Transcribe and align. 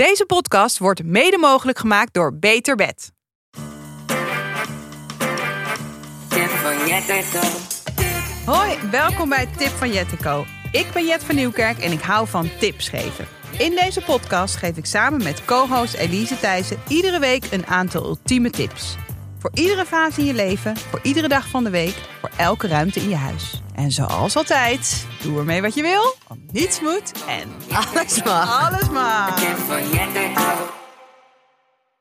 Deze 0.00 0.26
podcast 0.26 0.78
wordt 0.78 1.04
mede 1.04 1.38
mogelijk 1.38 1.78
gemaakt 1.78 2.14
door 2.14 2.38
Beter 2.38 2.76
Bed. 2.76 3.12
Tip 6.28 6.48
van 6.48 6.86
Jetteco. 6.86 7.46
Hoi, 8.46 8.78
welkom 8.90 9.28
bij 9.28 9.48
Tip 9.56 9.68
van 9.68 9.92
Jetteco. 9.92 10.44
Ik 10.72 10.86
ben 10.92 11.06
Jet 11.06 11.24
van 11.24 11.34
Nieuwkerk 11.34 11.78
en 11.78 11.92
ik 11.92 12.00
hou 12.00 12.28
van 12.28 12.50
tips 12.58 12.88
geven. 12.88 13.26
In 13.58 13.74
deze 13.74 14.00
podcast 14.00 14.56
geef 14.56 14.76
ik 14.76 14.86
samen 14.86 15.22
met 15.22 15.44
co-host 15.44 15.94
Elise 15.94 16.38
Thijssen 16.38 16.82
iedere 16.88 17.18
week 17.18 17.44
een 17.50 17.66
aantal 17.66 18.04
ultieme 18.04 18.50
tips. 18.50 18.96
Voor 19.40 19.50
iedere 19.54 19.84
fase 19.86 20.20
in 20.20 20.26
je 20.26 20.34
leven, 20.34 20.76
voor 20.76 21.00
iedere 21.02 21.28
dag 21.28 21.48
van 21.48 21.64
de 21.64 21.70
week, 21.70 21.94
voor 22.20 22.30
elke 22.36 22.66
ruimte 22.66 23.00
in 23.00 23.08
je 23.08 23.16
huis. 23.16 23.62
En 23.74 23.90
zoals 23.90 24.36
altijd, 24.36 25.06
doe 25.22 25.38
ermee 25.38 25.62
wat 25.62 25.74
je 25.74 25.82
wil, 25.82 26.14
want 26.28 26.52
niets 26.52 26.80
moet 26.80 27.12
en 27.28 27.48
Alles 27.74 28.22
mag. 28.22 28.70
alles 28.70 28.88
mag. 28.88 29.40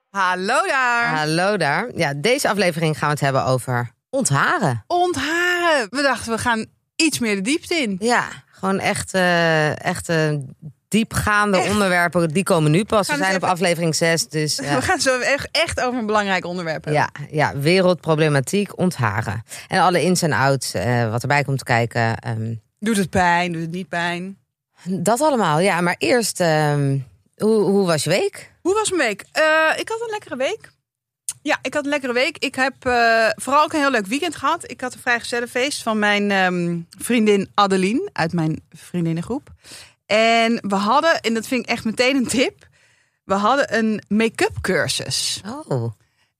Hallo 0.09 0.67
daar. 0.67 1.17
Hallo 1.17 1.57
daar. 1.57 1.89
Ja, 1.95 2.13
deze 2.13 2.49
aflevering 2.49 2.97
gaan 2.97 3.07
we 3.07 3.13
het 3.13 3.23
hebben 3.23 3.45
over 3.45 3.91
ontharen. 4.09 4.83
Ontharen. 4.87 5.87
We 5.89 6.01
dachten, 6.01 6.31
we 6.31 6.37
gaan 6.37 6.65
iets 6.95 7.19
meer 7.19 7.35
de 7.35 7.41
diepte 7.41 7.75
in. 7.75 7.95
Ja, 7.99 8.27
gewoon 8.51 8.79
echt, 8.79 9.13
eh, 9.13 9.85
echt 9.85 10.09
eh, 10.09 10.33
diepgaande 10.89 11.57
onderwerpen. 11.57 12.29
Die 12.29 12.43
komen 12.43 12.71
nu 12.71 12.83
pas. 12.83 13.07
We 13.07 13.15
zijn 13.15 13.35
op 13.35 13.43
aflevering 13.43 13.95
6. 13.95 14.27
Dus 14.27 14.55
We 14.59 14.63
ja, 14.65 14.81
gaan 14.81 14.99
zo 14.99 15.19
echt, 15.19 15.47
echt 15.51 15.81
over 15.81 15.99
een 15.99 16.05
belangrijk 16.05 16.45
onderwerp 16.45 16.83
hebben. 16.85 17.01
ja, 17.03 17.09
ja, 17.31 17.57
wereldproblematiek, 17.59 18.77
ontharen. 18.77 19.43
En 19.67 19.79
alle 19.81 20.03
ins 20.03 20.21
en 20.21 20.31
outs, 20.33 20.73
eh, 20.73 21.09
wat 21.11 21.21
erbij 21.21 21.43
komt 21.43 21.63
kijken. 21.63 22.17
ehm, 22.17 22.53
Doet 22.79 22.97
het 22.97 23.09
pijn? 23.09 23.51
Doet 23.51 23.61
het 23.61 23.71
niet 23.71 23.89
pijn? 23.89 24.37
dat 24.83 25.21
allemaal, 25.21 25.59
ja. 25.59 25.81
Maar 25.81 25.95
eerst, 25.97 26.39
ehm, 26.39 26.97
hoe, 27.37 27.61
hoe 27.63 27.85
was 27.85 28.03
je 28.03 28.09
week? 28.09 28.51
Hoe 28.61 28.73
was 28.73 28.89
mijn 28.91 29.07
week? 29.07 29.25
Eh, 29.31 29.43
ik 29.79 29.89
had 29.89 30.01
een 30.01 30.09
lekkere 30.09 30.35
week. 30.37 30.71
Ja, 31.41 31.59
ik 31.61 31.73
had 31.73 31.83
een 31.83 31.89
lekkere 31.89 32.13
week. 32.13 32.37
Ik 32.37 32.55
heb 32.55 32.73
eh, 32.85 33.25
vooral 33.35 33.63
ook 33.63 33.73
een 33.73 33.79
heel 33.79 33.91
leuk 33.91 34.05
weekend 34.07 34.35
gehad. 34.35 34.71
Ik 34.71 34.81
had 34.81 34.93
een 34.93 34.99
vrijgezellenfeest 34.99 35.83
van 35.83 35.99
mijn 35.99 36.31
ehm, 36.31 36.77
vriendin 37.03 37.49
Adeline 37.53 38.09
uit 38.13 38.33
mijn 38.33 38.61
vriendinnengroep. 38.71 39.49
En 40.15 40.59
we 40.67 40.75
hadden, 40.75 41.21
en 41.21 41.33
dat 41.33 41.47
vind 41.47 41.63
ik 41.63 41.69
echt 41.69 41.83
meteen 41.85 42.15
een 42.15 42.27
tip, 42.27 42.67
we 43.23 43.33
hadden 43.33 43.77
een 43.77 44.03
make-up 44.07 44.51
cursus. 44.61 45.41
Oh, 45.45 45.91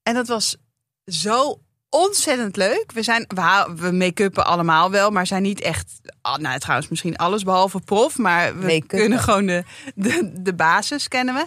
En 0.02 0.14
dat 0.14 0.26
was 0.28 0.56
zo 1.06 1.60
ontzettend 1.88 2.56
leuk. 2.56 2.84
We, 2.94 3.02
zijn, 3.02 3.26
we, 3.76 3.92
make-uppen 3.92 4.46
allemaal 4.46 4.90
wel, 4.90 5.10
maar 5.10 5.26
zijn 5.26 5.42
niet 5.42 5.60
echt... 5.60 6.00
ah, 6.20 6.36
nou, 6.36 6.58
trouwens, 6.58 6.88
misschien 6.88 7.16
alles 7.16 7.42
behalve 7.42 7.80
prof. 7.80 8.18
Maar 8.18 8.58
we 8.58 8.66
kunnen 8.86 9.18
gewoon 9.18 9.46
de, 9.46 9.64
de, 9.94 10.30
de 10.42 10.54
basis 10.54 11.08
kennen 11.08 11.34
we. 11.34 11.46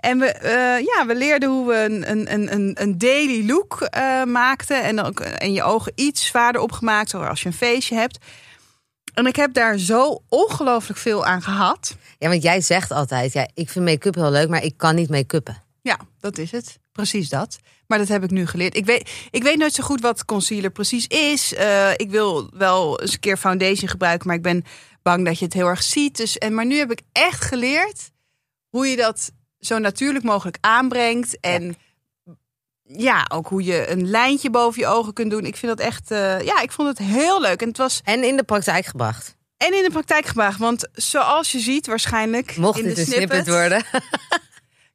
En 0.00 0.18
we, 0.18 0.26
eh, 0.26 0.84
ja, 0.84 1.06
we 1.06 1.14
leerden 1.14 1.48
hoe 1.48 1.66
we 1.68 1.74
een, 1.84 2.10
een, 2.10 2.32
een- 2.32 2.52
een, 2.52 2.76
een 2.80 2.98
daily 2.98 3.46
look 3.50 3.80
eh, 3.80 4.22
maakten. 4.24 4.82
En, 4.82 5.00
ook, 5.00 5.20
en 5.20 5.52
je 5.52 5.62
ogen 5.62 5.92
iets 5.94 6.26
zwaarder 6.26 6.60
opgemaakt, 6.60 7.10
zoals 7.10 7.28
als 7.28 7.40
je 7.42 7.46
een 7.48 7.52
feestje 7.54 7.94
hebt. 7.96 8.18
En 9.14 9.26
ik 9.26 9.36
heb 9.36 9.54
daar 9.54 9.78
zo 9.78 10.22
ongelooflijk 10.28 10.98
veel 10.98 11.26
aan 11.26 11.42
gehad. 11.42 11.96
ja, 12.18 12.28
want 12.28 12.42
jij 12.42 12.60
zegt 12.60 12.90
altijd, 12.90 13.32
ja, 13.32 13.48
ik 13.54 13.70
vind 13.70 13.84
make-up 13.84 14.14
heel 14.14 14.30
leuk, 14.30 14.48
maar 14.48 14.62
ik 14.62 14.76
kan 14.76 14.94
niet 14.94 15.10
make-uppen. 15.10 15.62
Ja, 15.82 15.98
dat 16.20 16.38
is 16.38 16.50
het. 16.50 16.78
Precies 16.92 17.28
dat. 17.28 17.58
Maar 17.86 17.98
dat 17.98 18.08
heb 18.08 18.24
ik 18.24 18.30
nu 18.30 18.46
geleerd. 18.46 18.76
Ik 18.76 18.86
weet, 18.86 19.10
ik 19.30 19.42
weet 19.42 19.58
nooit 19.58 19.74
zo 19.74 19.82
goed 19.82 20.00
wat 20.00 20.24
concealer 20.24 20.70
precies 20.70 21.06
is. 21.06 21.54
Eh, 21.54 21.90
ik 21.96 22.10
wil 22.10 22.50
wel 22.52 23.00
eens 23.00 23.12
een 23.12 23.20
keer 23.20 23.36
foundation 23.36 23.88
gebruiken, 23.88 24.26
maar 24.26 24.36
ik 24.36 24.42
ben 24.42 24.64
bang 25.02 25.24
dat 25.24 25.38
je 25.38 25.44
het 25.44 25.54
heel 25.54 25.66
erg 25.66 25.82
ziet. 25.82 26.16
Dus, 26.16 26.38
en, 26.38 26.54
maar 26.54 26.66
nu 26.66 26.76
heb 26.76 26.90
ik 26.90 27.00
echt 27.12 27.44
geleerd 27.44 28.10
hoe 28.68 28.86
je 28.86 28.96
dat 28.96 29.30
zo 29.58 29.78
natuurlijk 29.78 30.24
mogelijk 30.24 30.58
aanbrengt. 30.60 31.40
En 31.40 31.62
ja, 31.62 31.74
ook 33.28 33.48
hoe 33.48 33.64
je 33.64 33.90
een 33.90 34.10
lijntje 34.10 34.50
boven 34.50 34.80
je 34.80 34.86
ogen 34.86 35.12
kunt 35.12 35.30
doen. 35.30 35.44
Ik 35.44 35.56
vind 35.56 35.76
dat 35.76 35.86
echt, 35.86 36.10
eh, 36.10 36.40
ja, 36.40 36.60
ik 36.60 36.72
vond 36.72 36.88
het 36.88 36.98
heel 36.98 37.40
leuk. 37.40 37.60
En 37.60 37.68
het 37.68 37.76
was 37.76 38.00
En 38.04 38.24
in 38.24 38.36
de 38.36 38.42
praktijk 38.42 38.86
gebracht. 38.86 39.36
en 39.56 39.74
in 39.74 39.82
de 39.82 39.90
praktijk 39.90 40.26
gebracht. 40.26 40.58
Want 40.58 40.88
zoals 40.92 41.52
je 41.52 41.58
ziet 41.58 41.86
waarschijnlijk 41.86 42.56
Mocht 42.56 42.78
in 42.78 42.84
dit 42.84 42.94
de 42.94 43.00
een 43.00 43.06
snippet 43.06 43.28
snippet, 43.30 43.54
worden. 43.54 43.84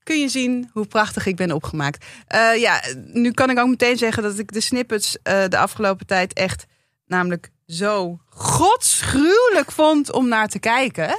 kun 0.03 0.19
je 0.19 0.29
zien 0.29 0.69
hoe 0.73 0.85
prachtig 0.85 1.25
ik 1.25 1.35
ben 1.35 1.51
opgemaakt. 1.51 2.05
Eh, 2.27 2.55
ja, 2.55 2.81
nu 2.95 3.31
kan 3.31 3.49
ik 3.49 3.59
ook 3.59 3.67
meteen 3.67 3.97
zeggen 3.97 4.23
dat 4.23 4.39
ik 4.39 4.51
de 4.51 4.61
snippets 4.61 5.17
eh, 5.23 5.43
de 5.47 5.57
afgelopen 5.57 6.05
tijd 6.05 6.33
echt 6.33 6.65
namelijk 7.05 7.49
zo 7.67 8.19
godsgruwelijk 8.25 9.71
vond 9.71 10.11
om 10.11 10.27
naar 10.27 10.47
te 10.47 10.59
kijken. 10.59 11.07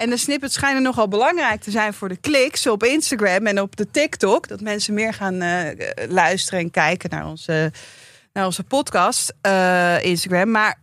en 0.00 0.10
de 0.10 0.16
snippets 0.16 0.54
schijnen 0.54 0.82
nogal 0.82 1.08
belangrijk 1.08 1.60
te 1.60 1.70
zijn 1.70 1.94
voor 1.94 2.08
de 2.08 2.16
kliks 2.16 2.66
op 2.66 2.84
Instagram 2.84 3.46
en 3.46 3.60
op 3.60 3.76
de 3.76 3.90
TikTok. 3.90 4.48
Dat 4.48 4.60
mensen 4.60 4.94
meer 4.94 5.14
gaan 5.14 5.40
eh, 5.40 6.08
luisteren 6.08 6.60
en 6.60 6.70
kijken 6.70 7.10
naar 7.10 7.26
onze, 7.26 7.72
naar 8.32 8.44
onze 8.44 8.62
podcast 8.64 9.34
eh, 9.40 10.04
Instagram. 10.04 10.50
Maar 10.50 10.80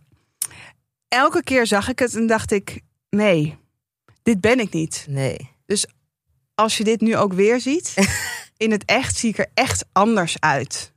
elke 1.08 1.42
keer 1.42 1.66
zag 1.66 1.88
ik 1.88 1.98
het 1.98 2.14
en 2.14 2.26
dacht 2.26 2.52
ik, 2.52 2.80
nee, 3.10 3.58
dit 4.22 4.40
ben 4.40 4.58
ik 4.60 4.72
niet 4.72 5.06
Nee. 5.08 5.50
als 6.54 6.76
je 6.76 6.84
dit 6.84 7.00
nu 7.00 7.16
ook 7.16 7.32
weer 7.32 7.60
ziet, 7.60 7.94
in 8.56 8.70
het 8.70 8.84
echt 8.84 9.16
zie 9.16 9.28
ik 9.30 9.38
er 9.38 9.50
echt 9.54 9.84
anders 9.92 10.36
uit. 10.40 10.92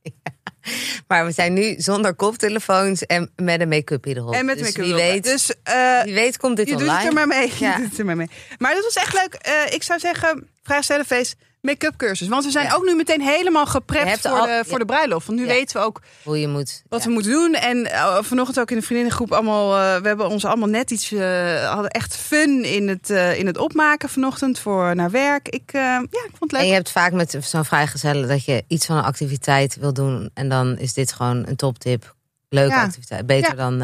Maar 1.07 1.25
we 1.25 1.31
zijn 1.31 1.53
nu 1.53 1.75
zonder 1.77 2.13
koptelefoons 2.13 3.05
en 3.05 3.31
met 3.35 3.61
een 3.61 3.69
make-up 3.69 4.05
erop. 4.05 4.33
En 4.33 4.45
met 4.45 4.57
dus 4.57 4.67
make-up 4.67 4.85
wie 4.85 4.94
weet, 4.94 5.23
Dus 5.23 5.53
eh, 5.63 6.03
wie 6.03 6.13
weet 6.13 6.38
komt 6.38 6.57
dit 6.57 6.69
je 6.69 6.75
doet 6.75 6.91
het 6.91 7.05
er 7.05 7.13
maar 7.13 7.27
mee. 7.27 7.51
Ja. 7.59 7.72
Je 7.72 7.81
doet 7.81 7.89
het 7.89 7.99
er 7.99 8.05
maar 8.05 8.16
mee. 8.16 8.29
Maar 8.57 8.73
dat 8.73 8.83
was 8.83 8.95
echt 8.95 9.13
leuk. 9.13 9.33
Eh, 9.33 9.73
ik 9.73 9.83
zou 9.83 10.00
zeggen, 10.00 10.50
vraagstellenfeest, 10.63 11.35
make-up 11.61 11.94
cursus. 11.97 12.27
Want 12.27 12.44
we 12.45 12.51
zijn 12.51 12.66
Ja. 12.66 12.73
ook 12.75 12.85
nu 12.85 12.95
meteen 12.95 13.22
helemaal 13.22 13.66
geprept 13.66 14.22
voor, 14.22 14.31
al- 14.39 14.45
de, 14.45 14.59
voor 14.63 14.72
ja. 14.72 14.77
de 14.77 14.85
bruiloft. 14.85 15.27
Want 15.27 15.39
nu 15.39 15.45
Ja. 15.45 15.51
weten 15.53 15.79
we 15.79 15.85
ook 15.85 16.01
Hoe 16.23 16.39
je 16.39 16.47
moet. 16.47 16.83
wat 16.89 17.03
we 17.03 17.09
moeten 17.11 17.31
doen. 17.31 17.53
En 17.53 17.91
eh, 17.91 18.17
vanochtend 18.22 18.59
ook 18.59 18.72
in 18.72 18.77
de 18.77 18.81
vriendinnengroep 18.83 19.31
allemaal... 19.31 19.77
eh, 19.77 20.01
we 20.01 20.07
hebben 20.07 20.29
ons 20.29 20.45
allemaal 20.45 20.67
net 20.69 20.91
iets... 20.91 21.11
eh, 21.11 21.69
hadden 21.73 21.89
echt 21.91 22.16
fun 22.16 22.63
in 22.63 22.88
het, 22.88 23.09
in 23.09 23.45
het 23.47 23.57
opmaken 23.57 24.09
vanochtend 24.09 24.59
voor 24.59 24.95
naar 24.95 25.11
werk. 25.11 25.47
Ik, 25.50 25.69
ja, 25.73 26.00
ik 26.01 26.09
vond 26.38 26.51
het 26.51 26.51
En 26.51 26.57
leuk. 26.59 26.67
je 26.67 26.73
hebt 26.73 26.91
vaak 26.91 27.11
met 27.11 27.38
zo'n 27.41 27.66
vrijgezellen 27.66 28.27
dat 28.27 28.45
je 28.45 28.63
iets 28.67 28.85
van 28.85 28.97
een 28.97 29.03
activiteit 29.03 29.75
wil 29.79 29.94
doen. 29.94 30.29
En 30.33 30.50
dan 30.50 30.77
is 30.77 30.94
dit 30.94 31.13
gewoon 31.13 31.47
een 31.47 31.55
toptip. 31.55 32.16
Leuke 32.50 32.75
activiteit. 32.75 33.25
Beter 33.25 33.55
dan 33.55 33.81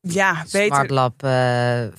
ja, 0.00 0.44
beter. 0.52 0.92
Lab. 0.92 1.22
eh, 1.22 1.30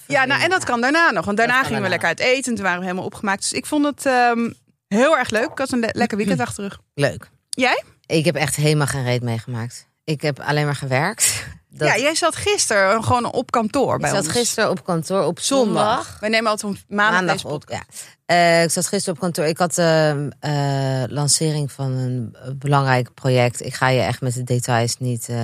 Ja, 0.08 0.26
nou, 0.26 0.42
en 0.42 0.50
dat 0.50 0.64
kan 0.64 0.82
daarna 0.82 1.12
nog. 1.12 1.26
Want 1.26 1.38
daarna 1.38 1.64
gingen 1.64 1.82
we 1.82 1.90
lekker 1.90 2.08
uit 2.08 2.20
eten. 2.20 2.50
En 2.52 2.56
toen 2.56 2.64
waren 2.64 2.80
we 2.80 2.86
helemaal 2.86 3.06
opgemaakt. 3.06 3.42
Dus 3.42 3.54
ik 3.54 3.66
vond 3.66 3.86
het 3.86 4.06
ehm, 4.06 4.52
heel 4.88 5.18
erg 5.18 5.30
leuk. 5.30 5.50
Ik 5.52 5.58
had 5.58 5.72
een 5.72 5.80
le- 5.80 5.90
lekker 5.92 6.18
weekend 6.18 6.40
achter 6.40 6.64
de 6.64 6.70
rug. 6.70 6.80
Leuk. 6.94 7.30
Jij? 7.50 7.84
Ik 8.06 8.26
heb 8.26 8.36
echt 8.36 8.56
helemaal 8.56 8.88
geen 8.88 9.04
reet 9.04 9.22
meegemaakt. 9.24 9.88
Ik 10.04 10.22
heb 10.22 10.40
alleen 10.40 10.66
maar 10.66 10.76
gewerkt. 10.76 11.48
Dat, 11.74 11.88
Ja, 11.88 11.98
jij 11.98 12.16
zat 12.16 12.36
gisteren 12.36 13.04
gewoon 13.04 13.32
op 13.32 13.52
kantoor 13.52 13.96
ik 13.96 14.02
bij 14.02 14.10
zat 14.10 14.24
ons. 14.24 14.32
gisteren 14.32 14.70
op 14.70 14.84
kantoor 14.84 15.24
op 15.24 15.40
zondag. 15.40 15.76
zondag. 15.76 16.18
Wij 16.20 16.30
nemen 16.30 16.50
altijd 16.52 16.74
op 16.74 16.80
maandag, 16.88 17.14
Maandag 17.20 17.36
deze 17.36 17.48
op, 17.48 17.60
podcast. 17.60 17.82
ja. 18.26 18.26
Eh, 18.26 18.64
ik 18.64 18.70
zat 18.72 18.88
gisteren 18.88 19.14
op 19.16 19.20
kantoor. 19.22 19.46
Ik 19.46 19.58
had 19.58 19.74
de 19.76 20.30
eh, 20.40 21.04
lancering 21.08 21.72
van 21.72 21.92
een 21.92 22.36
belangrijk 22.58 23.14
project. 23.14 23.66
Ik 23.66 23.74
ga 23.74 23.88
je 23.90 24.02
echt 24.02 24.22
met 24.22 24.34
de 24.34 24.44
details 24.44 24.98
niet 24.98 25.30
eh 25.30 25.38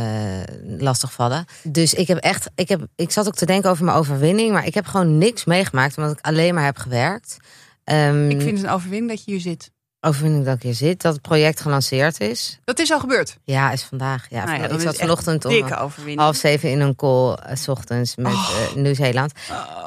lastigvallen. 0.78 1.46
Dus 1.64 1.94
ik 1.94 2.08
heb 2.08 2.18
echt, 2.18 2.50
ik, 2.56 2.70
heb, 2.70 2.82
ik 2.96 3.12
zat 3.12 3.28
ook 3.28 3.36
te 3.36 3.46
denken 3.46 3.70
over 3.70 3.86
mijn 3.86 3.98
overwinning, 3.98 4.52
maar 4.52 4.66
ik 4.66 4.74
heb 4.74 4.86
gewoon 4.86 5.18
niks 5.18 5.46
meegemaakt, 5.46 5.98
omdat 5.98 6.12
ik 6.18 6.26
alleen 6.26 6.54
maar 6.54 6.66
heb 6.66 6.78
gewerkt. 6.78 7.38
Ehm, 7.84 8.30
Ik 8.30 8.42
vind 8.42 8.58
het 8.58 8.68
een 8.68 8.74
overwinning 8.74 9.09
dat 9.09 9.26
je 9.26 9.32
hier 9.32 9.42
zit. 9.42 9.72
Overwinning 10.07 10.45
dat 10.45 10.56
ik 10.56 10.62
hier 10.62 10.73
zit, 10.73 11.01
dat 11.01 11.13
het 11.13 11.22
project 11.22 11.59
gelanceerd 11.62 12.19
is. 12.19 12.59
Dat 12.63 12.79
is 12.79 12.91
al 12.91 13.00
gebeurd. 13.00 13.38
Ja, 13.44 13.72
is 13.72 13.84
vandaag. 13.84 14.25
Ja, 14.29 14.45
Nou 14.45 14.57
ja, 14.62 14.68
ik 14.69 14.79
zat 14.79 14.95
vanochtend 14.97 15.45
om 15.45 15.51
overwinning. 15.79 16.19
half 16.19 16.35
zeven 16.35 16.69
in 16.72 16.79
een 16.81 16.95
call 16.95 17.34
eh, 17.34 17.56
s 17.56 17.68
ochtends 17.68 18.16
met 18.16 18.31
eh, 18.34 18.75
Nieuw-Zeeland. 18.75 19.31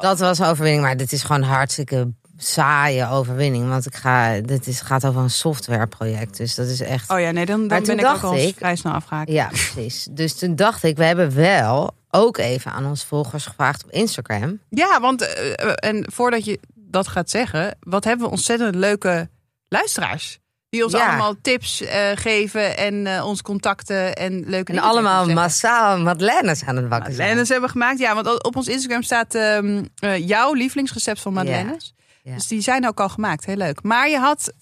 Dat 0.01 0.19
was 0.19 0.39
een 0.39 0.45
overwinning, 0.45 0.83
maar 0.83 0.97
dit 0.97 1.11
is 1.11 1.23
gewoon 1.23 1.41
hartstikke 1.41 2.07
saaie 2.37 3.09
overwinning. 3.09 3.67
Want 3.69 3.85
ik 3.85 3.95
ga, 3.95 4.39
dit 4.39 4.67
is, 4.67 4.81
gaat 4.81 5.05
over 5.05 5.21
een 5.21 5.29
softwareproject. 5.29 6.37
Dus 6.37 6.55
dat 6.55 6.67
is 6.67 6.81
echt. 6.81 7.09
Oh 7.09 7.19
ja, 7.19 7.31
nee, 7.31 7.45
dan, 7.45 7.67
dan 7.67 7.83
ben 7.83 7.99
ik 7.99 8.05
ook 8.05 8.21
al 8.21 8.35
ik- 8.35 8.55
vrij 8.57 8.75
snel 8.75 8.93
afgehaakt. 8.93 9.31
Ja, 9.31 9.47
precies. 9.47 10.07
Dus 10.11 10.33
toen 10.37 10.55
dacht 10.55 10.83
ik, 10.83 10.97
we 10.97 11.03
hebben 11.03 11.35
wel 11.35 11.91
ook 12.09 12.37
even 12.37 12.71
aan 12.71 12.85
onze 12.85 13.07
volgers 13.07 13.45
gevraagd 13.45 13.83
op 13.83 13.89
Instagram. 13.91 14.59
Ja, 14.69 14.99
want 14.99 15.21
eh, 15.21 15.51
eh, 15.53 15.71
en 15.75 16.05
voordat 16.11 16.45
je 16.45 16.59
dat 16.75 17.07
gaat 17.07 17.29
zeggen, 17.29 17.77
wat 17.79 18.03
hebben 18.03 18.25
we 18.25 18.31
ontzettend 18.31 18.75
leuke 18.75 19.29
luisteraars. 19.71 20.39
Die 20.69 20.83
ons 20.83 20.93
Ja. 20.93 21.07
allemaal 21.07 21.35
tips 21.41 21.81
eh, 21.81 22.09
geven 22.15 22.77
en 22.77 23.07
eh, 23.07 23.25
ons 23.25 23.41
contacten 23.41 24.15
en 24.15 24.31
leuke 24.33 24.49
En 24.53 24.63
dingen 24.63 24.81
allemaal 24.83 25.23
tegen 25.23 25.37
ons 25.37 25.41
massaal 25.47 25.99
Madeleines 25.99 26.63
aan 26.65 26.75
het 26.75 26.89
bakken 26.89 27.05
zijn. 27.13 27.17
Madeleines 27.17 27.49
hebben 27.49 27.69
gemaakt. 27.69 27.99
Ja, 27.99 28.15
want 28.15 28.43
op 28.43 28.55
ons 28.55 28.67
Instagram 28.67 29.03
staat 29.03 29.35
ehm, 29.35 29.83
eh, 29.99 30.27
jouw 30.27 30.53
lievelingsrecept 30.53 31.21
van 31.21 31.33
Madeleines. 31.33 31.93
Ja. 32.23 32.33
Dus 32.33 32.47
die 32.47 32.61
zijn 32.61 32.87
ook 32.87 32.99
al 32.99 33.09
gemaakt. 33.09 33.45
Heel 33.45 33.55
leuk. 33.55 33.83
Maar 33.83 34.09
je 34.09 34.17
had 34.17 34.53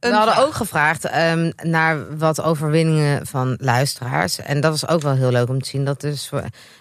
een 0.00 0.10
We 0.10 0.16
hadden 0.16 0.34
vraag. 0.34 0.46
ook 0.46 0.54
gevraagd 0.54 1.04
ehm, 1.04 1.50
naar 1.56 2.16
wat 2.18 2.42
overwinningen 2.42 3.26
van 3.26 3.56
luisteraars. 3.60 4.38
En 4.38 4.60
dat 4.60 4.70
was 4.80 4.88
ook 4.88 5.02
wel 5.02 5.14
heel 5.14 5.30
leuk 5.30 5.48
om 5.48 5.60
te 5.62 5.68
zien. 5.68 5.84
Dat 5.84 6.00
dus 6.00 6.30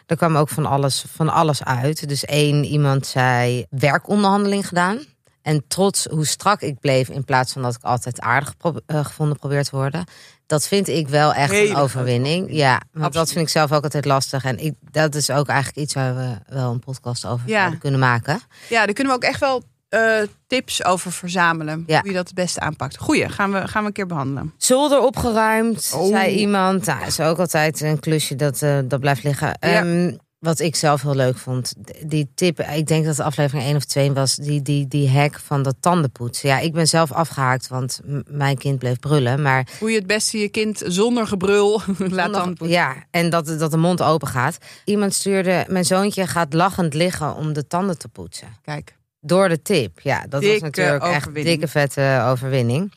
er 0.05 0.15
kwam 0.17 0.37
ook 0.37 0.49
van 0.49 0.65
alles, 0.65 1.05
van 1.15 1.29
alles 1.29 1.63
uit. 1.63 2.07
Dus 2.09 2.25
één 2.25 2.63
iemand 2.65 3.07
zei 3.07 3.65
werkonderhandeling 3.69 4.67
gedaan. 4.67 4.99
En 5.45 5.63
trots 5.67 6.05
hoe 6.09 6.25
strak 6.25 6.61
ik 6.61 6.79
bleef, 6.79 7.09
in 7.09 7.23
plaats 7.23 7.53
van 7.53 7.61
dat 7.61 7.75
ik 7.75 7.83
altijd 7.83 8.19
aardig 8.21 8.57
pro- 8.57 8.79
eh, 8.85 9.05
gevonden 9.05 9.37
probeer 9.37 9.63
te 9.63 9.75
worden. 9.75 10.03
Dat 10.45 10.67
vind 10.67 10.87
ik 10.87 11.07
wel 11.07 11.33
echt 11.33 11.51
Hele 11.51 11.69
een 11.69 11.75
overwinning. 11.75 12.47
Ja, 12.51 12.71
want 12.71 12.81
dat 12.93 13.03
Absoluut. 13.03 13.29
vind 13.31 13.45
ik 13.45 13.49
zelf 13.51 13.71
ook 13.71 13.83
altijd 13.83 14.05
lastig. 14.05 14.43
En 14.43 14.57
ik, 14.57 14.73
dat 14.91 15.15
is 15.15 15.29
ook 15.29 15.47
eigenlijk 15.47 15.77
iets 15.79 15.93
waar 15.93 16.15
we 16.15 16.29
wel 16.55 16.71
een 16.71 16.79
podcast 16.79 17.25
over 17.25 17.49
Ja. 17.49 17.69
kunnen 17.79 17.99
maken. 17.99 18.39
Ja, 18.69 18.85
daar 18.85 18.93
kunnen 18.93 19.13
we 19.13 19.19
ook 19.19 19.29
echt 19.31 19.39
wel 19.39 19.63
eh, 19.89 20.01
tips 20.47 20.83
over 20.85 21.11
verzamelen. 21.11 21.83
Ja. 21.87 21.99
Hoe 21.99 22.09
je 22.09 22.15
dat 22.15 22.25
het 22.25 22.35
beste 22.35 22.59
aanpakt. 22.59 22.97
Goeie, 22.97 23.29
gaan 23.29 23.51
we, 23.51 23.67
gaan 23.67 23.81
we 23.81 23.87
een 23.87 23.93
keer 23.93 24.05
behandelen. 24.07 24.53
Zolder 24.57 24.99
opgeruimd, 25.01 25.91
Oh. 25.95 26.07
zei 26.07 26.35
iemand. 26.35 26.85
Nou, 26.85 27.05
is 27.05 27.19
ook 27.19 27.39
altijd 27.39 27.81
een 27.81 27.99
klusje 27.99 28.35
dat, 28.35 28.61
eh, 28.61 28.77
dat 28.85 28.99
blijft 28.99 29.23
liggen. 29.23 29.47
Ja. 29.47 29.57
Ehm, 29.59 30.13
wat 30.45 30.59
ik 30.59 30.75
zelf 30.75 31.01
heel 31.01 31.15
leuk 31.15 31.37
vond, 31.37 31.73
die 32.05 32.29
tip, 32.35 32.59
ik 32.59 32.87
denk 32.87 33.05
dat 33.05 33.17
het 33.17 33.25
aflevering 33.25 33.67
1 33.67 33.75
of 33.75 33.85
2 33.85 34.11
was, 34.11 34.35
die, 34.35 34.61
die, 34.61 34.87
die 34.87 35.09
hack 35.09 35.39
van 35.39 35.63
dat 35.63 35.75
tandenpoetsen. 35.79 36.49
Ja, 36.49 36.59
ik 36.59 36.73
ben 36.73 36.87
zelf 36.87 37.11
afgehaakt, 37.11 37.67
want 37.67 37.99
mijn 38.27 38.57
kind 38.57 38.79
bleef 38.79 38.99
brullen. 38.99 39.41
Maar 39.41 39.67
Hoe 39.79 39.91
je 39.91 39.97
het 39.97 40.07
beste 40.07 40.37
je 40.37 40.49
kind 40.49 40.81
zonder 40.85 41.27
gebrul 41.27 41.81
laat 41.97 42.33
dan 42.33 42.53
poetsen. 42.53 42.77
ja, 42.77 42.95
en 43.11 43.29
dat, 43.29 43.45
dat 43.59 43.71
de 43.71 43.77
mond 43.77 44.01
open 44.01 44.27
gaat. 44.27 44.57
Iemand 44.85 45.13
stuurde, 45.13 45.65
mijn 45.67 45.85
zoontje 45.85 46.27
gaat 46.27 46.53
lachend 46.53 46.93
liggen 46.93 47.35
om 47.35 47.53
de 47.53 47.67
tanden 47.67 47.97
te 47.97 48.07
poetsen. 48.07 48.47
Kijk, 48.61 48.95
Door 49.21 49.49
de 49.49 49.61
tip. 49.61 49.99
Ja, 49.99 50.25
dat 50.29 50.43
was 50.43 50.59
natuurlijk 50.59 51.03
echt 51.03 51.33
dikke 51.33 51.67
vette 51.67 52.25
overwinning. 52.29 52.91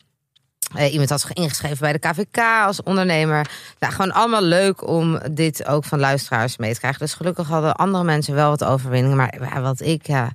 Eh, 0.75 0.91
iemand 0.91 1.09
had 1.09 1.21
zich 1.21 1.33
ingeschreven 1.33 1.77
bij 1.79 1.91
de 1.91 1.99
KVK 1.99 2.37
als 2.65 2.83
ondernemer. 2.83 3.49
Nou, 3.79 3.93
gewoon 3.93 4.11
allemaal 4.11 4.43
leuk 4.43 4.87
om 4.87 5.19
dit 5.31 5.65
ook 5.65 5.83
van 5.83 5.99
luisteraars 5.99 6.57
mee 6.57 6.73
te 6.73 6.79
krijgen. 6.79 6.99
Dus 6.99 7.13
gelukkig 7.13 7.47
hadden 7.47 7.75
andere 7.75 8.03
mensen 8.03 8.35
wel 8.35 8.49
wat 8.49 8.63
overwinningen. 8.63 9.17
Maar 9.17 9.61
wat 9.61 9.81
ik 9.81 10.07
ja, 10.07 10.31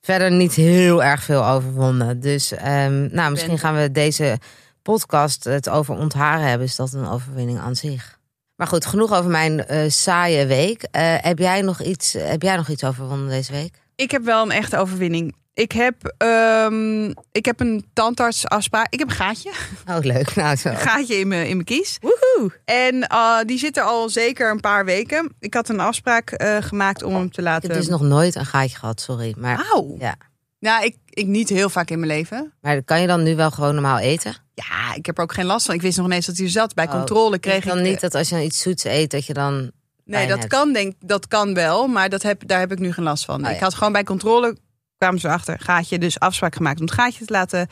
verder 0.00 0.30
niet 0.30 0.54
heel 0.54 1.02
erg 1.02 1.22
veel 1.22 1.46
overwonnen. 1.46 2.20
Dus 2.20 2.52
ehm, 2.52 3.08
nou, 3.14 3.30
misschien 3.30 3.58
gaan 3.58 3.74
we 3.74 3.90
deze 3.90 4.38
podcast 4.82 5.44
het 5.44 5.68
over 5.68 5.96
ontharen 5.96 6.48
hebben. 6.48 6.66
Is 6.66 6.76
dat 6.76 6.92
een 6.92 7.08
overwinning 7.08 7.58
aan 7.58 7.76
zich? 7.76 8.18
Maar 8.56 8.66
goed, 8.66 8.86
genoeg 8.86 9.12
over 9.12 9.30
mijn 9.30 9.66
eh, 9.66 9.90
saaie 9.90 10.46
week. 10.46 10.82
Eh, 10.82 11.14
heb, 11.16 11.38
jij 11.38 11.60
nog 11.60 11.82
iets, 11.82 12.12
heb 12.12 12.42
jij 12.42 12.56
nog 12.56 12.68
iets 12.68 12.84
overwonnen 12.84 13.28
deze 13.28 13.52
week? 13.52 13.83
Ik 13.96 14.10
heb 14.10 14.24
wel 14.24 14.42
een 14.42 14.50
echte 14.50 14.76
overwinning. 14.78 15.34
Ik 15.54 15.72
heb, 15.72 16.14
ehm, 16.18 17.12
ik 17.32 17.44
heb 17.44 17.60
een 17.60 17.84
tandartsafspraak. 17.92 18.86
Ik 18.92 18.98
heb 18.98 19.08
een 19.08 19.14
gaatje. 19.14 19.52
Oh, 19.90 19.98
leuk. 20.00 20.34
Nou, 20.34 20.56
zo. 20.56 20.68
Een 20.68 20.76
gaatje 20.76 21.14
in 21.14 21.28
mijn, 21.28 21.42
in 21.48 21.52
mijn 21.52 21.64
kies. 21.64 21.98
Woehoe. 22.00 22.60
En 22.64 23.02
eh, 23.02 23.38
die 23.46 23.58
zit 23.58 23.76
er 23.76 23.82
al 23.82 24.08
zeker 24.08 24.50
een 24.50 24.60
paar 24.60 24.84
weken. 24.84 25.34
Ik 25.38 25.54
had 25.54 25.68
een 25.68 25.80
afspraak 25.80 26.30
eh, 26.30 26.56
gemaakt 26.60 27.02
om 27.02 27.14
hem 27.14 27.30
te 27.30 27.40
Ik 27.40 27.46
laten... 27.46 27.70
heb 27.70 27.78
dus 27.78 27.88
nog 27.88 28.00
nooit 28.00 28.34
een 28.34 28.46
gaatje 28.46 28.76
gehad, 28.76 29.00
sorry. 29.00 29.34
Maar, 29.38 29.66
Auw. 29.72 29.96
Ja. 29.98 30.14
Nou, 30.58 30.84
ik, 30.84 30.96
ik 31.08 31.26
niet 31.26 31.48
heel 31.48 31.68
vaak 31.70 31.90
in 31.90 31.98
mijn 32.00 32.10
leven. 32.12 32.52
maar 32.60 32.82
kan 32.82 33.00
je 33.00 33.06
dan 33.06 33.22
nu 33.22 33.36
wel 33.36 33.50
gewoon 33.50 33.74
normaal 33.74 33.98
eten? 33.98 34.34
Ja, 34.54 34.94
ik 34.94 35.06
heb 35.06 35.16
er 35.16 35.22
ook 35.22 35.32
geen 35.34 35.44
last 35.44 35.66
van. 35.66 35.74
Ik 35.74 35.82
wist 35.82 35.96
nog 35.96 36.06
ineens 36.06 36.26
dat 36.26 36.36
hij 36.36 36.44
er 36.44 36.50
zat. 36.52 36.74
Bij 36.74 36.84
Oh, 36.86 36.90
controle 36.90 37.38
kreeg 37.38 37.54
het 37.54 37.64
dan 37.64 37.78
ik... 37.78 37.84
niet 37.90 38.00
dat 38.00 38.14
als 38.14 38.28
je 38.28 38.34
dan 38.34 38.44
iets 38.44 38.60
zoets 38.62 38.84
eet, 38.84 39.10
dat 39.10 39.26
je 39.26 39.32
dan... 39.32 39.70
Nee, 40.04 40.26
dat 40.26 40.38
hebt? 40.38 40.50
kan, 40.50 40.72
denk, 40.72 40.94
dat 41.00 41.28
kan 41.28 41.54
wel. 41.54 41.86
Maar 41.86 42.08
dat 42.08 42.22
heb, 42.22 42.46
daar 42.46 42.58
heb 42.58 42.72
ik 42.72 42.78
nu 42.78 42.92
geen 42.92 43.04
last 43.04 43.24
van. 43.24 43.44
Oh, 43.44 43.50
Ik 43.50 43.56
ja. 43.56 43.62
had 43.62 43.74
gewoon 43.74 43.92
bij 43.92 44.04
controle... 44.04 44.56
kwamen 44.98 45.20
ze 45.20 45.28
achter, 45.28 45.60
gaatje. 45.60 45.98
Dus 45.98 46.18
afspraak 46.18 46.54
gemaakt 46.54 46.80
om 46.80 46.86
het 46.86 46.94
gaatje 46.94 47.24
te 47.24 47.32
laten 47.32 47.68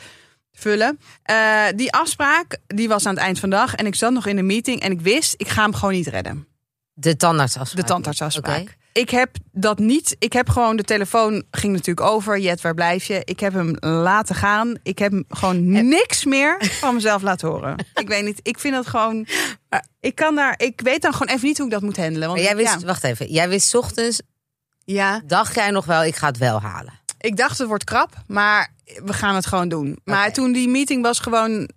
vullen. 0.53 0.99
Eh, 1.23 1.65
die 1.77 1.93
afspraak, 1.93 2.59
die 2.67 2.89
was 2.89 3.07
aan 3.07 3.15
het 3.15 3.23
eind 3.23 3.39
van 3.39 3.51
de 3.51 3.57
dag. 3.57 3.75
En 3.75 3.87
ik 3.87 3.95
zat 3.95 4.13
nog 4.13 4.27
in 4.27 4.39
een 4.39 4.47
meeting. 4.47 4.81
En 4.81 4.93
ik 4.93 5.01
wist, 5.01 5.35
ik 5.37 5.49
ga 5.49 5.63
hem 5.63 5.75
gewoon 5.75 5.95
niet 5.95 6.07
redden. 6.07 6.47
De 6.93 7.17
tandartsafspraak. 7.17 7.83
De 7.87 7.93
tandartsafspraak. 7.93 8.61
Oké. 8.61 8.73
Ik 8.93 9.11
heb 9.11 9.37
dat 9.53 9.79
niet. 9.79 10.17
Ik 10.19 10.33
heb 10.33 10.49
gewoon 10.49 10.77
de 10.77 10.83
telefoon 10.83 11.43
ging 11.51 11.73
natuurlijk 11.73 12.07
over. 12.07 12.39
Jet, 12.39 12.61
waar 12.61 12.75
blijf 12.75 13.05
je? 13.05 13.21
Ik 13.25 13.41
heb 13.41 13.53
hem 13.53 13.77
laten 13.81 14.35
gaan. 14.35 14.75
Ik 14.83 14.99
heb 14.99 15.13
hem 15.13 15.25
gewoon 15.29 15.89
niks 15.89 16.25
meer 16.25 16.57
van 16.61 16.95
mezelf 16.95 17.23
laten 17.23 17.49
horen. 17.49 17.77
Ik 17.95 18.09
weet 18.09 18.25
niet. 18.25 18.41
Ik 18.43 18.59
vind 18.59 18.75
dat 18.75 18.87
gewoon. 18.87 19.27
Ik 20.01 20.15
kan 20.15 20.35
daar. 20.35 20.55
Ik 20.57 20.81
weet 20.81 21.03
dan 21.03 21.13
gewoon 21.13 21.35
even 21.35 21.47
niet 21.49 21.57
hoe 21.57 21.67
ik 21.67 21.73
dat 21.73 21.83
moet 21.83 21.97
handelen. 21.97 22.29
Want 22.29 22.41
Maar 22.41 22.49
jij 22.49 22.57
wist, 22.57 22.81
ja, 22.81 22.87
wacht 22.87 23.05
even, 23.05 23.27
jij 23.33 23.49
wist 23.49 23.69
's 23.69 23.75
ochtends, 23.75 24.21
ja, 24.85 25.23
dacht 25.27 25.55
jij 25.55 25.71
nog 25.71 25.85
wel, 25.85 26.05
ik 26.05 26.17
ga 26.17 26.27
het 26.27 26.39
wel 26.39 26.61
halen. 26.61 26.93
ik 27.21 27.37
dacht 27.37 27.59
het 27.59 27.69
wordt 27.69 27.85
krap, 27.85 28.11
maar 28.27 28.75
we 29.05 29.13
gaan 29.13 29.35
het 29.35 29.47
gewoon 29.47 29.69
doen. 29.69 29.99
Maar 30.05 30.33
toen 30.33 30.53
die 30.53 30.69
meeting 30.69 31.03
was 31.03 31.19
gewoon. 31.19 31.69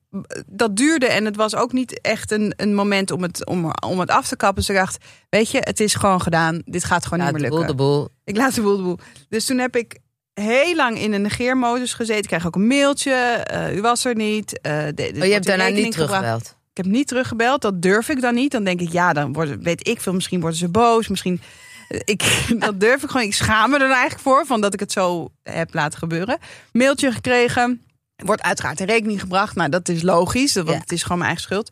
Dat 0.46 0.76
duurde 0.76 1.06
en 1.06 1.26
het 1.26 1.36
was 1.36 1.56
ook 1.56 1.72
niet 1.74 2.02
echt 2.02 2.32
een, 2.32 2.54
een 2.58 2.76
moment 2.76 3.12
om 3.12 3.22
het, 3.22 3.46
om, 3.46 3.72
om 3.88 4.00
het 4.00 4.10
af 4.10 4.28
te 4.28 4.36
kappen. 4.36 4.60
Dus 4.60 4.70
ik 4.70 4.76
dacht, 4.76 4.98
weet 5.30 5.52
je, 5.52 5.58
het 5.62 5.80
is 5.80 5.94
gewoon 5.96 6.22
gedaan. 6.22 6.62
Dit 6.66 6.84
gaat 6.84 7.04
gewoon 7.04 7.20
Ja, 7.20 7.26
niet 7.26 7.36
de 7.36 7.42
meer 7.42 7.50
boel, 7.50 7.60
lukken. 7.60 7.78
de 7.78 7.84
boel. 7.84 8.10
Ik 8.24 8.38
laat 8.38 8.56
de 8.56 8.62
boel 8.62 8.78
de 8.78 8.84
boel. 8.84 9.00
Dus 9.30 9.46
toen 9.46 9.58
heb 9.58 9.76
ik 9.76 9.98
heel 10.34 10.76
lang 10.76 11.00
in 11.00 11.14
een 11.14 11.22
negeermodus 11.22 11.94
gezeten. 11.94 12.22
Ik 12.22 12.28
kreeg 12.28 12.46
ook 12.48 12.56
een 12.56 12.68
mailtje. 12.68 13.12
eh, 13.14 13.76
u 13.76 13.82
was 13.82 14.06
er 14.06 14.16
niet. 14.16 14.62
eh, 14.62 14.72
de- 14.72 15.04
Oh, 15.04 15.08
je 15.08 15.14
wordt 15.18 15.32
hebt 15.34 15.46
daarna 15.46 15.68
niet 15.68 15.92
teruggebeld. 15.92 16.56
Ik 16.74 16.84
heb 16.84 16.94
niet 16.94 17.08
teruggebeld. 17.08 17.62
Dat 17.62 17.82
durf 17.82 18.10
ik 18.10 18.22
dan 18.22 18.34
niet. 18.36 18.52
Dan 18.52 18.64
denk 18.64 18.82
ik, 18.82 18.92
ja, 18.92 19.14
dan 19.14 19.34
worden, 19.34 19.64
weet 19.64 19.88
ik 19.88 20.02
veel. 20.02 20.14
Misschien 20.14 20.40
worden 20.40 20.60
ze 20.60 20.70
boos. 20.70 21.08
Misschien. 21.08 21.42
Ik, 21.90 22.46
dat 22.60 22.80
durf 22.80 23.04
ik 23.04 23.10
gewoon. 23.10 23.26
Ik 23.26 23.34
schaam 23.34 23.70
me 23.70 23.76
er 23.78 23.90
eigenlijk 23.92 24.20
voor. 24.22 24.46
Van 24.46 24.62
dat 24.62 24.74
ik 24.74 24.80
het 24.80 24.92
zo 24.92 25.30
heb 25.44 25.74
laten 25.74 26.00
gebeuren. 26.00 26.38
Mailtje 26.72 27.12
gekregen. 27.12 27.86
Wordt 28.16 28.42
uiteraard 28.42 28.80
in 28.80 28.86
rekening 28.86 29.20
gebracht. 29.20 29.56
Nou, 29.56 29.70
dat 29.70 29.90
is 29.90 30.02
logisch. 30.02 30.54
Want 30.54 30.70
Ja. 30.70 30.74
het 30.78 30.92
is 30.92 31.02
gewoon 31.04 31.18
mijn 31.18 31.30
eigen 31.30 31.46
schuld. 31.48 31.70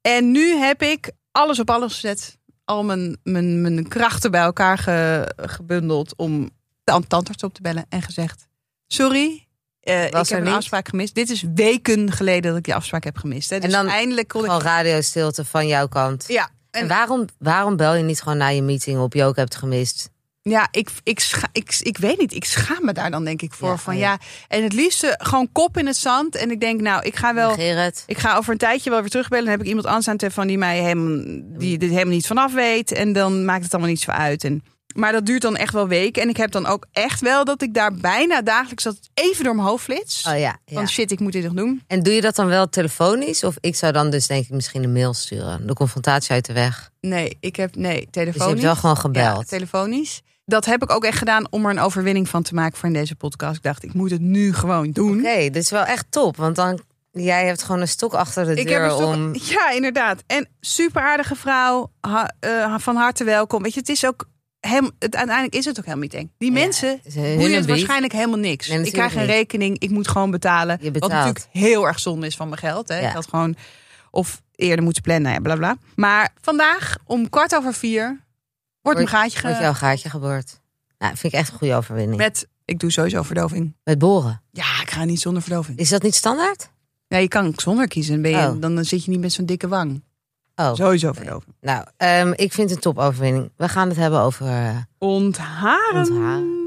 En 0.00 0.30
nu 0.30 0.56
heb 0.56 0.82
ik 0.82 1.10
alles 1.32 1.58
op 1.58 1.70
alles 1.70 1.92
gezet. 1.92 2.38
Al 2.64 2.84
mijn, 2.84 3.16
mijn, 3.22 3.60
mijn 3.60 3.88
krachten 3.88 4.30
bij 4.30 4.40
elkaar 4.40 4.78
ge- 4.78 5.32
gebundeld. 5.36 6.16
Om 6.16 6.50
de 6.84 6.92
an- 6.92 7.06
tandarts 7.06 7.42
op 7.42 7.54
te 7.54 7.62
bellen. 7.62 7.86
En 7.88 8.02
gezegd, 8.02 8.46
sorry. 8.86 9.46
eh, 9.80 10.04
ik 10.06 10.12
heb 10.12 10.30
een 10.30 10.48
afspraak 10.48 10.88
gemist. 10.88 11.14
Dit 11.14 11.30
is 11.30 11.44
weken 11.54 12.12
geleden 12.12 12.42
dat 12.50 12.56
ik 12.58 12.64
die 12.64 12.74
afspraak 12.74 13.04
heb 13.04 13.16
gemist. 13.16 13.50
Hè. 13.50 13.58
Dus 13.58 13.72
dan 13.72 13.86
eindelijk 13.88 14.28
kon 14.28 14.40
ik 14.44 14.46
Gewoon 14.50 14.62
radiostilte 14.62 15.44
van 15.44 15.66
jouw 15.66 15.86
kant. 15.88 16.24
ja, 16.28 16.48
En, 16.76 16.88
waarom, 16.88 17.24
waarom 17.38 17.76
bel 17.76 17.94
je 17.94 18.02
niet 18.02 18.22
gewoon 18.22 18.38
na 18.38 18.48
je 18.48 18.62
meeting 18.62 19.00
op, 19.00 19.14
Joke 19.14 19.40
hebt 19.40 19.56
gemist? 19.56 20.10
ja 20.50 20.68
ik, 20.70 20.90
ik, 21.02 21.20
scha- 21.20 21.48
ik, 21.52 21.78
ik 21.80 21.98
weet 21.98 22.18
niet. 22.18 22.32
Ik 22.32 22.44
schaam 22.44 22.84
me 22.84 22.92
daar 22.92 23.10
dan 23.10 23.24
denk 23.24 23.42
ik 23.42 23.52
voor. 23.52 23.68
Ja, 23.68 23.76
van 23.76 23.94
oh 23.94 24.00
ja. 24.00 24.10
ja. 24.10 24.18
En 24.48 24.62
het 24.62 24.72
liefste 24.72 25.14
gewoon 25.22 25.48
kop 25.52 25.76
in 25.76 25.86
het 25.86 25.96
zand. 25.96 26.36
En 26.36 26.50
ik 26.50 26.60
denk, 26.60 26.80
nou, 26.80 27.02
ik 27.02 27.16
ga 27.16 27.34
wel. 27.34 27.56
Het. 27.56 28.04
Ik 28.06 28.18
ga 28.18 28.36
over 28.36 28.52
een 28.52 28.58
tijdje 28.58 28.90
wel 28.90 29.00
weer 29.00 29.10
terugbellen. 29.10 29.44
Dan 29.44 29.52
heb 29.52 29.62
ik 29.62 29.68
iemand 29.68 29.86
anders 29.86 30.08
aan 30.08 30.12
de 30.12 30.20
telefoon 30.20 30.46
die 30.46 30.58
mij 30.58 30.78
helemaal, 30.78 31.24
die 31.58 31.78
dit 31.78 31.90
helemaal 31.90 32.14
niet 32.14 32.26
vanaf 32.26 32.52
weet. 32.52 32.92
En 32.92 33.12
dan 33.12 33.44
maakt 33.44 33.64
het 33.64 33.72
allemaal 33.72 33.90
niet 33.90 34.00
zo 34.00 34.10
uit. 34.10 34.44
En, 34.44 34.62
maar 34.96 35.12
dat 35.12 35.26
duurt 35.26 35.42
dan 35.42 35.56
echt 35.56 35.72
wel 35.72 35.88
weken. 35.88 36.22
En 36.22 36.28
ik 36.28 36.36
heb 36.36 36.50
dan 36.50 36.66
ook 36.66 36.86
echt 36.92 37.20
wel 37.20 37.44
dat 37.44 37.62
ik 37.62 37.74
daar 37.74 37.94
bijna 37.94 38.42
dagelijks 38.42 38.82
dat 38.84 38.98
even 39.14 39.44
door 39.44 39.54
mijn 39.54 39.68
hoofd 39.68 39.84
flits. 39.84 40.26
Oh 40.26 40.32
ja, 40.32 40.38
ja. 40.38 40.58
Van 40.66 40.88
shit, 40.88 41.10
ik 41.10 41.20
moet 41.20 41.32
dit 41.32 41.44
nog 41.44 41.52
doen. 41.52 41.82
En 41.86 42.02
doe 42.02 42.14
je 42.14 42.20
dat 42.20 42.36
dan 42.36 42.46
wel 42.46 42.68
telefonisch? 42.68 43.44
Of 43.44 43.54
ik 43.60 43.76
zou 43.76 43.92
dan 43.92 44.10
dus 44.10 44.26
denk 44.26 44.44
ik 44.44 44.50
misschien 44.50 44.82
een 44.82 44.92
mail 44.92 45.14
sturen. 45.14 45.66
De 45.66 45.74
confrontatie 45.74 46.30
uit 46.30 46.44
de 46.46 46.52
weg. 46.52 46.90
Nee, 47.00 47.36
ik 47.40 47.56
heb 47.56 47.76
nee, 47.76 47.96
Dus 48.00 48.06
telefonisch. 48.10 48.60
je 48.60 48.66
hebt 48.66 48.82
wel 48.82 48.94
gewoon 48.96 49.12
Ja, 49.12 49.28
gebeld. 49.28 49.48
telefonisch. 49.48 50.20
Dat 50.44 50.64
heb 50.64 50.82
ik 50.82 50.90
ook 50.92 51.04
echt 51.04 51.18
gedaan 51.18 51.46
om 51.52 51.64
er 51.64 51.70
een 51.70 51.78
overwinning 51.80 52.28
van 52.28 52.42
te 52.42 52.54
maken 52.54 52.78
voor 52.78 52.88
in 52.88 52.94
deze 52.94 53.14
podcast. 53.14 53.56
Ik 53.56 53.62
dacht, 53.62 53.84
ik 53.84 53.94
moet 53.94 54.10
het 54.10 54.20
nu 54.20 54.52
gewoon 54.54 54.90
doen. 54.90 55.18
Oké, 55.18 55.36
dit 55.50 55.56
is 55.56 55.70
wel 55.70 55.84
echt 55.84 56.06
top. 56.10 56.36
Want 56.36 56.56
dan, 56.56 56.80
jij 57.12 57.46
hebt 57.46 57.62
gewoon 57.62 57.80
een 57.80 57.88
stok 57.88 58.14
achter 58.14 58.44
de 58.44 58.54
Ik 58.60 58.66
deur 58.66 58.82
heb 58.82 58.90
een 58.90 58.96
stok- 58.96 59.14
om... 59.14 59.34
Ja, 59.34 59.70
inderdaad. 59.70 60.22
En 60.26 60.48
super 60.60 61.02
aardige 61.02 61.34
vrouw. 61.36 61.90
Ha- 62.00 62.32
eh, 62.40 62.74
van 62.78 62.96
harte 62.96 63.24
welkom. 63.24 63.62
Weet 63.62 63.74
je, 63.74 63.80
het 63.80 63.88
is 63.88 64.06
ook. 64.06 64.28
Hem, 64.66 64.90
het, 64.98 65.16
uiteindelijk 65.16 65.54
is 65.56 65.64
het 65.64 65.78
ook 65.78 65.84
helemaal 65.84 66.04
niet 66.04 66.14
eng. 66.14 66.30
Die 66.38 66.48
Ja, 66.52 66.58
mensen 66.58 67.00
boeien 67.14 67.52
het 67.54 67.66
waarschijnlijk 67.66 68.12
helemaal 68.12 68.38
niks. 68.38 68.68
Nee, 68.68 68.84
ik 68.84 68.92
krijg 68.92 69.14
een 69.14 69.20
niet. 69.20 69.28
rekening, 69.30 69.78
ik 69.78 69.90
moet 69.90 70.08
gewoon 70.08 70.30
betalen. 70.30 70.78
Je 70.80 70.92
Wat 70.92 71.10
natuurlijk 71.10 71.46
heel 71.52 71.86
erg 71.86 71.98
zonde 71.98 72.26
is 72.26 72.36
van 72.36 72.48
mijn 72.48 72.60
geld. 72.60 72.88
Hè. 72.88 72.98
Ja. 73.00 73.10
Had 73.12 73.28
gewoon 73.28 73.56
of 74.10 74.42
eerder 74.54 74.84
moeten 74.84 75.02
plannen, 75.02 75.32
ja, 75.32 75.38
bla 75.40 75.56
bla. 75.56 75.76
Maar 75.94 76.32
vandaag 76.40 76.96
om 77.04 77.28
kwart 77.28 77.54
over 77.54 77.74
vier 77.74 78.20
wordt 78.82 78.98
mijn 78.98 79.10
gaatje 79.10 79.40
Wordt 79.42 79.56
ge- 79.56 79.62
jouw 79.62 79.72
gaatje 79.72 80.10
geboord. 80.10 80.60
Nou, 80.98 81.16
vind 81.16 81.32
ik 81.32 81.38
echt 81.38 81.50
een 81.52 81.58
goede 81.58 81.74
overwinning. 81.74 82.16
Met, 82.16 82.26
met. 82.28 82.48
Ik 82.64 82.78
doe 82.78 82.90
sowieso 82.92 83.22
verdoving. 83.22 83.74
boren. 83.98 84.42
Ja, 84.52 84.80
ik 84.82 84.90
ga 84.90 85.04
niet 85.04 85.20
zonder 85.20 85.42
verdoving. 85.42 85.78
Is 85.78 85.88
dat 85.88 86.02
niet 86.02 86.14
standaard? 86.14 86.70
Ja, 87.08 87.16
je 87.18 87.28
kan 87.28 87.52
zonder 87.56 87.88
kiezen. 87.88 88.22
Ben 88.22 88.30
je, 88.30 88.36
Oh. 88.36 88.60
Dan 88.60 88.84
zit 88.84 89.04
je 89.04 89.10
niet 89.10 89.20
met 89.20 89.32
zo'n 89.32 89.46
dikke 89.46 89.68
wang. 89.68 90.02
Oh, 90.56 90.74
Sowieso 90.74 91.12
verdoving. 91.12 91.54
nou, 91.60 91.84
ehm, 91.96 92.32
ik 92.36 92.52
vind 92.52 92.68
het 92.70 92.70
een 92.70 92.92
topoverwinning. 92.92 93.50
We 93.56 93.68
gaan 93.68 93.88
het 93.88 93.96
hebben 93.96 94.20
over 94.20 94.46
eh, 94.46 94.76
Ontharen. 94.98 95.98
ontharen. 96.10 96.64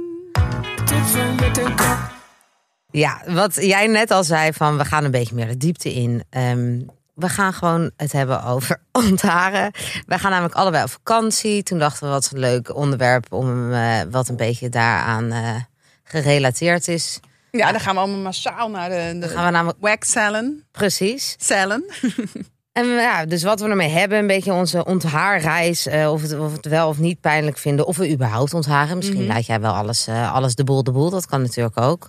Ja, 2.91 3.21
wat 3.27 3.55
jij 3.55 3.87
net 3.87 4.11
al 4.11 4.23
zei 4.23 4.53
van 4.53 4.77
we 4.77 4.85
gaan 4.85 5.03
een 5.03 5.11
beetje 5.11 5.35
meer 5.35 5.47
de 5.47 5.57
diepte 5.57 5.93
in. 5.93 6.23
Ehm, 6.29 6.79
we 7.13 7.29
gaan 7.29 7.53
gewoon 7.53 7.91
het 7.97 8.11
hebben 8.11 8.43
over 8.43 8.81
ontharen. 9.07 9.71
Wij 10.05 10.19
gaan 10.19 10.31
namelijk 10.31 10.55
allebei 10.55 10.83
op 10.83 10.89
vakantie. 10.89 11.63
Toen 11.63 11.79
dachten 11.79 12.07
we 12.07 12.13
wat 12.13 12.29
een 12.33 12.39
leuk 12.39 12.75
onderwerp 12.75 13.33
om 13.33 13.73
eh, 13.73 14.01
wat 14.11 14.27
een 14.27 14.35
beetje 14.37 14.69
daaraan 14.69 15.31
eh, 15.31 15.55
gerelateerd 16.03 16.87
is. 16.87 17.19
Ja, 17.51 17.71
dan 17.71 17.79
gaan 17.79 17.93
we 17.95 18.01
allemaal 18.01 18.19
massaal 18.21 18.69
naar 18.69 18.89
de, 18.89 19.09
de 19.13 19.19
Dan 19.19 19.29
gaan 19.29 19.45
we 19.45 19.51
namelijk 19.51 19.79
wax 19.81 20.11
salon. 20.11 20.63
precies. 20.71 21.35
Salon. 21.39 21.83
En 22.71 22.85
ja, 22.87 23.25
dus 23.25 23.43
wat 23.43 23.59
we 23.59 23.69
ermee 23.69 23.89
hebben, 23.89 24.17
een 24.17 24.27
beetje 24.27 24.53
onze 24.53 24.85
onthaarreis. 24.85 25.85
eh 25.87 26.11
of, 26.11 26.21
het, 26.21 26.39
of 26.39 26.51
het 26.53 26.65
wel 26.65 26.87
of 26.87 26.97
niet 26.97 27.21
pijnlijk 27.21 27.57
vinden. 27.57 27.85
Of 27.87 27.97
we 27.97 28.11
überhaupt 28.11 28.53
ontharen. 28.53 28.97
Misschien 28.97 29.23
Mhm. 29.23 29.27
laat 29.31 29.45
jij 29.45 29.59
wel 29.61 29.73
alles, 29.73 30.07
eh, 30.07 30.33
alles 30.33 30.55
de 30.55 30.63
boel 30.63 30.83
de 30.83 30.91
boel. 30.91 31.09
Dat 31.09 31.25
kan 31.25 31.41
natuurlijk 31.41 31.79
ook. 31.79 32.07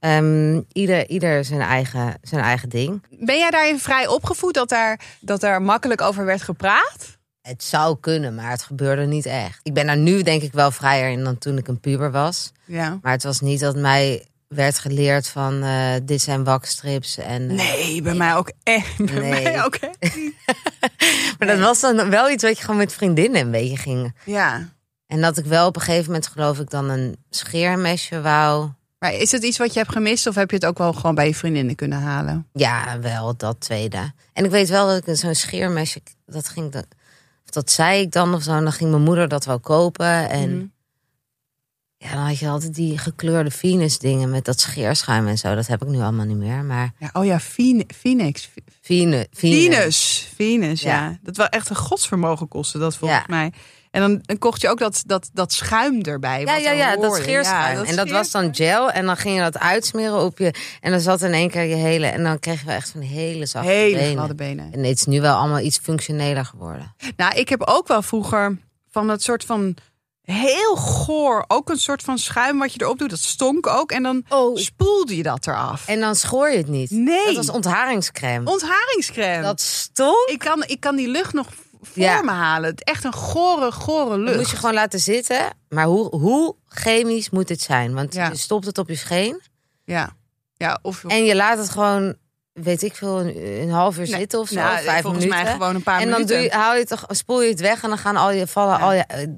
Ehm, 0.00 0.60
ieder, 0.72 1.08
ieder 1.08 1.44
zijn 1.44 1.60
eigen, 1.60 2.14
zijn 2.22 2.42
eigen 2.42 2.68
ding. 2.68 3.02
Ben 3.20 3.38
jij 3.38 3.50
daarin 3.50 3.78
vrij 3.78 4.06
opgevoed 4.06 4.54
dat 4.54 4.68
daar, 4.68 5.00
dat 5.20 5.40
daar 5.40 5.62
makkelijk 5.62 6.00
over 6.00 6.24
werd 6.24 6.42
gepraat? 6.42 7.18
Het 7.42 7.64
zou 7.64 7.96
kunnen, 8.00 8.34
maar 8.34 8.50
het 8.50 8.62
gebeurde 8.62 9.06
niet 9.06 9.26
echt. 9.26 9.60
Ik 9.62 9.74
ben 9.74 9.86
daar 9.86 9.96
nu 9.96 10.22
denk 10.22 10.42
ik 10.42 10.52
wel 10.52 10.70
vrijer 10.70 11.10
in 11.10 11.24
dan 11.24 11.38
toen 11.38 11.58
ik 11.58 11.68
een 11.68 11.80
puber 11.80 12.10
was. 12.10 12.52
Ja. 12.64 12.98
Maar 13.02 13.12
het 13.12 13.22
was 13.22 13.40
niet 13.40 13.60
dat 13.60 13.76
mij 13.76 14.24
werd 14.54 14.78
geleerd 14.78 15.28
van 15.28 15.62
eh, 15.62 15.94
dit 16.02 16.20
zijn 16.22 16.44
wakstrips. 16.44 17.16
En, 17.18 17.50
eh, 17.50 17.56
Nee, 17.56 18.02
bij 18.02 18.14
mij 18.14 18.34
ook 18.34 18.52
echt. 18.62 18.96
Bij 19.04 19.14
Nee. 19.20 19.42
mij 19.42 19.64
ook 19.64 19.74
echt. 19.74 20.16
Maar 21.38 21.48
dat 21.48 21.58
was 21.58 21.80
dan 21.80 22.10
wel 22.10 22.30
iets 22.30 22.42
wat 22.42 22.56
je 22.56 22.60
gewoon 22.64 22.76
met 22.80 22.92
vriendinnen 22.92 23.40
een 23.40 23.50
beetje 23.50 23.76
ging. 23.76 24.14
Ja. 24.24 24.68
En 25.06 25.20
dat 25.20 25.38
ik 25.38 25.44
wel 25.44 25.66
op 25.66 25.76
een 25.76 25.82
gegeven 25.82 26.06
moment 26.06 26.26
geloof 26.26 26.58
ik 26.58 26.70
dan 26.70 26.88
een 26.88 27.16
scheermesje 27.30 28.20
wou. 28.20 28.68
Maar 28.98 29.12
is 29.14 29.32
het 29.32 29.42
iets 29.44 29.58
wat 29.58 29.72
je 29.72 29.78
hebt 29.78 29.92
gemist 29.92 30.26
of 30.26 30.34
heb 30.34 30.50
je 30.50 30.56
het 30.56 30.66
ook 30.66 30.78
wel 30.78 30.92
gewoon 30.92 31.14
bij 31.14 31.26
je 31.26 31.34
vriendinnen 31.34 31.74
kunnen 31.74 32.00
halen? 32.00 32.46
Ja, 32.52 32.98
wel 33.00 33.36
dat 33.36 33.60
tweede. 33.60 34.12
En 34.32 34.44
ik 34.44 34.50
weet 34.50 34.68
wel 34.68 34.86
dat 34.86 35.06
ik 35.06 35.16
zo'n 35.16 35.34
scheermesje, 35.34 36.00
dat 36.26 36.48
ging 36.48 36.72
dan, 36.72 36.84
of 37.44 37.50
dat 37.50 37.70
zei 37.70 38.00
ik 38.00 38.12
dan 38.12 38.34
of 38.34 38.42
zo. 38.42 38.52
En 38.52 38.62
dan 38.62 38.72
ging 38.72 38.90
mijn 38.90 39.02
moeder 39.02 39.28
dat 39.28 39.44
wel 39.44 39.60
kopen. 39.60 40.28
En 40.30 40.56
Mhm. 40.56 40.64
Ja, 42.04 42.14
dan 42.14 42.26
had 42.26 42.38
je 42.38 42.48
altijd 42.48 42.74
die 42.74 42.98
gekleurde 42.98 43.50
Venus 43.50 43.98
dingen 43.98 44.30
met 44.30 44.44
dat 44.44 44.60
scheerschuim 44.60 45.26
en 45.28 45.38
zo. 45.38 45.54
Dat 45.54 45.66
heb 45.66 45.82
ik 45.82 45.88
nu 45.88 46.00
allemaal 46.00 46.24
niet 46.26 46.36
meer. 46.36 46.64
Maar 46.64 46.92
Ja, 46.98 47.10
oh 47.12 47.24
ja, 47.24 47.40
Phoen- 47.40 47.88
Phoenix. 47.96 48.50
Venus. 48.82 49.26
Venus. 49.32 50.28
Venus, 50.36 50.80
ja. 50.80 50.94
Ja. 50.94 51.18
Dat 51.22 51.36
wel 51.36 51.46
echt 51.48 51.70
een 51.70 51.76
godsvermogen 51.76 52.48
kostte 52.48 52.78
dat 52.78 52.96
volgens 52.96 53.26
mij. 53.26 53.52
En 53.90 54.00
dan, 54.00 54.18
dan 54.22 54.38
kocht 54.38 54.60
je 54.60 54.68
ook 54.68 54.78
dat, 54.78 55.02
dat, 55.06 55.30
dat 55.32 55.52
schuim 55.52 56.00
erbij. 56.02 56.40
Ja, 56.40 56.56
ja, 56.56 56.70
ja, 56.70 56.96
dat 56.96 57.14
scheerschuim. 57.16 57.78
Ja, 57.78 57.84
en 57.84 57.96
dat 57.96 58.10
was 58.10 58.30
dan 58.30 58.54
gel. 58.54 58.90
En 58.90 59.06
dan 59.06 59.16
ging 59.16 59.34
je 59.36 59.40
dat 59.42 59.58
uitsmeren 59.58 60.20
op 60.20 60.38
je. 60.38 60.54
En 60.80 60.90
dan 60.90 61.00
zat 61.00 61.22
in 61.22 61.32
één 61.32 61.50
keer 61.50 61.62
je 61.64 61.74
hele. 61.74 62.06
En 62.06 62.22
dan 62.22 62.38
kreeg 62.38 62.60
je 62.60 62.66
wel 62.66 62.74
echt 62.74 62.90
van 62.90 63.00
hele 63.00 63.46
zachte 63.46 63.68
hele 63.70 63.96
benen. 63.98 64.12
gladde 64.12 64.34
benen. 64.34 64.72
En 64.72 64.84
het 64.84 64.98
is 64.98 65.04
nu 65.04 65.20
wel 65.20 65.36
allemaal 65.36 65.60
iets 65.60 65.78
functioneler 65.78 66.44
geworden. 66.44 66.94
Nou, 67.16 67.34
ik 67.38 67.48
heb 67.48 67.62
ook 67.62 67.88
wel 67.88 68.02
vroeger 68.02 68.58
van 68.90 69.06
dat 69.06 69.22
soort 69.22 69.44
van 69.44 69.76
heel 70.24 70.76
goor, 70.76 71.44
ook 71.48 71.68
een 71.70 71.76
soort 71.78 72.02
van 72.02 72.18
schuim 72.18 72.58
wat 72.58 72.72
je 72.72 72.82
erop 72.82 72.98
doet. 72.98 73.10
Dat 73.10 73.18
stonk 73.18 73.66
ook. 73.66 73.92
En 73.92 74.02
dan 74.02 74.24
Oh. 74.28 74.56
spoelde 74.56 75.16
je 75.16 75.22
dat 75.22 75.46
eraf. 75.46 75.88
En 75.88 76.00
dan 76.00 76.14
schoor 76.14 76.50
je 76.50 76.56
het 76.56 76.68
niet. 76.68 76.90
Nee. 76.90 77.26
Dat 77.26 77.34
was 77.36 77.48
ontharingscrème. 77.50 78.50
Ontharingscrème. 78.50 79.42
Dat 79.42 79.60
stonk. 79.60 80.28
Ik, 80.28 80.38
kan, 80.38 80.64
ik 80.66 80.80
kan 80.80 80.96
die 80.96 81.08
lucht 81.08 81.32
nog 81.32 81.46
voor 81.82 82.02
Ja. 82.02 82.22
me 82.22 82.30
halen. 82.30 82.70
Het 82.70 82.84
Echt 82.84 83.04
een 83.04 83.12
gore, 83.12 83.72
gore 83.72 84.08
Dat 84.10 84.18
lucht. 84.18 84.36
moet 84.36 84.50
je 84.50 84.56
gewoon 84.56 84.74
laten 84.74 85.00
zitten. 85.00 85.50
Maar 85.68 85.86
hoe, 85.86 86.16
hoe 86.16 86.56
chemisch 86.68 87.30
moet 87.30 87.48
dit 87.48 87.60
zijn? 87.60 87.94
Want 87.94 88.14
Ja. 88.14 88.28
je 88.28 88.36
stopt 88.36 88.66
het 88.66 88.78
op 88.78 88.88
je 88.88 88.96
scheen. 88.96 89.40
Ja. 89.84 90.16
Ja, 90.56 90.78
of... 90.82 91.04
En 91.04 91.24
je 91.24 91.34
laat 91.34 91.58
het 91.58 91.70
gewoon, 91.70 92.16
weet 92.62 92.82
ik 92.82 92.94
veel, 92.96 93.20
een, 93.20 93.60
een 93.62 93.70
half 93.70 93.98
uur 93.98 94.08
Nee, 94.08 94.18
zitten 94.18 94.38
of 94.40 94.48
zo. 94.48 94.54
nou, 94.54 94.78
vijf 94.82 95.02
volgens 95.02 95.24
minuten. 95.24 95.44
mij 95.44 95.52
gewoon 95.52 95.74
een 95.74 95.82
paar 95.82 96.00
en 96.00 96.08
dan 96.08 96.12
minuten. 96.12 96.36
doe 96.36 96.44
je, 96.44 96.50
haal 96.52 96.72
je 96.72 96.78
het, 96.78 96.88
toch- 96.88 97.04
spoel 97.08 97.42
je 97.42 97.50
het 97.50 97.60
weg 97.60 97.82
en 97.82 97.88
dan 97.88 97.98
gaan 97.98 98.16
al 98.16 98.30
je 98.30 98.46
vallen. 98.46 98.78
Ja. 98.78 98.84
Al 98.84 98.92
je, 98.92 99.00
eh, 99.06 99.28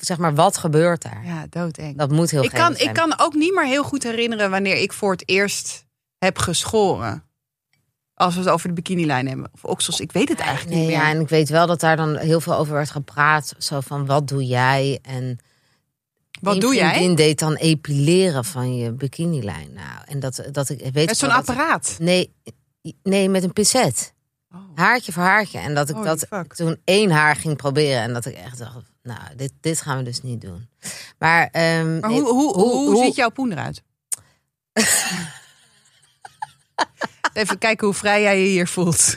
zeg 0.00 0.18
maar, 0.18 0.34
wat 0.34 0.56
gebeurt 0.56 1.02
daar? 1.02 1.22
Ja, 1.24 1.46
doodeng. 1.50 1.98
Dat 1.98 2.10
moet 2.10 2.30
heel 2.30 2.44
ik, 2.44 2.50
kan, 2.50 2.76
ik 2.76 2.92
kan 2.92 3.18
ook 3.18 3.34
niet 3.34 3.54
meer 3.54 3.66
heel 3.66 3.84
goed 3.84 4.02
herinneren 4.02 4.50
wanneer 4.50 4.76
ik 4.76 4.92
voor 4.92 5.12
het 5.12 5.22
eerst 5.28 5.84
heb 6.18 6.38
geschoren. 6.38 7.24
Als 8.14 8.34
we 8.34 8.40
het 8.40 8.48
over 8.48 8.68
de 8.68 8.74
bikinilijn 8.74 9.28
hebben. 9.28 9.50
Of 9.54 9.64
oksels, 9.64 10.00
ik 10.00 10.12
weet 10.12 10.28
het 10.28 10.40
eigenlijk 10.40 10.70
Nee, 10.70 10.78
niet 10.78 10.88
meer. 10.88 10.98
ja, 10.98 11.10
en 11.10 11.20
ik 11.20 11.28
weet 11.28 11.48
wel 11.48 11.66
dat 11.66 11.80
daar 11.80 11.96
dan 11.96 12.16
heel 12.16 12.40
veel 12.40 12.54
over 12.56 12.74
werd 12.74 12.90
gepraat. 12.90 13.54
Zo 13.58 13.80
van, 13.80 14.06
wat 14.06 14.28
doe 14.28 14.46
jij? 14.46 14.98
En 15.02 15.38
Wat 16.40 16.60
doe 16.60 16.74
jij? 16.74 16.88
vriendin 16.94 17.14
deed 17.16 17.38
dan 17.38 17.54
epileren 17.54 18.44
van 18.44 18.76
je 18.76 18.92
bikinilijn. 18.92 19.72
Nou, 19.72 20.00
en 20.06 20.20
dat, 20.20 20.42
dat 20.52 20.68
ik 20.68 20.80
weet 20.92 21.06
Met 21.06 21.16
zo'n 21.16 21.28
dat- 21.28 21.38
apparaat. 21.38 21.96
Nee, 22.00 22.32
nee, 23.02 23.28
met 23.28 23.42
een 23.42 23.52
pincet. 23.52 24.14
Oh. 24.52 24.60
Haartje 24.74 25.12
voor 25.12 25.22
haartje. 25.22 25.58
En 25.58 25.74
dat 25.74 25.88
ik 25.88 25.94
Holy 25.94 26.06
dat 26.06 26.26
fuck. 26.28 26.54
toen 26.54 26.80
één 26.84 27.10
haar 27.10 27.36
ging 27.36 27.56
proberen. 27.56 28.00
En 28.02 28.12
dat 28.12 28.26
ik 28.26 28.34
echt 28.34 28.58
dacht, 28.58 28.76
nou, 29.02 29.20
dit, 29.36 29.52
dit 29.60 29.80
gaan 29.80 29.96
we 29.98 30.02
dus 30.02 30.22
niet 30.22 30.40
doen. 30.40 30.68
Maar, 31.18 31.48
ehm, 31.52 31.98
Maar 31.98 32.10
nee, 32.10 32.20
hoe, 32.20 32.32
hoe, 32.32 32.68
hoe, 32.68 33.04
ziet 33.04 33.14
jouw 33.14 33.30
poen 33.30 33.52
eruit? 33.52 33.82
Even 37.32 37.58
kijken 37.58 37.86
hoe 37.86 37.96
vrij 37.96 38.22
jij 38.22 38.40
je 38.40 38.46
hier 38.48 38.68
voelt. 38.68 39.16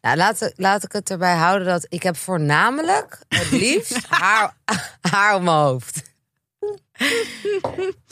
Nou, 0.00 0.16
laat, 0.16 0.52
laat 0.56 0.84
ik 0.84 0.92
het 0.92 1.10
erbij 1.10 1.36
houden 1.36 1.66
dat 1.66 1.86
ik 1.88 2.02
heb 2.02 2.16
voornamelijk 2.16 3.18
het 3.28 3.50
liefst 3.62 4.06
haar, 4.08 4.54
haar 5.00 5.34
op 5.34 5.42
mijn 5.42 5.56
hoofd. 5.56 6.02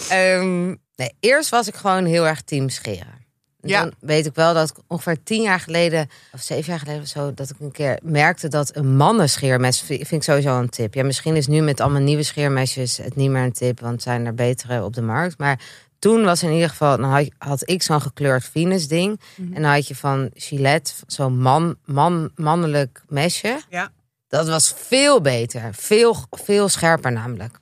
Ehm, 0.08 0.66
nee, 0.96 1.12
eerst 1.20 1.50
was 1.50 1.68
ik 1.68 1.74
gewoon 1.74 2.04
heel 2.04 2.26
erg 2.26 2.42
team 2.42 2.68
scheren. 2.68 3.24
En 3.60 3.68
Ja. 3.68 3.80
Dan 3.80 3.92
weet 4.00 4.26
ik 4.26 4.34
wel 4.34 4.54
dat 4.54 4.70
ik 4.70 4.76
ongeveer 4.86 5.22
tien 5.22 5.42
jaar 5.42 5.60
geleden, 5.60 6.08
of 6.32 6.40
zeven 6.40 6.70
jaar 6.70 6.78
geleden 6.78 7.02
of 7.02 7.08
zo, 7.08 7.34
dat 7.34 7.50
ik 7.50 7.56
een 7.60 7.72
keer 7.72 7.98
merkte 8.02 8.48
dat 8.48 8.76
een 8.76 8.96
mannenscheermes, 8.96 9.80
vind 9.80 10.12
ik 10.12 10.22
sowieso 10.22 10.58
een 10.58 10.68
tip. 10.68 10.94
Ja, 10.94 11.04
misschien 11.04 11.36
is 11.36 11.46
nu 11.46 11.60
met 11.60 11.80
allemaal 11.80 12.02
nieuwe 12.02 12.22
scheermesjes 12.22 12.96
het 12.96 13.16
niet 13.16 13.30
meer 13.30 13.42
een 13.42 13.52
tip, 13.52 13.80
want 13.80 14.02
zijn 14.02 14.26
er 14.26 14.34
betere 14.34 14.84
op 14.84 14.94
de 14.94 15.02
markt. 15.02 15.38
Maar 15.38 15.60
toen 15.98 16.24
was 16.24 16.42
in 16.42 16.52
ieder 16.52 16.68
geval, 16.68 16.96
dan 16.96 17.10
had, 17.10 17.28
had 17.38 17.68
ik 17.68 17.82
zo'n 17.82 18.00
gekleurd 18.00 18.44
Venus 18.44 18.88
ding. 18.88 19.20
Mhm. 19.36 19.52
En 19.54 19.62
dan 19.62 19.70
had 19.70 19.88
je 19.88 19.96
van 19.96 20.30
Gillette 20.34 20.92
zo'n 21.06 21.38
man, 21.38 21.76
man, 21.84 22.30
mannelijk 22.34 23.02
mesje. 23.08 23.60
Ja. 23.68 23.92
Dat 24.28 24.48
was 24.48 24.74
veel 24.76 25.20
beter. 25.20 25.74
Veel, 25.74 26.16
veel 26.30 26.68
scherper 26.68 27.12
namelijk. 27.12 27.58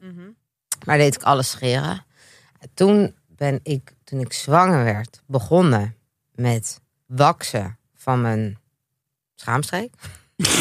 Maar 0.84 0.98
deed 0.98 1.14
ik 1.14 1.22
alles 1.22 1.50
scheren. 1.50 2.04
Toen 2.74 3.14
ben 3.28 3.60
ik, 3.62 3.92
toen 4.04 4.20
ik 4.20 4.32
zwanger 4.32 4.84
werd, 4.84 5.22
begonnen 5.26 5.96
met 6.34 6.80
waksen 7.06 7.78
van 7.94 8.20
mijn 8.20 8.58
schaamstreek. 9.34 9.92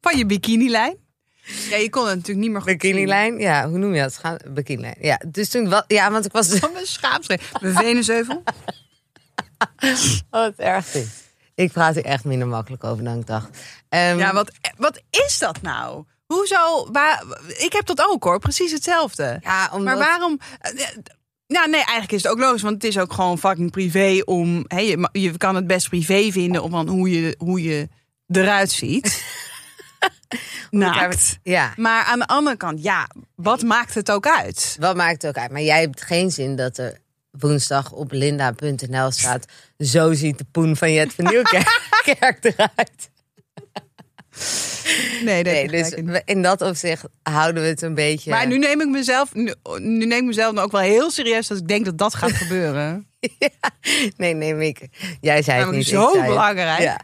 Van 0.00 0.18
je 0.18 0.26
bikinilijn. 0.26 0.96
Ja, 1.70 1.76
je 1.76 1.90
kon 1.90 2.06
het 2.06 2.14
natuurlijk 2.16 2.38
niet 2.46 2.50
meer 2.50 2.60
goed 2.62 2.70
Bikinilijn, 2.70 3.38
ja, 3.38 3.68
hoe 3.68 3.78
noem 3.78 3.94
je 3.94 4.00
dat? 4.02 4.12
Schaam, 4.12 4.36
bikinilijn. 4.48 4.96
Ja, 5.00 5.20
dus 5.26 5.48
toen, 5.48 5.68
wa- 5.68 5.84
ja, 5.86 6.10
want 6.10 6.24
ik 6.24 6.32
was 6.32 6.48
dus... 6.48 6.58
Van 6.58 6.72
mijn 6.72 6.86
schaamstreep. 6.86 7.42
Mijn 7.60 7.74
venusheuvel. 7.74 8.42
Oh, 9.80 9.90
wat 10.30 10.52
erg 10.56 10.90
dit. 10.90 11.08
Ik 11.54 11.72
praat 11.72 11.96
er 11.96 12.04
echt 12.04 12.24
minder 12.24 12.48
makkelijk 12.48 12.84
over 12.84 13.04
dan 13.04 13.18
ik 13.18 13.26
dacht. 13.26 13.48
Ehm, 13.88 14.18
Ja, 14.18 14.32
wat, 14.32 14.50
wat 14.76 15.00
is 15.10 15.38
dat 15.38 15.62
nou? 15.62 16.04
Hoezo? 16.26 16.88
Waar, 16.92 17.24
ik 17.58 17.72
heb 17.72 17.86
dat 17.86 18.06
ook 18.08 18.24
hoor, 18.24 18.38
precies 18.38 18.72
hetzelfde. 18.72 19.38
ja, 19.42 19.68
omdat... 19.72 19.84
Maar 19.84 19.98
waarom? 20.06 20.38
Nou, 21.46 21.66
nee, 21.70 21.80
eigenlijk 21.80 22.12
is 22.12 22.22
het 22.22 22.32
ook 22.32 22.38
logisch, 22.38 22.62
want 22.62 22.74
het 22.74 22.84
is 22.84 22.98
ook 22.98 23.12
gewoon 23.12 23.38
fucking 23.38 23.70
privé 23.70 24.22
om. 24.24 24.64
Hè, 24.66 24.80
je, 24.80 25.08
je 25.12 25.36
kan 25.36 25.54
het 25.54 25.66
best 25.66 25.88
privé 25.88 26.30
vinden 26.32 26.62
om 26.62 26.70
van 26.70 26.88
hoe 26.88 27.10
je, 27.10 27.34
hoe 27.38 27.62
je 27.62 27.88
eruit 28.28 28.70
ziet. 28.70 29.06
Naakt. 30.70 31.38
Ja, 31.42 31.72
Maar 31.76 32.04
aan 32.04 32.18
de 32.18 32.26
andere 32.26 32.56
kant, 32.56 32.82
ja, 32.82 33.08
wat 33.34 33.62
maakt 33.62 33.94
het 33.94 34.10
ook 34.10 34.26
uit? 34.26 34.76
wat 34.80 34.96
maakt 34.96 35.22
het 35.22 35.26
ook 35.26 35.42
uit? 35.42 35.50
Maar 35.50 35.62
jij 35.62 35.80
hebt 35.80 36.02
geen 36.02 36.30
zin 36.30 36.56
dat 36.56 36.78
er 36.78 36.98
woensdag 37.30 37.92
op 37.92 38.12
linda.nl 38.12 39.10
staat... 39.10 39.44
zo 39.78 40.12
ziet 40.12 40.38
de 40.38 40.46
poen 40.52 40.76
van 40.76 40.92
Jet 40.92 41.14
van 41.14 41.24
Nieuwkerk 41.24 42.38
eruit. 42.44 43.10
Nee, 45.24 45.44
dat 45.44 45.52
Nee, 45.52 45.68
dus 45.68 45.94
in 46.24 46.42
dat 46.42 46.62
opzicht 46.62 47.04
houden 47.22 47.62
we 47.62 47.68
het 47.68 47.82
een 47.82 47.94
beetje... 47.94 48.30
Maar 48.30 48.46
nu 48.46 48.58
neem 48.58 48.80
ik 48.80 48.88
mezelf, 48.88 49.34
nu, 49.34 49.54
nu 49.78 50.06
neem 50.06 50.18
ik 50.18 50.24
mezelf 50.24 50.56
ook 50.56 50.72
wel 50.72 50.80
heel 50.80 51.10
serieus 51.10 51.46
dat 51.46 51.58
ik 51.58 51.68
denk 51.68 51.84
dat 51.84 51.98
dat 51.98 52.14
gaat 52.14 52.32
gebeuren. 52.42 53.06
Nee, 54.16 54.34
nee, 54.34 54.54
Mieke. 54.54 54.88
Jij 55.20 55.42
zei 55.42 55.64
het 55.64 55.70
niet. 55.70 55.86
zo 55.86 56.22
belangrijk. 56.22 56.80
Ja. 56.80 57.00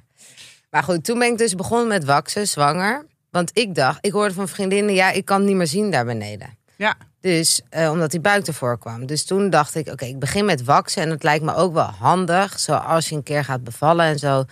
Maar 0.75 0.83
goed, 0.83 1.05
toen 1.05 1.19
ben 1.19 1.33
ik 1.33 1.39
dus 1.39 1.55
begonnen 1.55 1.89
met 1.89 2.05
waksen, 2.05 2.49
zwanger. 2.49 3.07
Want 3.31 3.51
ik 3.59 3.75
dacht, 3.75 4.07
ik 4.07 4.13
hoorde 4.13 4.35
van 4.35 4.49
vriendinnen... 4.49 4.95
ja, 4.95 5.11
ik 5.11 5.25
kan 5.25 5.45
niet 5.45 5.57
meer 5.57 5.67
zien 5.67 5.91
daar 5.91 6.05
beneden. 6.05 6.57
Ja. 6.77 6.97
Dus, 7.21 7.61
eh, 7.69 7.91
omdat 7.91 8.11
die 8.11 8.21
buik 8.21 8.47
ervoor 8.47 8.79
kwam. 8.79 9.07
Dus 9.07 9.25
toen 9.25 9.51
dacht 9.51 9.75
ik, 9.75 9.89
oké, 9.89 10.05
ik 10.05 10.19
begin 10.19 10.45
met 10.45 10.65
waksen. 10.65 11.03
En 11.03 11.11
het 11.11 11.23
lijkt 11.23 11.45
me 11.45 11.55
ook 11.55 11.73
wel 11.73 11.85
handig, 11.85 12.59
zo 12.59 12.73
als 12.73 13.09
je 13.09 13.15
een 13.15 13.23
keer 13.23 13.45
gaat 13.45 13.65
bevallen 13.65 14.05
en 14.05 14.19
zo... 14.19 14.45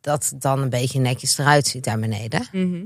dat 0.00 0.28
het 0.30 0.40
dan 0.40 0.60
een 0.60 0.70
beetje 0.70 1.00
netjes 1.00 1.38
eruit 1.38 1.66
ziet 1.66 1.84
daar 1.84 1.98
beneden. 1.98 2.48
Mhm. 2.52 2.84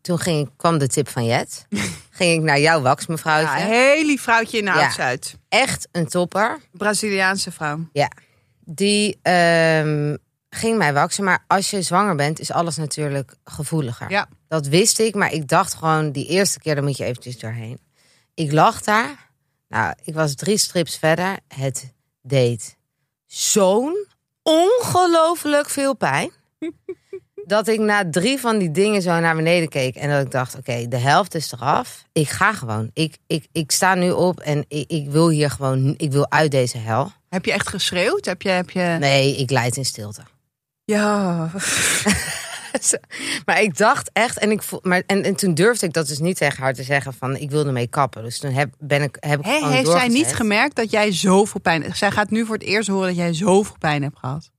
Toen 0.00 0.18
ging, 0.18 0.50
kwam 0.56 0.78
de 0.78 0.88
tip 0.88 1.08
van 1.08 1.24
Jet. 1.24 1.66
ging 2.10 2.38
ik 2.38 2.42
naar 2.42 2.60
jouw 2.60 2.80
waksmevrouwtje. 2.80 3.58
Ja, 3.58 3.64
een 3.64 3.72
heel 3.72 4.04
lief 4.04 4.22
vrouwtje 4.22 4.58
in 4.58 4.64
de 4.64 4.70
Ja. 4.70 5.16
Echt 5.48 5.88
een 5.92 6.08
topper. 6.08 6.60
Braziliaanse 6.72 7.50
vrouw. 7.50 7.88
Ja, 7.92 8.10
die 8.64 9.18
ehm, 9.22 10.16
ging 10.54 10.78
mij 10.78 10.92
waksen. 10.92 11.24
Maar 11.24 11.44
als 11.46 11.70
je 11.70 11.82
zwanger 11.82 12.16
bent, 12.16 12.40
is 12.40 12.52
alles 12.52 12.76
natuurlijk 12.76 13.36
gevoeliger. 13.44 14.10
Ja. 14.10 14.28
Dat 14.48 14.66
wist 14.66 14.98
ik, 14.98 15.14
maar 15.14 15.32
ik 15.32 15.48
dacht 15.48 15.74
gewoon... 15.74 16.12
die 16.12 16.26
eerste 16.26 16.58
keer, 16.58 16.74
daar 16.74 16.84
moet 16.84 16.96
je 16.96 17.04
eventjes 17.04 17.38
doorheen. 17.38 17.80
Ik 18.34 18.52
lag 18.52 18.82
daar. 18.82 19.30
Nou, 19.68 19.94
ik 20.04 20.14
was 20.14 20.34
drie 20.34 20.56
strips 20.56 20.96
verder. 20.96 21.38
Het 21.48 21.92
deed 22.22 22.76
zo'n 23.26 24.06
ongelooflijk 24.42 25.70
veel 25.70 25.94
pijn. 25.94 26.30
Dat 27.46 27.68
ik 27.68 27.78
na 27.78 28.10
drie 28.10 28.40
van 28.40 28.58
die 28.58 28.70
dingen 28.70 29.02
zo 29.02 29.20
naar 29.20 29.36
beneden 29.36 29.68
keek. 29.68 29.94
En 29.96 30.10
dat 30.10 30.24
ik 30.24 30.30
dacht, 30.30 30.56
oké, 30.56 30.88
de 30.88 30.96
helft 30.96 31.34
is 31.34 31.52
eraf. 31.52 32.04
Ik 32.12 32.28
ga 32.28 32.52
gewoon. 32.52 32.90
Ik, 32.92 33.16
ik, 33.26 33.46
ik 33.52 33.70
sta 33.70 33.94
nu 33.94 34.10
op 34.10 34.40
en 34.40 34.64
ik, 34.68 34.90
ik 34.90 35.10
wil 35.10 35.28
hier 35.28 35.50
gewoon, 35.50 35.94
ik 35.96 36.12
wil 36.12 36.30
uit 36.30 36.50
deze 36.50 36.78
hel. 36.78 37.12
Heb 37.28 37.44
je 37.44 37.52
echt 37.52 37.68
geschreeuwd? 37.68 38.24
Heb 38.24 38.42
je, 38.42 38.48
heb 38.48 38.70
je... 38.70 38.96
Nee, 39.00 39.36
ik 39.36 39.50
leid 39.50 39.76
in 39.76 39.84
stilte. 39.84 40.22
Ja. 40.84 41.50
Maar 43.44 43.62
ik 43.62 43.76
dacht 43.76 44.10
echt, 44.12 44.38
en, 44.38 44.50
ik 44.50 44.62
voel, 44.62 44.78
maar, 44.82 45.02
en, 45.06 45.22
en 45.22 45.34
toen 45.34 45.54
durfde 45.54 45.86
ik 45.86 45.92
dat 45.92 46.08
dus 46.08 46.18
niet 46.18 46.36
tegen 46.36 46.62
haar 46.62 46.74
te 46.74 46.82
zeggen 46.82 47.14
van 47.14 47.36
ik 47.36 47.50
wilde 47.50 47.72
mee 47.72 47.86
kappen. 47.86 48.22
Dus 48.22 48.38
toen 48.38 48.52
heb, 48.52 48.74
ben 48.78 49.02
ik, 49.02 49.16
heb 49.20 49.40
ik 49.40 49.46
gewoon 49.46 49.72
heeft 49.72 49.90
zij 49.90 50.08
niet 50.08 50.34
gemerkt 50.34 50.76
dat 50.76 50.90
jij 50.90 51.12
zoveel 51.12 51.60
pijn 51.60 51.82
hebt? 51.82 51.96
Zij 51.96 52.10
gaat 52.10 52.30
nu 52.30 52.46
voor 52.46 52.54
het 52.54 52.64
eerst 52.64 52.88
horen 52.88 53.06
dat 53.06 53.16
jij 53.16 53.34
zoveel 53.34 53.76
pijn 53.78 54.02
hebt 54.02 54.18
gehad. 54.18 54.50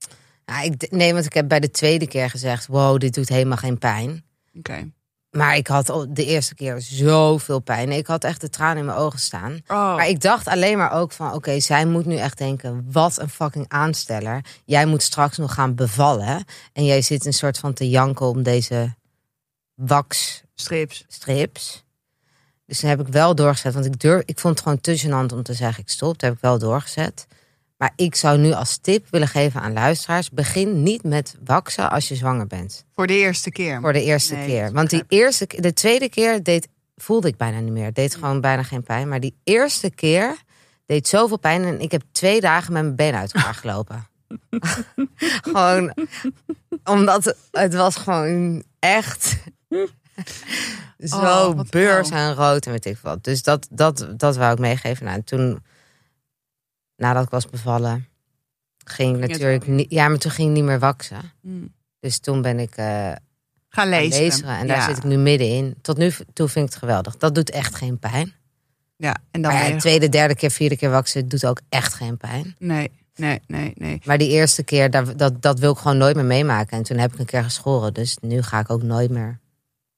Ja, 0.44 0.60
ik, 0.60 0.90
nee, 0.90 1.12
want 1.12 1.24
ik 1.24 1.32
heb 1.32 1.48
bij 1.48 1.60
de 1.60 1.70
tweede 1.70 2.06
keer 2.06 2.30
gezegd, 2.30 2.66
wow, 2.66 2.98
dit 2.98 3.14
doet 3.14 3.28
helemaal 3.28 3.56
geen 3.56 3.78
pijn. 3.78 4.24
Oké. 4.54 4.90
Maar 5.36 5.56
ik 5.56 5.66
had 5.66 6.06
de 6.08 6.24
eerste 6.24 6.54
keer 6.54 6.80
zoveel 6.80 7.58
pijn. 7.58 7.92
Ik 7.92 8.06
had 8.06 8.24
echt 8.24 8.40
de 8.40 8.50
tranen 8.50 8.76
in 8.76 8.84
mijn 8.84 8.98
ogen 8.98 9.18
staan. 9.18 9.60
Oh. 9.66 9.96
Maar 9.96 10.08
ik 10.08 10.20
dacht 10.20 10.48
alleen 10.48 10.78
maar 10.78 10.92
ook 10.92 11.12
van, 11.12 11.32
oké, 11.32 11.60
zij 11.60 11.86
moet 11.86 12.06
nu 12.06 12.16
echt 12.16 12.38
denken, 12.38 12.86
wat 12.92 13.20
een 13.20 13.28
fucking 13.28 13.64
aansteller. 13.68 14.44
Jij 14.64 14.86
moet 14.86 15.02
straks 15.02 15.36
nog 15.36 15.54
gaan 15.54 15.74
bevallen. 15.74 16.44
En 16.72 16.84
jij 16.84 17.02
zit 17.02 17.26
een 17.26 17.32
soort 17.32 17.58
van 17.58 17.72
te 17.72 17.88
janken 17.88 18.26
om 18.26 18.42
deze 18.42 18.94
waxstrips. 19.74 21.04
Strips. 21.08 21.84
Dus 22.66 22.80
toen 22.80 22.88
heb 22.88 23.00
ik 23.00 23.08
wel 23.08 23.34
doorgezet, 23.34 23.74
want 23.74 23.86
ik, 23.86 24.00
durf, 24.00 24.22
ik 24.24 24.38
vond 24.38 24.54
het 24.54 24.62
gewoon 24.62 24.80
te 24.80 25.00
gênant 25.00 25.34
om 25.34 25.42
te 25.42 25.54
zeggen, 25.54 25.82
ik 25.82 25.88
stop. 25.88 26.18
Toen 26.18 26.28
heb 26.28 26.36
ik 26.36 26.42
wel 26.42 26.58
doorgezet. 26.58 27.26
Maar 27.76 27.92
ik 27.96 28.14
zou 28.14 28.38
nu 28.38 28.52
als 28.52 28.76
tip 28.76 29.06
willen 29.10 29.28
geven 29.28 29.60
aan 29.60 29.72
luisteraars, 29.72 30.30
begin 30.30 30.82
niet 30.82 31.02
met 31.02 31.36
waksen 31.44 31.90
als 31.90 32.08
je 32.08 32.14
zwanger 32.14 32.46
bent. 32.46 32.84
Voor 32.94 33.06
de 33.06 33.16
eerste 33.16 33.50
keer. 33.50 33.80
Voor 33.80 33.92
de 33.92 34.02
eerste 34.02 34.34
Nee, 34.34 34.46
keer. 34.46 34.72
Want 34.72 34.90
die 34.90 35.04
eerste, 35.08 35.46
de 35.46 35.72
tweede 35.72 36.08
keer 36.08 36.42
deed, 36.42 36.68
voelde 36.96 37.28
ik 37.28 37.36
bijna 37.36 37.60
niet 37.60 37.72
meer. 37.72 37.92
Deed 37.92 38.14
gewoon 38.14 38.40
bijna 38.40 38.62
geen 38.62 38.82
pijn. 38.82 39.08
Maar 39.08 39.20
die 39.20 39.34
eerste 39.44 39.90
keer 39.90 40.36
deed 40.86 41.08
zoveel 41.08 41.38
pijn. 41.38 41.64
En 41.64 41.80
ik 41.80 41.92
heb 41.92 42.02
twee 42.12 42.40
dagen 42.40 42.72
met 42.72 42.82
mijn 42.82 42.96
been 42.96 43.14
uit 43.14 43.32
elkaar 43.32 43.54
gelopen. 43.64 44.06
gewoon 45.50 45.94
omdat 46.84 47.36
het, 47.50 47.74
was 47.74 47.96
gewoon 47.96 48.62
echt 48.78 49.36
zo 50.98 51.16
Oh, 51.16 51.60
beurs 51.70 52.10
en 52.10 52.34
rood 52.34 52.66
en 52.66 52.72
weet 52.72 52.86
ik 52.86 52.98
wat. 53.02 53.24
Dus 53.24 53.42
dat, 53.42 53.66
dat, 53.70 54.06
dat 54.16 54.36
wou 54.36 54.52
ik 54.52 54.58
meegeven. 54.58 55.04
Nou, 55.04 55.16
en 55.16 55.24
toen, 55.24 55.62
nadat 56.96 57.24
ik 57.24 57.30
was 57.30 57.46
bevallen, 57.46 58.06
ging 58.84 59.14
ik 59.22 59.28
natuurlijk 59.30 59.66
niet. 59.66 59.90
Ja, 59.90 60.08
maar 60.08 60.18
toen 60.18 60.30
ging 60.30 60.48
ik 60.48 60.54
niet 60.54 60.64
meer 60.64 60.78
waksen. 60.78 61.32
Hmm. 61.40 61.74
Dus 62.00 62.18
toen 62.18 62.42
ben 62.42 62.58
ik 62.58 62.76
eh, 62.76 63.12
Gaan 63.68 63.88
lezen. 63.88 64.22
lezen. 64.22 64.48
En 64.48 64.66
daar 64.66 64.76
Ja. 64.76 64.86
zit 64.86 64.96
ik 64.96 65.04
nu 65.04 65.16
middenin. 65.16 65.74
Tot 65.82 65.96
nu 65.96 66.12
toe 66.32 66.48
vind 66.48 66.66
ik 66.66 66.72
het 66.72 66.80
geweldig. 66.82 67.16
Dat 67.16 67.34
doet 67.34 67.50
echt 67.50 67.74
geen 67.74 67.98
pijn. 67.98 68.32
Ja, 68.96 69.16
en 69.30 69.42
dan 69.42 69.52
Maar 69.52 69.68
ja, 69.70 69.76
tweede, 69.76 70.08
derde 70.08 70.34
keer, 70.34 70.50
vierde 70.50 70.76
keer 70.76 70.90
waksen 70.90 71.28
doet 71.28 71.46
ook 71.46 71.60
echt 71.68 71.94
geen 71.94 72.16
pijn. 72.16 72.54
Nee, 72.58 72.90
nee, 73.14 73.40
nee, 73.46 73.72
nee. 73.74 74.00
Maar 74.04 74.18
die 74.18 74.28
eerste 74.30 74.62
keer, 74.62 74.90
daar, 74.90 75.16
dat, 75.16 75.42
dat 75.42 75.58
wil 75.58 75.72
ik 75.72 75.78
gewoon 75.78 75.96
nooit 75.98 76.16
meer 76.16 76.24
meemaken. 76.24 76.76
En 76.76 76.82
toen 76.82 76.98
heb 76.98 77.12
ik 77.12 77.18
een 77.18 77.24
keer 77.26 77.44
geschoren. 77.44 77.94
Dus 77.94 78.16
nu 78.20 78.42
ga 78.42 78.58
ik 78.60 78.70
ook 78.70 78.82
nooit 78.82 79.10
meer 79.10 79.38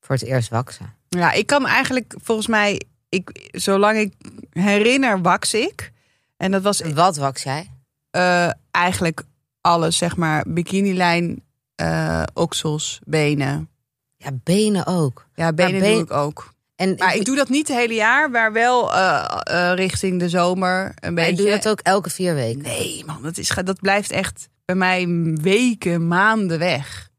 voor 0.00 0.14
het 0.14 0.24
eerst 0.24 0.48
waksen. 0.48 0.94
Ja, 1.08 1.32
ik 1.32 1.46
kan 1.46 1.66
eigenlijk 1.66 2.14
volgens 2.22 2.46
mij... 2.46 2.80
Ik, 3.08 3.48
zolang 3.52 3.98
ik 3.98 4.12
herinner, 4.52 5.22
wax 5.22 5.54
ik. 5.54 5.92
En 6.38 6.50
dat 6.50 6.62
was 6.62 6.80
Wat 6.94 7.16
waks 7.16 7.42
jij? 7.42 7.70
eh, 8.10 8.50
eigenlijk 8.70 9.22
alles, 9.60 9.96
zeg 9.96 10.16
maar. 10.16 10.44
Bikinilijn, 10.48 11.42
eh 11.74 12.22
oksels, 12.34 13.00
benen. 13.04 13.68
Ja, 14.16 14.30
benen 14.44 14.86
ook. 14.86 15.26
Ja, 15.34 15.52
benen 15.52 15.82
doe 15.82 16.02
ik 16.02 16.10
ook. 16.10 16.52
En 16.76 16.94
Maar 16.98 17.14
ik 17.16 17.24
doe 17.24 17.36
dat 17.36 17.48
niet 17.48 17.68
het 17.68 17.76
hele 17.76 17.94
jaar, 17.94 18.30
maar 18.30 18.52
wel 18.52 18.94
eh, 18.94 19.72
richting 19.74 20.18
de 20.18 20.28
zomer 20.28 20.92
een 21.00 21.14
beetje. 21.14 21.30
ik 21.30 21.36
doe 21.36 21.50
dat 21.50 21.68
ook 21.68 21.80
elke 21.80 22.10
vier 22.10 22.34
weken. 22.34 22.62
Nee, 22.62 23.02
man, 23.06 23.22
dat, 23.22 23.38
is, 23.38 23.52
dat 23.64 23.80
blijft 23.80 24.10
echt 24.10 24.48
bij 24.64 24.74
mij 24.76 25.06
weken, 25.40 26.08
maanden 26.08 26.58
weg. 26.58 27.10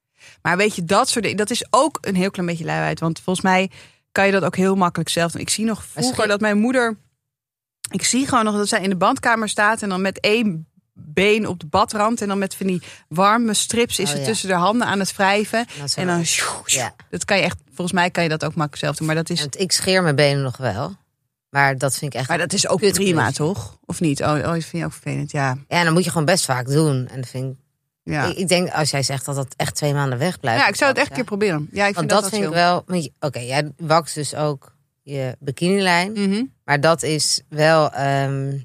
Maar 0.42 0.58
weet 0.58 0.76
je, 0.76 0.84
dat 0.84 1.10
soort 1.10 1.24
dingen, 1.24 1.38
dat 1.38 1.50
is 1.50 1.66
ook 1.70 1.98
een 2.02 2.16
heel 2.16 2.32
klein 2.32 2.48
beetje 2.48 2.66
luiheid. 2.66 3.00
Want 3.00 3.20
volgens 3.20 3.46
mij 3.46 3.70
kan 4.12 4.26
je 4.26 4.32
dat 4.32 4.44
ook 4.44 4.56
heel 4.56 4.76
makkelijk 4.76 5.10
zelf. 5.10 5.36
Ik 5.36 5.50
zie 5.50 5.66
nog 5.66 5.84
vroeger 5.86 6.28
dat 6.28 6.40
mijn 6.40 6.58
moeder... 6.58 6.98
Ik 7.90 8.04
zie 8.04 8.28
gewoon 8.28 8.46
nog 8.46 8.56
dat 8.56 8.68
zij 8.68 8.82
in 8.82 8.90
de 8.90 8.96
bandkamer 8.96 9.50
staat... 9.50 9.82
en 9.82 9.90
dan 9.90 10.02
met 10.02 10.20
één 10.20 10.68
been 10.94 11.48
op 11.48 11.60
de 11.60 11.66
badrand... 11.66 12.22
en 12.22 12.28
dan 12.28 12.38
met 12.38 12.56
van 12.56 12.68
die 12.68 12.82
warme 13.08 13.54
strips 13.54 14.00
is 14.00 14.10
Oh, 14.10 14.16
ze 14.16 14.20
ja. 14.20 14.26
tussen 14.26 14.48
de 14.48 14.56
handen 14.56 14.88
aan 14.88 15.00
het 15.00 15.16
wrijven. 15.16 15.66
En 15.96 16.08
dan... 16.08 16.26
sjoe, 16.26 16.62
sjoe. 16.66 16.82
Ja. 16.82 16.96
Dat 17.10 17.26
kan 17.26 17.38
je 17.38 17.44
echt... 17.44 17.58
Volgens 17.66 17.92
mij 17.92 18.10
kan 18.10 18.24
je 18.24 18.30
dat 18.30 18.46
ook 18.46 18.56
makkelijk 18.56 18.84
zelf 18.84 18.96
doen. 18.96 19.08
Maar 19.08 19.16
dat 19.16 19.30
is, 19.30 19.40
Want 19.40 19.60
ik 19.60 19.72
scheer 19.72 20.04
mijn 20.04 20.16
benen 20.16 20.44
nog 20.44 20.58
wel. 20.58 20.96
Maar 21.50 21.78
dat 21.78 21.98
vind 21.98 22.14
ik 22.14 22.20
echt... 22.20 22.30
maar 22.30 22.38
dat 22.38 22.54
is 22.54 22.68
ook 22.68 22.80
prima, 22.92 23.32
toch? 23.32 23.78
Of 23.86 24.00
niet? 24.00 24.22
Oh, 24.22 24.28
oh, 24.28 24.44
dat 24.44 24.52
vind 24.52 24.72
je 24.72 24.86
ook 24.86 24.94
vervelend, 24.94 25.32
ja. 25.32 25.58
Ja, 25.68 25.84
dan 25.84 25.94
moet 25.94 26.04
je 26.04 26.10
gewoon 26.10 26.26
best 26.26 26.46
vaak 26.46 26.68
doen. 26.68 27.08
En 27.08 27.22
dat 27.22 27.30
vind 27.30 27.52
ik... 27.52 27.58
Ja, 28.04 28.26
Ik, 28.26 28.38
ik 28.38 28.48
denk, 28.48 28.70
als 28.70 28.90
jij 28.90 29.04
zegt 29.04 29.26
dat 29.26 29.36
dat 29.36 29.54
echt 29.56 29.76
twee 29.76 29.94
maanden 29.94 30.20
weg 30.20 30.40
blijft. 30.40 30.62
ja 30.62 30.68
ik 30.68 30.76
zou 30.76 30.90
het 30.90 31.00
echt 31.00 31.10
een 31.10 31.16
keer 31.16 31.24
proberen. 31.24 31.70
Ja, 31.72 31.86
ik 31.88 31.96
vind 31.96 31.96
Want 31.96 32.10
dat, 32.10 32.22
dat, 32.22 32.30
vind 32.30 32.44
ik 32.44 32.50
wel. 32.54 32.86
Oké, 33.20 33.40
jij 33.40 33.72
wakst 33.78 34.16
dus 34.16 34.36
ook 34.36 34.76
je 35.02 35.36
bikinilijn. 35.40 36.12
Mhm. 36.12 36.44
Maar 36.66 36.80
dat 36.82 37.04
is 37.04 37.42
wel. 37.50 37.92
ehm, 37.92 38.58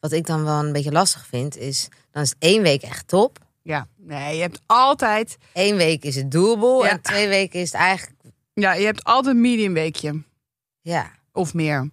wat 0.00 0.12
ik 0.12 0.26
dan 0.26 0.44
wel 0.44 0.58
een 0.64 0.72
beetje 0.72 0.92
lastig 0.92 1.26
vind, 1.26 1.56
is. 1.56 1.88
Dan 2.10 2.22
is 2.22 2.34
één 2.38 2.62
week 2.62 2.82
echt 2.82 3.08
top. 3.08 3.38
Ja, 3.62 3.86
nee, 3.96 4.34
je 4.36 4.40
hebt 4.42 4.60
altijd, 4.66 5.36
Eén 5.52 5.76
week 5.76 6.02
is 6.04 6.16
het. 6.16 6.32
Ja. 6.32 6.82
En 6.88 7.00
twee 7.00 7.28
weken 7.28 7.60
is 7.60 7.72
het 7.72 7.80
eigenlijk. 7.80 8.20
ja, 8.54 8.72
je 8.72 8.84
hebt 8.84 9.04
altijd 9.04 9.34
een 9.34 9.40
medium 9.40 9.72
weekje 9.72 10.22
Ja. 10.80 11.10
of 11.32 11.54
meer. 11.54 11.90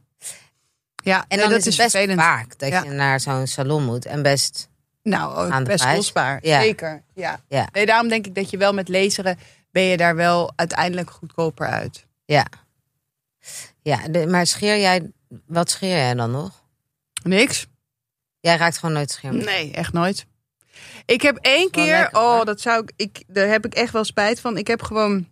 Ja, 1.03 1.25
En 1.27 1.37
dan 1.37 1.49
dat 1.49 1.57
is 1.59 1.65
het 1.65 1.77
best 1.77 1.91
vervelend. 1.91 2.19
vaak 2.19 2.57
dat 2.59 2.69
Ja. 2.69 2.83
je 2.83 2.89
naar 2.89 3.19
zo'n 3.19 3.47
salon 3.47 3.83
moet. 3.85 4.05
En 4.05 4.21
best. 4.21 4.69
Nou, 5.03 5.35
ook 5.45 5.51
aan 5.51 5.63
de 5.63 5.69
best 5.69 5.93
kostbaar. 5.93 6.39
Ja. 6.45 6.61
Zeker. 6.61 7.03
Ja. 7.13 7.39
Ja. 7.47 7.67
Nee, 7.71 7.85
daarom 7.85 8.07
denk 8.07 8.25
ik 8.27 8.35
dat 8.35 8.49
je 8.49 8.57
wel 8.57 8.73
met 8.73 8.89
laseren 8.89 9.37
ben 9.71 9.83
je 9.83 9.97
daar 9.97 10.15
wel 10.15 10.51
uiteindelijk 10.55 11.09
goedkoper 11.09 11.67
uit. 11.67 12.05
Ja. 12.25 12.45
Ja, 13.81 14.07
de- 14.07 14.27
maar 14.27 14.47
scheer 14.47 14.79
jij. 14.79 15.11
Wat 15.45 15.69
scheer 15.69 15.89
jij 15.97 16.13
dan 16.13 16.31
nog? 16.31 16.63
Niks? 17.23 17.65
Jij 18.39 18.57
raakt 18.57 18.77
gewoon 18.77 18.95
nooit 18.95 19.11
scherm. 19.11 19.37
Nee, 19.37 19.71
echt 19.71 19.93
nooit. 19.93 20.25
Ik 21.05 21.21
heb 21.21 21.37
één 21.37 21.69
keer, 21.71 21.97
lekker, 21.97 22.19
oh, 22.19 22.43
dat 22.43 22.61
zou 22.61 22.83
ik, 22.83 22.91
ik, 22.95 23.23
daar 23.27 23.47
heb 23.47 23.65
ik 23.65 23.73
echt 23.73 23.93
wel 23.93 24.03
spijt 24.03 24.39
van. 24.39 24.57
Ik 24.57 24.67
heb 24.67 24.81
gewoon, 24.81 25.27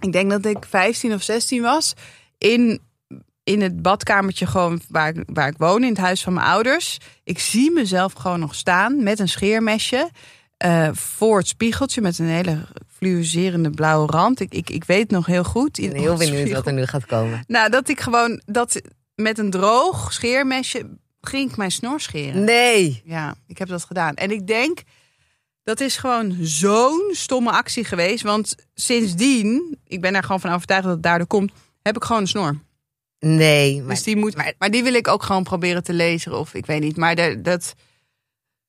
ik 0.00 0.12
denk 0.12 0.30
dat 0.30 0.44
ik 0.44 0.64
15 0.68 1.12
of 1.14 1.22
16 1.22 1.62
was, 1.62 1.94
in, 2.38 2.80
in 3.44 3.60
het 3.62 3.82
badkamertje 3.82 4.46
gewoon 4.46 4.80
waar, 4.88 5.14
waar 5.26 5.48
ik 5.48 5.58
woon, 5.58 5.82
in 5.82 5.88
het 5.88 5.98
huis 5.98 6.22
van 6.22 6.32
mijn 6.32 6.46
ouders. 6.46 6.98
Ik 7.24 7.38
zie 7.38 7.70
mezelf 7.70 8.12
gewoon 8.12 8.40
nog 8.40 8.54
staan 8.54 9.02
met 9.02 9.18
een 9.18 9.28
scheermesje 9.28 10.10
eh, 10.56 10.88
voor 10.92 11.38
het 11.38 11.48
spiegeltje 11.48 12.00
met 12.00 12.18
een 12.18 12.26
hele 12.26 12.66
fluorescerende 12.88 13.70
blauwe 13.70 14.06
rand. 14.06 14.40
Ik, 14.40 14.54
ik, 14.54 14.70
ik 14.70 14.84
weet 14.84 15.10
nog 15.10 15.26
heel 15.26 15.44
goed. 15.44 15.78
Ik 15.78 15.84
In 15.84 15.90
ben 15.90 16.00
heel 16.00 16.12
oh, 16.12 16.18
benieuwd 16.18 16.36
spiegel. 16.38 16.56
wat 16.56 16.66
er 16.66 16.72
nu 16.72 16.86
gaat 16.86 17.06
komen. 17.06 17.44
Nou, 17.46 17.70
dat 17.70 17.88
ik 17.88 18.00
gewoon, 18.00 18.40
dat 18.44 18.80
met 19.14 19.38
een 19.38 19.50
droog 19.50 20.12
scheermesje 20.12 20.86
ging 21.20 21.50
ik 21.50 21.56
mijn 21.56 21.70
snor 21.70 22.00
scheren. 22.00 22.44
Nee. 22.44 23.02
Ja, 23.04 23.34
ik 23.46 23.58
heb 23.58 23.68
dat 23.68 23.84
gedaan. 23.84 24.14
En 24.14 24.30
ik 24.30 24.46
denk, 24.46 24.82
dat 25.62 25.80
is 25.80 25.96
gewoon 25.96 26.36
zo'n 26.40 27.08
stomme 27.12 27.50
actie 27.50 27.84
geweest. 27.84 28.22
Want 28.22 28.54
sindsdien, 28.74 29.78
ik 29.86 30.00
ben 30.00 30.14
er 30.14 30.22
gewoon 30.22 30.40
van 30.40 30.52
overtuigd 30.52 30.84
dat 30.84 30.92
het 30.92 31.02
daardoor 31.02 31.26
komt, 31.26 31.52
heb 31.82 31.96
ik 31.96 32.04
gewoon 32.04 32.22
een 32.22 32.28
snor. 32.28 32.58
Nee. 33.18 33.82
Maar, 33.82 33.94
dus 33.94 34.02
die 34.02 34.16
moet, 34.16 34.36
maar- 34.36 34.54
maar, 34.58 34.70
die 34.70 34.82
wil 34.82 34.94
ik 34.94 35.08
ook 35.08 35.22
gewoon 35.22 35.42
proberen 35.42 35.82
te 35.82 35.92
lezen. 35.92 36.38
Of 36.38 36.54
ik 36.54 36.66
weet 36.66 36.80
niet. 36.80 36.96
Maar, 36.96 37.14
de, 37.14 37.40
dat, 37.42 37.74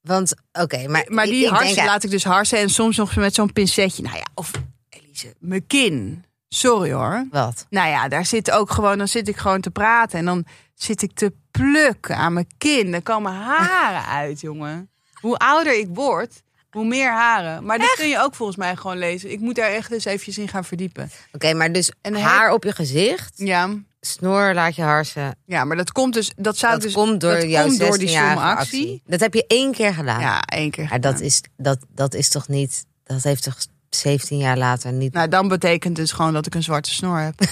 want, 0.08 0.34
oké, 0.52 0.88
maar, 0.88 1.06
maar 1.08 1.26
die 1.26 1.43
ik 1.43 1.50
harsen 1.50 1.76
denk, 1.76 1.88
laat 1.88 2.04
ik 2.04 2.10
dus 2.10 2.24
harsen. 2.24 2.58
En 2.58 2.70
soms 2.70 2.98
nog 2.98 3.15
met 3.15 3.34
zo'n 3.34 3.54
pincetje. 3.54 4.04
Nou 4.04 4.15
ja, 4.15 4.26
of 4.34 4.52
Elise, 4.89 5.36
mijn 5.39 5.67
kin. 5.67 6.26
Sorry 6.50 6.91
hoor. 6.91 7.28
Wat? 7.32 7.65
Nou 7.70 7.89
ja, 7.89 8.08
daar 8.08 8.26
zit 8.26 8.52
ook 8.52 8.72
gewoon, 8.72 8.98
dan 8.98 9.08
zit 9.08 9.28
ik 9.28 9.38
gewoon 9.38 9.62
te 9.62 9.70
praten. 9.70 10.20
En 10.20 10.26
dan 10.26 10.46
zit 10.74 11.02
ik 11.02 11.12
te 11.13 11.34
plukken 11.52 12.15
aan 12.17 12.34
mijn 12.34 12.48
kin. 12.58 12.93
Er 12.93 13.02
komen 13.02 13.32
haren 13.34 14.06
uit, 14.22 14.41
jongen. 14.41 14.89
Hoe 15.13 15.38
ouder 15.38 15.80
ik 15.80 15.88
word, 15.93 16.41
hoe 16.70 16.86
meer 16.86 17.12
haren. 17.12 17.65
Maar 17.65 17.80
dat 17.80 17.93
kun 17.96 18.08
je 18.08 18.20
ook 18.20 18.36
volgens 18.36 18.58
mij 18.58 18.76
gewoon 18.76 18.98
lezen. 18.98 19.32
Ik 19.32 19.39
moet 19.39 19.56
daar 19.56 19.70
echt 19.70 19.91
eens 19.91 20.06
eventjes 20.06 20.38
in 20.38 20.48
gaan 20.48 20.65
verdiepen. 20.65 21.12
Oké, 21.32 21.54
maar 21.54 21.72
dus 21.72 21.91
En 22.02 22.13
dan 22.13 22.22
haar 22.22 22.52
op 22.52 22.63
je 22.63 22.72
gezicht, 22.72 23.34
Ja, 23.36 23.70
snor 24.00 24.54
laat 24.54 24.76
je 24.76 24.82
harsen. 24.82 25.38
ja 25.46 25.64
maar 25.64 25.78
dat 25.78 25.92
komt 25.92 26.14
dus, 26.14 26.32
dat 26.36 26.58
zou 26.58 26.74
Dat 26.74 26.82
dus, 26.82 26.94
komt 26.94 27.22
door 27.22 27.34
dat 27.34 27.50
jouw 27.50 27.66
komt 27.66 27.80
door 27.80 27.98
die 27.98 28.08
16-jarige 28.08 28.32
stomme 28.32 28.56
actie. 28.56 28.82
actie. 28.82 29.02
Dat 29.06 29.20
heb 29.20 29.34
je 29.34 29.46
één 29.48 29.72
keer 29.72 29.94
gedaan. 29.94 30.20
Ja, 30.20 30.42
één 30.42 30.72
keer. 30.72 30.88
Maar 30.90 31.02
dat 31.02 31.20
is, 31.20 31.42
dat, 31.58 31.80
dat 31.90 32.14
is 32.14 32.30
toch 32.30 32.48
niet... 32.48 32.86
Dat 33.04 33.24
heeft 33.24 33.44
toch 33.44 33.58
17 33.90 34.38
jaar 34.38 34.58
later 34.58 34.92
niet... 34.92 35.14
Nou, 35.14 35.28
dan 35.28 35.48
betekent 35.48 35.96
dus 35.96 36.12
gewoon 36.12 36.34
dat 36.34 36.46
ik 36.46 36.56
een 36.56 36.64
zwarte 36.64 36.94
snor 36.94 37.20
heb. 37.20 37.36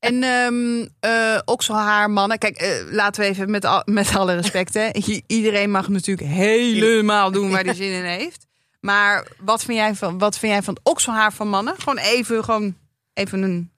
En 0.00 0.22
ehm 0.22 0.86
eh, 1.00 1.38
okselhaar, 1.44 2.10
mannen. 2.10 2.38
Kijk, 2.38 2.56
eh, 2.56 2.92
laten 2.92 3.22
we 3.22 3.28
even 3.28 3.50
met, 3.50 3.64
al, 3.64 3.82
met 3.84 4.16
alle 4.16 4.34
respect. 4.34 4.74
Hè. 4.74 4.90
Iedereen 5.26 5.70
mag 5.70 5.88
natuurlijk 5.88 6.28
helemaal 6.28 7.30
doen 7.30 7.50
waar 7.50 7.64
hij 7.64 7.74
zin 7.74 7.92
in 7.92 8.04
heeft. 8.04 8.46
Maar 8.80 9.26
wat 9.38 9.64
vind 9.64 9.78
jij 9.78 9.94
van, 9.94 10.18
wat 10.18 10.38
vind 10.38 10.52
jij 10.52 10.62
van 10.62 10.74
het 10.74 10.84
okselhaar 10.84 11.32
van 11.32 11.48
mannen? 11.48 11.74
Gewoon 11.78 11.98
even, 11.98 12.44
gewoon 12.44 12.76
even 13.12 13.42
een 13.42 13.70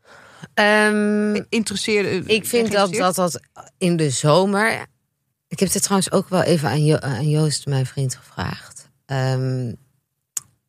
Interesseerde. 1.48 2.22
ik 2.26 2.46
vind 2.46 2.72
dat, 2.72 2.92
dat 2.92 3.14
dat 3.14 3.40
in 3.78 3.96
de 3.96 4.11
zomer. 4.11 4.87
Ik 5.48 5.61
heb 5.61 5.70
dit 5.70 5.83
trouwens 5.83 6.12
ook 6.12 6.28
wel 6.28 6.42
even 6.42 6.68
aan, 6.68 6.85
jo 6.85 6.96
aan 6.96 7.28
Joost, 7.28 7.66
mijn 7.66 7.87
vriend, 7.87 8.14
gevraagd. 8.14 8.90
Ehm, 9.07 9.72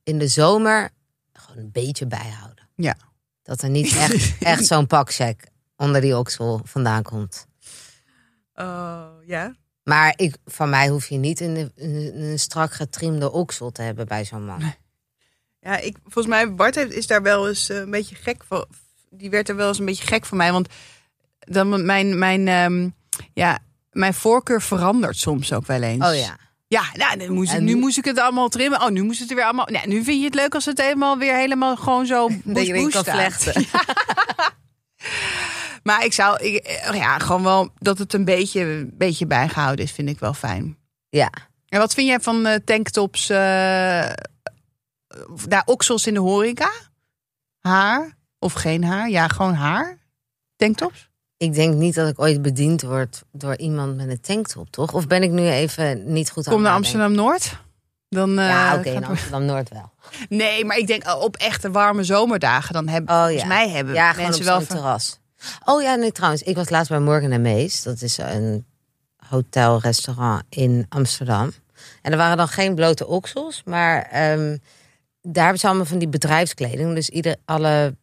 in 0.03 0.19
de 0.19 0.27
zomer 0.27 0.89
gewoon 1.33 1.57
een 1.57 1.71
beetje 1.71 2.07
bijhouden. 2.07 2.69
Ja. 2.75 2.97
Dat 3.43 3.61
er 3.61 3.69
niet 3.69 3.95
echt, 4.09 4.37
echt 4.39 4.65
zo'n 4.65 4.87
pakcheck 4.87 5.47
onder 5.75 6.01
die 6.01 6.17
oksel 6.17 6.61
vandaan 6.63 7.03
komt. 7.03 7.47
Oh, 8.55 9.07
ja. 9.25 9.55
Maar 9.83 10.13
ik, 10.15 10.37
van 10.45 10.69
mij 10.69 10.87
hoef 10.87 11.07
je 11.07 11.17
niet 11.17 11.39
een, 11.39 11.71
een, 11.75 12.21
een 12.21 12.39
strak 12.39 12.73
getrimde 12.73 13.31
oksel 13.31 13.71
te 13.71 13.81
hebben 13.81 14.07
bij 14.07 14.25
zo'n 14.25 14.45
man. 14.45 14.73
Ja, 15.59 15.77
ik, 15.77 15.97
volgens 16.03 16.27
mij, 16.27 16.53
Bart 16.53 16.75
heeft, 16.75 16.91
is 16.91 17.07
daar 17.07 17.21
wel 17.21 17.47
eens 17.47 17.69
eh, 17.69 17.77
een 17.77 17.91
beetje 17.91 18.15
gek 18.15 18.43
van. 18.43 18.65
Die 19.13 19.29
werd 19.29 19.49
er 19.49 19.55
wel 19.55 19.67
eens 19.67 19.79
een 19.79 19.85
beetje 19.85 20.07
gek 20.07 20.25
van 20.25 20.37
mij. 20.37 20.51
Want 20.51 20.67
dan 21.39 21.85
mijn, 21.85 22.17
mijn, 22.17 22.47
ehm, 22.47 22.89
ja, 23.33 23.59
mijn 23.91 24.13
voorkeur 24.13 24.61
verandert 24.61 25.17
soms 25.17 25.53
ook 25.53 25.65
wel 25.65 25.81
eens. 25.81 26.05
Oh 26.05 26.15
ja. 26.15 26.37
Ja, 26.67 26.83
nou, 26.93 27.17
nu, 27.17 27.29
moest 27.29 27.51
ik, 27.51 27.57
En 27.57 27.63
nu 27.63 27.73
nu- 27.73 27.79
moest 27.79 27.97
ik 27.97 28.05
het 28.05 28.19
allemaal 28.19 28.49
trimmen. 28.49 28.81
Oh, 28.81 28.89
nu 28.89 29.03
moest 29.03 29.19
het 29.19 29.29
er 29.29 29.35
weer 29.35 29.45
allemaal. 29.45 29.67
Nee, 29.71 29.87
nu 29.87 30.03
vind 30.03 30.19
je 30.19 30.25
het 30.25 30.35
leuk 30.35 30.53
als 30.55 30.65
het 30.65 30.81
helemaal 30.81 31.17
weer 31.17 31.35
helemaal 31.35 31.75
gewoon 31.75 32.05
zo. 32.05 32.29
Dat 32.43 32.65
je 32.65 32.89
kan 32.89 33.03
vlechten. 33.03 33.65
Maar 35.83 36.05
ik 36.05 36.13
zou, 36.13 36.43
ik, 36.43 36.63
eh, 36.65 36.93
ja, 36.95 37.19
gewoon 37.19 37.43
wel 37.43 37.69
dat 37.77 37.97
het 37.97 38.13
een 38.13 38.25
beetje, 38.25 38.61
een 38.61 38.91
beetje 38.93 39.25
bijgehouden 39.27 39.85
is, 39.85 39.91
vind 39.91 40.09
ik 40.09 40.19
wel 40.19 40.33
fijn. 40.33 40.77
Ja. 41.09 41.29
En 41.69 41.79
wat 41.79 41.93
vind 41.93 42.07
jij 42.07 42.19
van 42.19 42.45
eh, 42.45 42.55
tanktops, 42.65 43.29
eh 43.29 43.37
daar 45.47 45.63
oksels 45.65 46.07
in 46.07 46.13
de 46.13 46.19
horeca? 46.19 46.71
Haar 47.59 48.17
of 48.43 48.53
geen 48.53 48.83
haar? 48.83 49.09
Ja, 49.09 49.27
gewoon 49.27 49.53
haar. 49.53 49.97
Tanktops? 50.55 51.09
Ik 51.37 51.53
denk 51.53 51.73
niet 51.73 51.95
dat 51.95 52.07
ik 52.09 52.19
ooit 52.19 52.41
bediend 52.41 52.81
word 52.81 53.23
door 53.31 53.57
iemand 53.57 53.95
met 53.95 54.09
een 54.09 54.21
tanktop, 54.21 54.69
toch? 54.69 54.93
Of 54.93 55.07
ben 55.07 55.23
ik 55.23 55.31
nu 55.31 55.47
even 55.49 56.13
niet 56.13 56.29
goed 56.31 56.47
aan 56.47 56.53
Kom 56.53 56.61
naar 56.61 56.73
het 56.73 56.81
nadenken? 56.83 57.03
Amsterdam 57.09 57.25
Noord. 57.25 57.61
Dan, 58.09 58.39
eh, 58.39 58.47
Ja, 58.47 58.73
oké, 58.75 58.83
gaat- 58.91 59.01
in 59.01 59.05
Amsterdam 59.05 59.45
Noord 59.45 59.69
wel. 59.69 59.91
Nee, 60.29 60.65
maar 60.65 60.77
ik 60.77 60.87
denk 60.87 61.07
oh, 61.07 61.21
op 61.21 61.35
echte 61.35 61.71
warme 61.71 62.03
zomerdagen 62.03 62.73
dan 62.73 62.87
hebben 62.87 63.15
Oh 63.15 63.21
volgens 63.21 63.41
ja. 63.41 63.47
mij 63.47 63.69
hebben 63.69 63.93
Ja, 63.93 64.13
mensen 64.17 64.45
wel 64.45 64.61
van, 64.61 64.75
terras. 64.75 65.19
Oh 65.65 65.81
ja, 65.81 65.95
nee, 65.95 66.11
trouwens. 66.11 66.41
Ik 66.43 66.55
was 66.55 66.69
laatst 66.69 66.89
bij 66.89 66.99
Morgan 66.99 67.31
en 67.31 67.41
Mees. 67.41 67.83
Dat 67.83 68.01
is 68.01 68.17
een 68.17 68.65
hotel-restaurant 69.47 70.43
in 70.49 70.85
Amsterdam. 70.89 71.51
En 72.01 72.11
er 72.11 72.17
waren 72.17 72.37
dan 72.37 72.47
geen 72.47 72.75
blote 72.75 73.07
oksels, 73.07 73.61
maar 73.65 74.01
ehm, 74.01 74.57
daar 75.21 75.43
hebben 75.43 75.59
ze 75.59 75.67
allemaal 75.67 75.85
van 75.85 75.97
die 75.99 76.07
bedrijfskleding. 76.07 76.95
Dus 76.95 77.09
ieder, 77.09 77.35
alle 77.45 77.95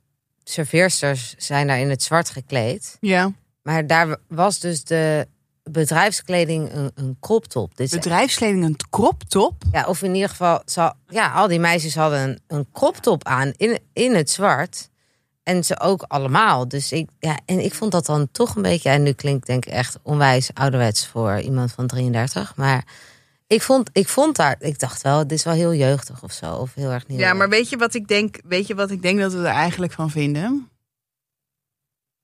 serveersters 0.50 1.34
zijn 1.38 1.66
daar 1.66 1.78
in 1.78 1.90
het 1.90 2.02
zwart 2.02 2.30
gekleed. 2.30 2.96
ja, 3.00 3.32
Maar 3.62 3.86
daar 3.86 4.16
was 4.28 4.58
dus 4.58 4.84
de 4.84 5.26
bedrijfskleding 5.62 6.72
een, 6.72 6.90
een 6.94 7.16
crop 7.20 7.44
top. 7.44 7.76
Dus 7.76 7.90
bedrijfskleding 7.90 8.64
een 8.64 8.76
crop 8.90 9.22
top. 9.22 9.62
ja, 9.72 9.86
of 9.86 10.02
in 10.02 10.14
ieder 10.14 10.28
geval, 10.28 10.62
zal, 10.64 10.92
ja, 11.08 11.32
al 11.32 11.48
die 11.48 11.58
meisjes 11.58 11.94
hadden 11.94 12.20
een, 12.28 12.40
een 12.46 12.66
crop 12.72 12.96
top 12.96 13.24
aan 13.24 13.52
in, 13.56 13.78
in 13.92 14.14
het 14.14 14.30
zwart. 14.30 14.88
En 15.42 15.64
ze 15.64 15.80
ook 15.80 16.04
allemaal. 16.08 16.68
Dus 16.68 16.92
ik, 16.92 17.08
ja, 17.18 17.38
en 17.44 17.64
ik 17.64 17.74
vond 17.74 17.92
dat 17.92 18.06
dan 18.06 18.28
toch 18.32 18.56
een 18.56 18.62
beetje, 18.62 18.90
en 18.90 19.02
nu 19.02 19.12
klinkt 19.12 19.46
denk 19.46 19.66
ik 19.66 19.72
echt 19.72 19.98
onwijs 20.02 20.50
ouderwets 20.54 21.06
voor 21.06 21.40
iemand 21.40 21.72
van 21.72 21.86
33. 21.86 22.56
Maar 22.56 22.84
ik 23.52 23.62
vond, 23.62 23.90
ik 23.92 24.08
vond 24.08 24.36
daar, 24.36 24.56
ik 24.58 24.78
dacht 24.78 25.02
wel, 25.02 25.26
dit 25.26 25.38
is 25.38 25.44
wel 25.44 25.54
heel 25.54 25.74
jeugdig 25.74 26.22
of 26.22 26.32
zo. 26.32 26.54
Of 26.54 26.74
heel 26.74 26.90
erg 26.90 27.06
nieuw. 27.06 27.18
Ja, 27.18 27.32
maar 27.32 27.48
weet 27.48 27.68
je 27.68 27.76
wat 27.76 27.94
ik 27.94 28.08
denk? 28.08 28.38
Weet 28.44 28.66
je 28.66 28.74
wat 28.74 28.90
ik 28.90 29.02
denk 29.02 29.18
dat 29.20 29.32
we 29.32 29.38
er 29.38 29.44
eigenlijk 29.44 29.92
van 29.92 30.10
vinden? 30.10 30.68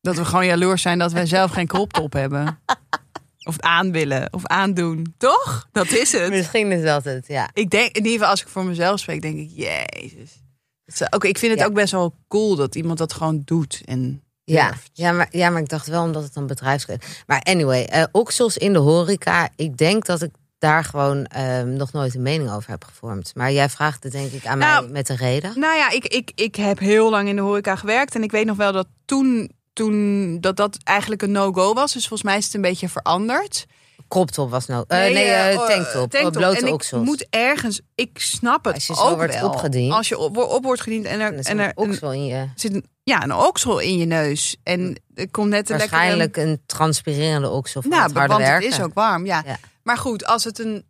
Dat 0.01 0.17
we 0.17 0.25
gewoon 0.25 0.47
jaloers 0.47 0.83
zijn 0.83 0.99
dat 0.99 1.13
wij 1.13 1.27
zelf 1.27 1.51
geen 1.51 1.67
crop 1.67 1.93
top 1.93 2.13
hebben. 2.13 2.59
Of 3.49 3.61
aan 3.61 3.93
willen, 3.93 4.33
of 4.33 4.47
aandoen. 4.47 5.15
Toch? 5.19 5.69
Dat 5.73 5.91
is 5.91 6.13
het. 6.13 6.31
Misschien 6.31 6.73
is 6.73 6.83
dat 6.83 7.05
het, 7.05 7.27
ja. 7.27 7.51
Ik 7.53 7.71
denk, 7.71 7.87
in 7.89 7.97
ieder 7.97 8.13
geval 8.13 8.29
als 8.29 8.41
ik 8.43 8.49
voor 8.49 8.65
mezelf 8.65 8.99
spreek, 9.01 9.23
denk 9.23 9.39
ik, 9.39 9.51
jezus. 9.55 10.43
Het 10.85 11.01
is- 11.01 11.07
Oké, 11.11 11.27
ik 11.27 11.39
vind 11.39 11.53
het 11.53 11.61
Ja. 11.61 11.67
ook 11.67 11.75
best 11.75 11.93
wel 11.93 12.15
cool 12.29 12.57
dat 12.57 12.75
iemand 12.75 12.99
dat 12.99 13.13
gewoon 13.13 13.43
doet. 13.45 13.83
En 13.85 14.23
Ja, 14.45 14.73
ja, 14.93 15.13
maar, 15.13 15.29
ja, 15.31 15.51
maar 15.51 15.61
ik 15.63 15.69
dacht 15.69 15.87
wel 15.87 16.03
omdat 16.03 16.23
het 16.23 16.37
een 16.37 16.47
bedrijfskleding... 16.47 17.11
Maar 17.27 17.41
anyway, 17.41 17.85
eh, 17.85 18.05
oksels 18.13 18.57
in 18.57 18.73
de 18.73 18.79
horeca. 18.79 19.49
Ik 19.57 19.77
denk 19.77 20.07
dat 20.07 20.23
ik 20.23 20.31
daar 20.59 20.85
gewoon 20.85 21.25
ehm, 21.25 21.73
nog 21.73 21.93
nooit 21.93 22.15
een 22.15 22.23
mening 22.23 22.53
over 22.53 22.71
heb 22.71 22.85
gevormd. 22.85 23.33
Maar 23.35 23.53
jij 23.53 23.69
vraagt 23.69 24.03
het 24.03 24.13
denk 24.13 24.33
ik 24.33 24.47
aan 24.47 24.59
Nou, 24.59 24.83
mij 24.83 24.93
met 24.93 25.09
een 25.09 25.17
reden. 25.17 25.53
Nou 25.61 25.77
ja, 25.77 25.91
ik, 25.91 26.07
ik, 26.07 26.33
ik 26.35 26.55
heb 26.55 26.79
heel 26.79 27.11
lang 27.11 27.29
in 27.29 27.37
de 27.37 27.43
horeca 27.43 27.77
gewerkt. 27.77 28.15
En 28.15 28.23
ik 28.23 28.31
weet 28.31 28.47
nog 28.47 28.57
wel 28.57 28.73
dat 28.73 28.87
toen, 29.05 29.51
toen 29.73 30.41
dat, 30.41 30.57
dat 30.57 30.77
eigenlijk 30.85 31.23
een 31.23 31.33
no-go 31.33 31.73
was. 31.75 31.93
Dus 31.93 32.09
volgens 32.09 32.23
mij 32.29 32.37
is 32.39 32.45
het 32.45 32.55
een 32.55 32.61
beetje 32.61 32.89
veranderd. 32.89 33.67
Kroptop 34.09 34.51
was 34.51 34.67
nou... 34.67 34.85
nee, 34.89 35.57
oh, 35.59 35.67
tanktop. 35.67 36.11
tanktop. 36.11 36.33
blote 36.33 36.59
en 36.67 36.67
ik 36.67 36.93
moet 36.93 37.27
ergens... 37.31 37.81
Ik 37.95 38.11
snap 38.19 38.65
het 38.65 38.75
Als 38.75 38.87
je 38.87 38.95
zo 38.95 39.01
ook 39.01 39.17
wordt 39.17 39.41
wel. 39.41 39.49
opgediend. 39.49 39.93
Als 39.93 40.09
je 40.09 40.19
op, 40.19 40.37
op 40.37 40.65
wordt 40.65 40.81
gediend 40.81 41.05
en 41.05 41.21
er, 41.21 41.27
En 41.27 41.33
er 41.33 41.37
en 41.39 41.45
zit 41.45 41.53
er 41.59 41.61
een 41.61 41.73
een- 41.77 41.89
oksel 41.91 42.13
in 42.13 42.27
je... 42.27 42.49
zit 42.55 42.75
een, 42.75 42.85
ja, 43.03 43.23
een 43.23 43.35
oksel 43.35 43.79
in 43.79 43.97
je 43.99 44.05
neus. 44.05 44.57
En 44.63 45.01
er 45.15 45.31
komt 45.31 45.49
net 45.49 45.71
een 45.71 45.79
Waarschijnlijk 45.79 46.37
een 46.37 46.61
transpirerende 46.67 47.49
oksel 47.51 47.83
van 47.83 47.91
Nou, 47.91 48.03
het 48.03 48.13
harde 48.13 48.29
want 48.33 48.45
werken. 48.47 48.69
het 48.71 48.79
is 48.79 48.85
ook 48.85 48.95
warm, 48.95 49.27
ja. 49.27 49.43
Ja. 49.47 49.57
Maar 49.87 49.99
goed, 49.99 50.25
als 50.25 50.45
het 50.45 50.59
een... 50.59 50.85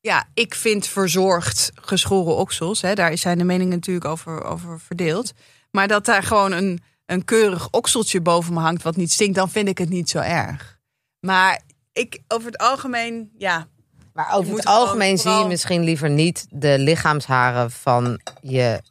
Ja, 0.00 0.24
ik 0.34 0.54
vind 0.54 0.86
verzorgd 0.86 1.70
geschoren 1.74 2.36
oksels. 2.36 2.80
Hè, 2.80 2.94
daar 2.94 3.18
zijn 3.18 3.38
de 3.38 3.44
meningen 3.44 3.74
natuurlijk 3.74 4.04
over, 4.04 4.44
over 4.44 4.80
verdeeld. 4.80 5.32
Maar 5.70 5.88
dat 5.88 6.04
daar 6.04 6.22
gewoon 6.22 6.52
een, 6.52 6.80
een 7.06 7.24
keurig 7.24 7.70
okseltje 7.70 8.20
boven 8.20 8.54
me 8.54 8.60
hangt... 8.60 8.82
wat 8.82 8.96
niet 8.96 9.12
stinkt, 9.12 9.34
dan 9.34 9.50
vind 9.50 9.68
ik 9.68 9.78
het 9.78 9.88
niet 9.88 10.10
zo 10.10 10.18
erg. 10.18 10.78
Maar 11.20 11.60
ik, 11.92 12.22
over 12.28 12.46
het 12.46 12.58
algemeen, 12.58 13.30
ja... 13.38 13.66
Maar 14.12 14.34
over 14.34 14.56
het 14.56 14.66
algemeen 14.66 15.18
zie 15.18 15.30
je 15.30 15.44
misschien 15.44 15.84
liever 15.84 16.10
niet 16.10 16.46
de 16.50 16.78
lichaamsharen 16.78 17.70
van 17.70 18.20
je 18.40 18.82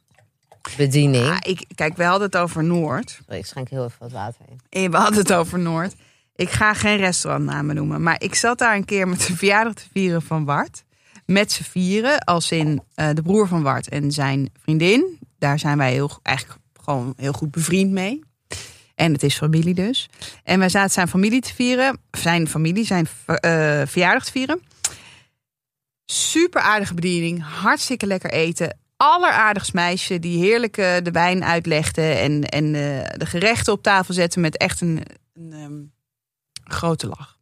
bediening. 0.76 1.24
ja 1.24 1.42
ik, 1.42 1.64
kijk, 1.74 1.96
we 1.96 2.04
hadden 2.04 2.26
het 2.26 2.36
over 2.36 2.64
Noord. 2.64 3.20
Ik 3.28 3.46
schenk 3.46 3.68
heel 3.68 3.84
even 3.84 3.98
wat 3.98 4.12
water 4.12 4.40
in. 4.48 4.82
En 4.82 4.90
we 4.90 4.96
hadden 4.96 5.18
het 5.18 5.32
over 5.32 5.58
Noord. 5.58 5.94
Ik 6.36 6.50
ga 6.50 6.74
geen 6.74 6.96
restaurantnamen 6.96 7.74
noemen. 7.74 8.02
Maar 8.02 8.16
ik 8.18 8.34
zat 8.34 8.58
daar 8.58 8.76
een 8.76 8.84
keer 8.84 9.08
met 9.08 9.26
de 9.26 9.36
verjaardag 9.36 9.74
te 9.74 9.84
vieren 9.92 10.22
van 10.22 10.44
Bart. 10.44 10.84
Met 11.26 11.52
z'n 11.52 11.62
vieren. 11.62 12.24
Als 12.24 12.50
in 12.50 12.82
eh, 12.94 13.08
de 13.14 13.22
broer 13.22 13.48
van 13.48 13.62
Bart 13.62 13.88
en 13.88 14.12
zijn 14.12 14.50
vriendin. 14.62 15.18
Daar 15.38 15.58
zijn 15.58 15.78
wij 15.78 15.92
heel, 15.92 16.18
eigenlijk 16.22 16.60
gewoon 16.82 17.14
heel 17.16 17.32
goed 17.32 17.50
bevriend 17.50 17.90
mee. 17.90 18.24
En 18.94 19.12
het 19.12 19.22
is 19.22 19.36
familie 19.36 19.74
dus. 19.74 20.08
En 20.44 20.58
wij 20.58 20.68
zaten 20.68 20.90
zijn 20.90 21.08
familie 21.08 21.40
te 21.40 21.54
vieren. 21.54 21.98
Zijn 22.10 22.48
familie, 22.48 22.84
zijn 22.84 23.06
eh, 23.26 23.40
verjaardag 23.86 24.24
te 24.24 24.30
vieren. 24.30 24.60
Super 26.06 26.60
aardige 26.60 26.94
bediening. 26.94 27.42
Hartstikke 27.42 28.06
lekker 28.06 28.30
eten. 28.30 28.78
Alleraardigst 28.96 29.72
meisje 29.72 30.18
die 30.18 30.38
heerlijk 30.38 30.76
eh, 30.76 30.94
de 31.02 31.10
wijn 31.10 31.44
uitlegde. 31.44 32.02
En, 32.02 32.42
en 32.42 32.64
eh, 32.64 33.18
de 33.18 33.26
gerechten 33.26 33.72
op 33.72 33.82
tafel 33.82 34.14
zette 34.14 34.40
met 34.40 34.56
echt 34.56 34.80
een, 34.80 35.02
een 35.34 35.52
ehm, 35.52 35.95
grote 36.68 37.06
lach. 37.06 37.38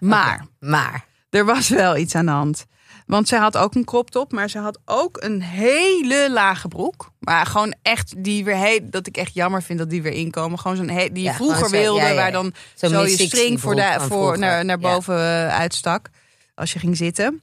maar 0.00 0.46
Maar, 0.58 1.04
er 1.30 1.44
was 1.44 1.68
wel 1.68 1.96
iets 1.96 2.14
aan 2.14 2.26
de 2.26 2.32
hand. 2.32 2.66
Want 3.06 3.28
zij 3.28 3.38
had 3.38 3.56
ook 3.56 3.74
een 3.74 3.84
crop 3.84 4.10
top, 4.10 4.32
maar 4.32 4.50
ze 4.50 4.58
had 4.58 4.78
ook 4.84 5.22
een 5.22 5.42
hele 5.42 6.30
lage 6.30 6.68
broek. 6.68 7.10
Maar 7.18 7.46
gewoon 7.46 7.74
echt 7.82 8.24
die 8.24 8.44
weer 8.44 8.56
he- 8.56 8.88
dat 8.90 9.06
ik 9.06 9.16
echt 9.16 9.34
jammer 9.34 9.62
vind 9.62 9.78
dat 9.78 9.90
die 9.90 10.02
weer 10.02 10.12
inkomen. 10.12 10.58
Gewoon 10.58 10.76
zo'n 10.76 10.86
die 10.86 11.10
je 11.12 11.20
Ja, 11.22 11.34
vroeger 11.34 11.70
wilde, 11.70 12.00
ja, 12.00 12.08
ja, 12.08 12.14
waar 12.14 12.32
dan 12.32 12.54
zo'n 12.74 12.90
zo 12.90 13.02
je 13.06 13.16
string 13.16 13.60
voor, 13.60 13.74
de, 13.74 13.96
voor 14.00 14.38
naar, 14.38 14.64
naar 14.64 14.78
boven 14.78 15.14
eh, 15.16 15.48
uitstak. 15.58 16.10
Als 16.54 16.72
je 16.72 16.78
ging 16.78 16.96
zitten. 16.96 17.42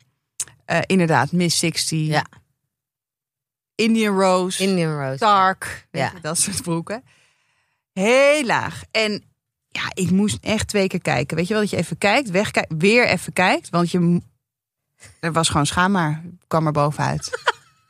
Eh, 0.66 0.80
inderdaad, 0.86 1.32
Miss 1.32 1.60
60. 1.60 2.00
Ja. 2.00 2.26
Indian 3.76 4.20
Rose. 4.20 4.64
Indian 4.64 4.92
Rose. 5.02 5.26
Weet 5.92 6.02
Ja. 6.02 6.14
dat 6.22 6.38
soort 6.38 6.62
broeken. 6.62 7.04
Heel 7.94 8.44
laag. 8.44 8.82
En 8.92 9.24
ja, 9.76 9.92
ik 9.94 10.12
moest 10.12 10.38
echt 10.42 10.68
twee 10.68 10.88
keer 10.88 11.02
kijken. 11.02 11.38
Weet 11.38 11.48
je 11.48 11.54
wel, 11.54 11.62
dat 11.62 11.72
je 11.72 11.78
even 11.78 11.98
kijkt, 11.98 12.30
wegkijkt, 12.30 12.74
weer 12.78 13.08
even 13.08 13.34
kijkt. 13.34 13.70
Want 13.70 13.92
je, 13.92 14.22
er 15.20 15.32
was 15.32 15.50
gewoon 15.50 15.66
schaamhaar, 15.66 16.24
kwam 16.48 16.66
er 16.66 16.72
bovenuit. 16.72 17.30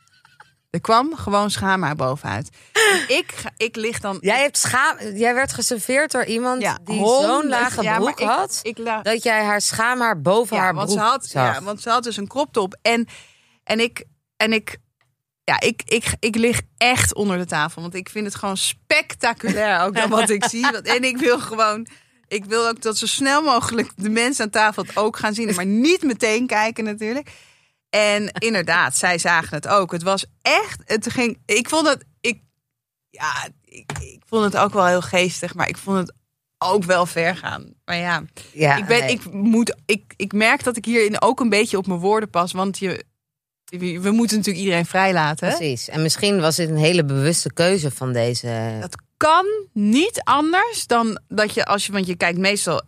er 0.70 0.80
kwam 0.80 1.14
gewoon 1.16 1.50
schaamhaar 1.50 1.96
bovenuit. 1.96 2.50
En 2.72 3.16
ik, 3.16 3.34
ik 3.56 3.76
lig 3.76 4.00
dan... 4.00 4.18
Jij, 4.20 4.40
hebt 4.40 4.58
schaam, 4.58 4.96
jij 5.14 5.34
werd 5.34 5.52
geserveerd 5.52 6.12
door 6.12 6.24
iemand 6.24 6.62
Ja, 6.62 6.78
die 6.84 6.96
zo'n 7.06 7.48
lage 7.48 7.82
ja, 7.82 7.96
broek 7.96 8.20
ik- 8.20 8.26
had... 8.26 8.60
Ik, 8.62 8.78
la- 8.78 9.02
dat 9.02 9.22
jij 9.22 9.44
haar 9.44 9.60
schaamhaar 9.60 10.20
boven 10.20 10.56
ja, 10.56 10.62
haar 10.62 10.74
want 10.74 10.86
broek 10.86 10.98
ze 10.98 11.04
had, 11.04 11.26
zag. 11.26 11.54
ja, 11.54 11.62
want 11.62 11.80
ze 11.80 11.90
had 11.90 12.04
dus 12.04 12.16
een 12.16 12.28
crop 12.28 12.52
top. 12.52 12.78
En, 12.82 13.06
en, 13.64 13.80
ik, 13.80 14.04
en 14.36 14.52
ik 14.52 14.76
ja, 15.46 15.60
ik, 15.60 15.82
ik, 15.84 16.14
ik 16.20 16.36
lig 16.36 16.60
echt 16.76 17.14
onder 17.14 17.38
de 17.38 17.46
tafel. 17.46 17.82
Want 17.82 17.94
ik 17.94 18.08
vind 18.08 18.26
het 18.26 18.34
gewoon 18.34 18.56
spectaculair 18.56 19.80
ook 19.80 19.94
dan 19.94 20.10
wat 20.10 20.30
ik 20.30 20.44
zie. 20.44 20.66
En 20.82 21.04
ik 21.04 21.16
wil 21.16 21.40
gewoon... 21.40 21.86
Ik 22.28 22.44
wil 22.44 22.68
ook 22.68 22.82
dat 22.82 22.98
zo 22.98 23.06
snel 23.06 23.42
mogelijk 23.42 23.90
de 23.96 24.08
mensen 24.08 24.44
aan 24.44 24.50
tafel 24.50 24.82
het 24.82 24.96
ook 24.96 25.16
gaan 25.16 25.34
zien. 25.34 25.54
Maar 25.54 25.66
niet 25.66 26.02
meteen 26.02 26.46
kijken 26.46 26.84
natuurlijk. 26.84 27.30
En 27.90 28.32
inderdaad, 28.32 28.96
zij 28.96 29.18
zagen 29.18 29.56
het 29.56 29.68
ook. 29.68 29.92
Het 29.92 30.02
was 30.02 30.24
echt... 30.42 30.82
Het 30.84 31.12
ging, 31.12 31.38
ik 31.44 31.68
vond 31.68 31.88
het... 31.88 32.04
Ik, 32.20 32.40
ja, 33.10 33.48
ik, 33.64 33.92
ik 34.00 34.22
vond 34.26 34.44
het 34.44 34.56
ook 34.56 34.72
wel 34.72 34.86
heel 34.86 35.02
geestig. 35.02 35.54
Maar 35.54 35.68
ik 35.68 35.76
vond 35.76 35.98
het 35.98 36.12
ook 36.58 36.84
wel 36.84 37.06
ver 37.06 37.36
gaan. 37.36 37.74
Maar 37.84 37.96
ja, 37.96 38.24
Ja, 38.52 38.76
ik, 38.76 38.86
ben, 38.86 39.00
nee. 39.00 39.10
ik, 39.10 39.32
moet, 39.32 39.76
ik, 39.84 40.14
ik 40.16 40.32
merk 40.32 40.64
dat 40.64 40.76
ik 40.76 40.84
hierin 40.84 41.22
ook 41.22 41.40
een 41.40 41.48
beetje 41.48 41.78
op 41.78 41.86
mijn 41.86 42.00
woorden 42.00 42.30
pas. 42.30 42.52
Want 42.52 42.78
je, 42.78 43.04
we 43.70 44.10
moeten 44.10 44.36
natuurlijk 44.36 44.64
iedereen 44.64 44.86
vrijlaten. 44.86 45.48
Precies. 45.48 45.88
En 45.88 46.02
misschien 46.02 46.40
was 46.40 46.56
dit 46.56 46.68
een 46.68 46.76
hele 46.76 47.04
bewuste 47.04 47.52
keuze 47.52 47.90
van 47.90 48.12
deze. 48.12 48.76
Dat 48.80 48.96
kan 49.16 49.46
niet 49.72 50.20
anders 50.24 50.86
dan 50.86 51.20
dat 51.28 51.54
je, 51.54 51.64
als 51.64 51.86
je, 51.86 51.92
want 51.92 52.06
je 52.06 52.16
kijkt 52.16 52.38
meestal 52.38 52.82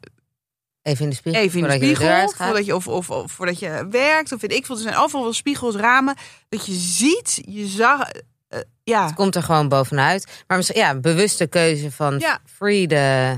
Even 0.82 1.04
in 1.04 1.10
de 1.10 1.16
spiegel. 1.16 1.40
even 1.40 1.58
in 1.58 1.64
de 1.64 1.70
voordat 1.70 2.30
je 2.30 2.34
voordat 2.36 2.66
je, 2.66 2.74
of, 2.74 2.88
of, 2.88 3.10
of 3.10 3.32
voordat 3.32 3.58
je 3.58 3.86
werkt, 3.90 4.32
of 4.32 4.40
weet 4.40 4.52
ik 4.52 4.66
veel. 4.66 4.76
Er 4.76 4.82
zijn 4.82 4.96
overal 4.96 5.22
wel 5.22 5.32
spiegels, 5.32 5.74
ramen, 5.74 6.16
dat 6.48 6.66
je 6.66 6.72
ziet, 6.72 7.42
je 7.46 7.66
zag, 7.66 8.10
eh, 8.48 8.60
ja, 8.84 9.04
Het 9.06 9.14
komt 9.14 9.34
er 9.36 9.42
gewoon 9.42 9.68
bovenuit. 9.68 10.42
Maar 10.46 10.56
misschien, 10.56 10.80
ja, 10.80 10.94
bewuste 10.94 11.46
keuze 11.46 11.90
van 11.90 12.18
Ja. 12.18 12.38
free, 12.56 12.86
the, 12.86 13.36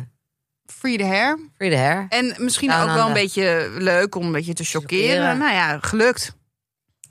free 0.66 0.98
the 0.98 1.04
hair. 1.04 1.38
free 1.56 1.70
the 1.70 1.76
hair. 1.76 2.06
En 2.08 2.34
misschien 2.38 2.68
Down 2.68 2.88
ook 2.88 2.94
wel 2.94 3.06
een 3.06 3.12
beetje 3.12 3.70
leuk 3.78 4.14
om 4.14 4.24
een 4.26 4.32
beetje 4.32 4.52
te. 4.52 4.64
Chockeren. 4.64 5.38
Nou 5.38 5.52
ja, 5.52 5.78
gelukt. 5.80 6.38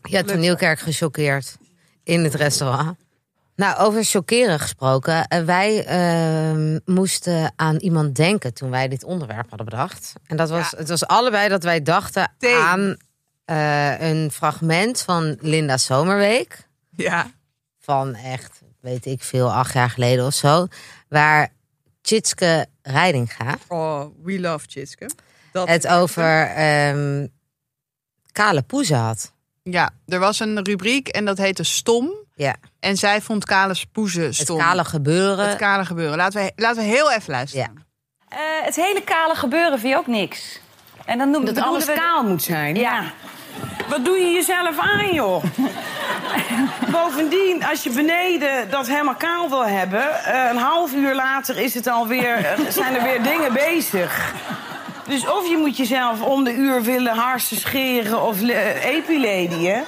Ja, 0.01 0.23
toneelkerk 0.23 0.79
gechoqueerd 0.79 1.57
in 2.03 2.23
het 2.23 2.33
restaurant. 2.35 2.97
Nou, 3.55 3.77
over 3.77 4.03
chockeren 4.03 4.59
gesproken. 4.59 5.27
eh, 5.27 5.43
Wij 5.43 5.85
ehm, 5.85 6.79
moesten 6.85 7.53
aan 7.55 7.75
iemand 7.75 8.15
denken 8.15 8.53
toen 8.53 8.69
wij 8.69 8.87
dit 8.87 9.03
onderwerp 9.03 9.49
hadden 9.49 9.65
bedacht. 9.67 10.13
En 10.27 10.37
dat 10.37 10.49
was, 10.49 10.69
Ja. 10.69 10.77
het 10.77 10.89
was 10.89 11.05
allebei 11.07 11.49
dat 11.49 11.63
wij 11.63 11.81
dachten 11.81 12.31
aan 12.61 12.97
eh, 13.45 14.01
een 14.09 14.31
fragment 14.31 15.01
van 15.01 15.37
Linda 15.41 15.77
Zomerweek. 15.77 16.67
Ja. 16.95 17.31
Van 17.79 18.15
echt, 18.15 18.61
weet 18.81 19.05
ik 19.05 19.23
veel, 19.23 19.53
acht 19.53 19.73
jaar 19.73 19.89
geleden 19.89 20.25
of 20.25 20.33
zo. 20.33 20.67
Waar 21.07 21.49
Tjitske 22.01 22.65
Reidinga 22.81 23.57
Oh, 23.67 24.05
we 24.23 24.39
love 24.39 24.65
Chitske. 24.69 25.09
Dat 25.51 25.67
het 25.67 25.87
over 25.87 26.41
ehm, 26.47 27.27
kale 28.31 28.61
poezen 28.61 28.97
had. 28.97 29.31
Ja, 29.71 29.89
er 30.07 30.19
was 30.19 30.39
een 30.39 30.63
rubriek 30.65 31.07
en 31.07 31.25
dat 31.25 31.37
heette 31.37 31.63
Stom. 31.63 32.11
Ja, 32.35 32.55
En 32.79 32.97
zij 32.97 33.21
vond 33.21 33.45
kale 33.45 33.73
spoezen 33.73 34.23
het 34.23 34.35
stom. 34.35 34.57
kale 34.57 34.85
gebeuren. 34.85 35.47
Het 35.49 35.57
kale 35.57 35.85
gebeuren. 35.85 36.17
Laten 36.17 36.41
we, 36.43 36.51
laten 36.55 36.81
we 36.81 36.87
heel 36.87 37.11
even 37.11 37.31
luisteren. 37.31 37.85
Eh, 38.27 38.37
het 38.61 38.75
hele 38.75 39.01
kale 39.03 39.35
gebeuren 39.35 39.79
vind 39.79 39.91
je 39.93 39.97
ook 39.99 40.07
niks. 40.07 40.59
En 41.05 41.17
dan 41.17 41.29
noemen 41.29 41.53
Dat 41.55 41.63
alles 41.63 41.85
kaal 41.85 42.23
moet 42.23 42.43
zijn. 42.43 42.75
Ja. 42.75 43.03
Wat 43.89 44.05
doe 44.05 44.17
je 44.17 44.31
jezelf 44.31 44.77
aan, 44.79 45.13
joh? 45.13 45.43
Bovendien, 46.91 47.63
als 47.65 47.83
je 47.83 47.89
beneden 47.89 48.69
dat 48.69 48.87
helemaal 48.87 49.15
kaal 49.15 49.49
wil 49.49 49.65
hebben... 49.67 50.23
eh, 50.23 50.49
een 50.49 50.57
half 50.57 50.93
uur 50.93 51.15
later 51.15 51.57
is 51.57 51.73
het 51.73 51.87
alweer, 51.87 52.55
zijn 52.69 52.95
er 52.95 53.03
weer 53.03 53.23
dingen 53.23 53.53
bezig. 53.53 54.33
Dus 55.09 55.27
of 55.27 55.49
je 55.49 55.57
moet 55.57 55.77
jezelf 55.77 56.21
om 56.21 56.43
de 56.43 56.53
uur 56.53 56.81
willen 56.81 57.15
harsen 57.15 57.57
scheren 57.57 58.21
of 58.21 58.39
le- 58.41 58.79
epiledien. 58.83 59.83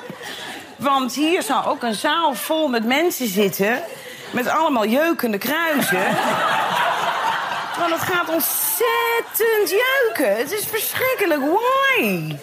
Want 0.75 1.13
hier 1.13 1.41
zal 1.41 1.65
ook 1.65 1.83
een 1.83 1.95
zaal 1.95 2.33
vol 2.33 2.67
met 2.67 2.85
mensen 2.85 3.27
zitten... 3.27 3.83
met 4.31 4.47
allemaal 4.47 4.85
jeukende 4.85 5.37
kruisen. 5.37 6.05
Want 7.79 7.91
het 7.91 8.01
gaat 8.01 8.29
ontzettend 8.29 9.69
jeuken. 9.69 10.37
Het 10.37 10.51
is 10.51 10.65
verschrikkelijk. 10.65 11.41
Why? 11.41 12.35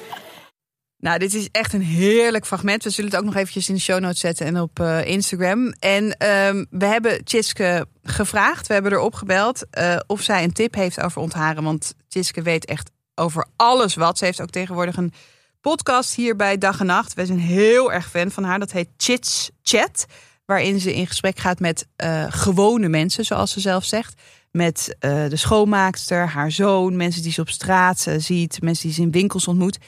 Nou, 1.01 1.19
dit 1.19 1.35
is 1.35 1.49
echt 1.53 1.73
een 1.73 1.83
heerlijk 1.83 2.47
fragment. 2.47 2.85
We 2.85 2.91
zullen 2.91 3.11
het 3.11 3.19
ook 3.19 3.27
nog 3.27 3.37
eventjes 3.37 3.69
in 3.69 3.75
de 3.75 3.81
show 3.81 4.01
notes 4.01 4.21
zetten 4.21 4.47
en 4.47 4.61
op 4.61 4.81
eh, 4.81 5.07
Instagram. 5.07 5.73
En 5.79 6.17
ehm, 6.17 6.65
we 6.71 6.85
hebben 6.85 7.25
Tjitske 7.25 7.87
gevraagd, 8.03 8.67
we 8.67 8.75
hebben 8.75 8.93
erop 8.93 9.15
gebeld 9.15 9.67
eh, 9.71 9.97
of 10.07 10.23
zij 10.23 10.45
een 10.45 10.53
tip 10.53 10.75
heeft 10.75 11.01
over 11.01 11.23
ontharen. 11.23 11.63
Want 11.63 11.95
Tjitske 12.09 12.43
weet 12.43 12.65
echt 12.65 12.91
over 13.15 13.47
alles 13.57 13.95
wat. 13.95 14.19
Ze 14.19 14.25
heeft 14.25 14.41
ook 14.41 14.51
tegenwoordig 14.51 14.97
een 14.97 15.13
podcast 15.61 16.15
hier 16.15 16.37
bij 16.37 16.59
Dag 16.59 16.81
en 16.81 16.87
Nacht. 16.87 17.15
Wij 17.15 17.27
zijn 17.27 17.39
heel 17.39 17.93
erg 17.93 18.11
fan 18.11 18.31
van 18.31 18.45
haar. 18.45 18.59
Dat 18.59 18.73
heet 18.73 18.89
Chits 18.97 19.51
Chat. 19.63 20.07
Waarin 20.45 20.81
ze 20.81 20.95
in 20.95 21.07
gesprek 21.07 21.39
gaat 21.39 21.61
met 21.61 21.87
eh, 21.97 22.25
gewone 22.29 22.89
mensen, 22.89 23.25
zoals 23.25 23.53
ze 23.53 23.61
zelf 23.61 23.85
zegt. 23.85 24.21
Met 24.51 24.97
de 25.01 25.37
schoonmaakster, 25.37 26.27
haar 26.27 26.53
zoon, 26.53 26.97
mensen 26.97 27.23
die 27.23 27.33
ze 27.33 27.41
op 27.41 27.49
straat 27.49 28.07
ziet, 28.17 28.63
mensen 28.63 28.87
die 28.87 28.95
ze 28.95 29.03
in 29.03 29.11
winkels 29.11 29.49
ontmoet. 29.49 29.79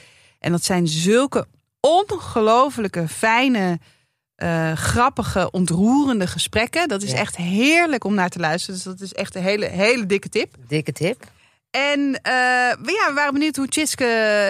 En 0.41 0.51
dat 0.51 0.63
zijn 0.63 0.87
zulke 0.87 1.45
ongelofelijke, 1.79 3.07
fijne, 3.07 3.79
eh, 4.35 4.71
grappige, 4.71 5.51
ontroerende 5.51 6.27
gesprekken. 6.27 6.87
Dat 6.87 7.01
is 7.01 7.11
Ja. 7.11 7.17
echt 7.17 7.35
heerlijk 7.37 8.03
om 8.03 8.13
naar 8.13 8.29
te 8.29 8.39
luisteren. 8.39 8.75
Dus 8.75 8.83
dat 8.83 8.99
is 9.01 9.13
echt 9.13 9.35
een 9.35 9.41
hele, 9.43 9.65
hele 9.65 10.05
dikke 10.05 10.29
tip. 10.29 10.55
Dikke 10.67 10.91
tip. 10.91 11.23
En 11.71 11.99
eh, 11.99 12.33
we- 12.81 12.91
ja, 13.01 13.07
we 13.07 13.11
waren 13.15 13.33
benieuwd 13.33 13.55
hoe 13.55 13.67
Tjitske 13.67 14.05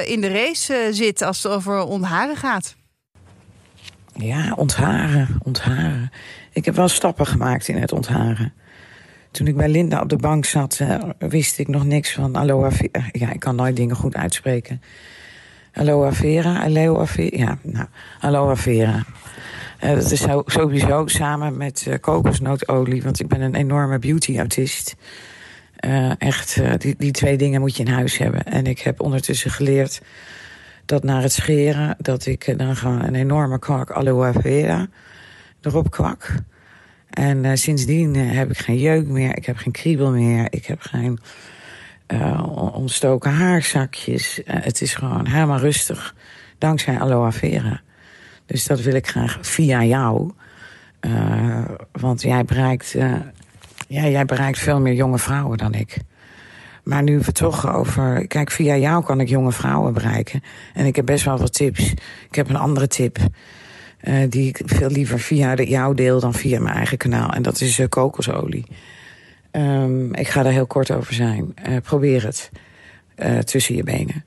in 0.07 0.21
de 0.21 0.27
race 0.31 0.73
eh, 0.73 0.93
zit 0.93 1.21
als 1.21 1.43
het 1.43 1.51
over 1.51 1.83
ontharen 1.83 2.35
gaat. 2.35 2.75
Ja, 4.15 4.53
ontharen, 4.53 5.27
ontharen. 5.43 6.11
Ik 6.53 6.65
heb 6.65 6.75
wel 6.75 6.87
stappen 6.87 7.25
gemaakt 7.27 7.67
in 7.67 7.77
het 7.77 7.91
ontharen. 7.91 8.53
Toen 9.31 9.47
ik 9.47 9.55
bij 9.55 9.69
Linda 9.69 10.01
op 10.01 10.09
de 10.09 10.15
bank 10.15 10.45
zat, 10.45 10.79
wist 11.19 11.59
ik 11.59 11.67
nog 11.67 11.85
niks 11.85 12.13
van 12.13 12.35
aloe 12.35 12.71
vera. 12.71 13.09
Ja, 13.11 13.31
ik 13.31 13.39
kan 13.39 13.55
nooit 13.55 13.75
dingen 13.75 13.95
goed 13.95 14.15
uitspreken. 14.15 14.81
Aloe 15.73 16.11
vera, 16.11 16.63
aloe 16.63 17.07
vera. 17.07 17.37
Ja, 17.37 17.57
nou, 17.63 17.87
aloe 18.19 18.55
vera. 18.55 19.03
Eh, 19.79 19.93
dat 19.93 20.11
is 20.11 20.25
sowieso 20.45 21.07
samen 21.07 21.57
met 21.57 21.85
eh, 21.87 21.99
kokosnootolie, 21.99 23.03
want 23.03 23.19
ik 23.19 23.27
ben 23.27 23.41
een 23.41 23.55
enorme 23.55 23.99
beauty-autist. 23.99 24.95
Eh, 25.75 26.21
echt, 26.21 26.61
die, 26.77 26.95
die 26.97 27.11
twee 27.11 27.37
dingen 27.37 27.61
moet 27.61 27.77
je 27.77 27.83
in 27.83 27.91
huis 27.91 28.17
hebben. 28.17 28.43
En 28.43 28.65
ik 28.65 28.79
heb 28.79 29.01
ondertussen 29.01 29.51
geleerd 29.51 30.01
dat 30.85 31.03
na 31.03 31.21
het 31.21 31.31
scheren... 31.31 31.95
dat 31.99 32.25
ik 32.25 32.57
dan 32.57 32.75
gewoon 32.75 33.01
een 33.01 33.15
enorme 33.15 33.59
kwak 33.59 33.91
aloe 33.91 34.31
vera 34.41 34.87
erop 35.61 35.91
kwak. 35.91 36.35
En 37.09 37.57
sindsdien 37.57 38.15
heb 38.15 38.49
ik 38.49 38.57
geen 38.57 38.79
jeuk 38.79 39.07
meer, 39.07 39.37
ik 39.37 39.45
heb 39.45 39.57
geen 39.57 39.73
kriebel 39.73 40.11
meer... 40.11 40.47
ik 40.49 40.65
heb 40.65 40.81
geen 40.81 41.19
eh, 42.11 42.43
on- 42.55 42.73
ontstoken 42.73 43.31
haarzakjes. 43.31 44.43
Eh, 44.43 44.55
het 44.59 44.81
is 44.81 44.93
gewoon 44.93 45.27
helemaal 45.27 45.59
rustig, 45.59 46.15
dankzij 46.57 46.99
aloe 46.99 47.31
vera. 47.31 47.81
Dus 48.45 48.65
dat 48.65 48.81
wil 48.81 48.93
ik 48.93 49.07
graag 49.07 49.37
via 49.41 49.83
jou. 49.83 50.31
Eh, 50.99 51.65
want 51.91 52.21
jij 52.21 52.45
bereikt, 52.45 52.91
ja, 53.87 54.07
jij 54.07 54.25
bereikt 54.25 54.59
veel 54.59 54.79
meer 54.79 54.93
jonge 54.93 55.19
vrouwen 55.19 55.57
dan 55.57 55.73
ik. 55.73 55.97
Maar 56.83 57.03
nu 57.03 57.19
we 57.19 57.31
toch 57.31 57.73
over. 57.73 58.27
Kijk, 58.27 58.51
via 58.51 58.77
jou 58.77 59.03
kan 59.03 59.19
ik 59.19 59.29
jonge 59.29 59.51
vrouwen 59.51 59.93
bereiken. 59.93 60.43
En 60.73 60.85
ik 60.85 60.95
heb 60.95 61.05
best 61.05 61.25
wel 61.25 61.37
wat 61.37 61.53
tips. 61.53 61.91
Ik 62.29 62.35
heb 62.35 62.49
een 62.49 62.55
andere 62.55 62.87
tip. 62.87 63.17
die 64.29 64.47
ik 64.47 64.61
veel 64.65 64.89
liever 64.89 65.19
via 65.19 65.55
de, 65.55 65.67
jou 65.67 65.95
deel 65.95 66.19
dan 66.19 66.33
via 66.33 66.59
mijn 66.59 66.75
eigen 66.75 66.97
kanaal. 66.97 67.29
En 67.29 67.41
dat 67.41 67.61
is 67.61 67.81
kokosolie. 67.89 68.65
Ehm, 69.51 70.13
ik 70.13 70.27
ga 70.27 70.43
daar 70.43 70.51
heel 70.51 70.67
kort 70.67 70.91
over 70.91 71.13
zijn. 71.13 71.51
Eh, 71.55 71.77
probeer 71.83 72.23
het. 72.23 72.51
eh, 73.15 73.37
tussen 73.37 73.75
je 73.75 73.83
benen. 73.83 74.25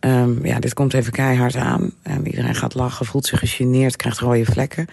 Ehm, 0.00 0.46
ja, 0.46 0.58
dit 0.58 0.74
komt 0.74 0.94
even 0.94 1.12
keihard 1.12 1.56
aan. 1.56 1.90
En 2.02 2.26
iedereen 2.26 2.54
gaat 2.54 2.74
lachen, 2.74 3.06
voelt 3.06 3.26
zich 3.26 3.38
gegeneerd, 3.38 3.96
krijgt 3.96 4.18
rode 4.18 4.44
vlekken. 4.44 4.86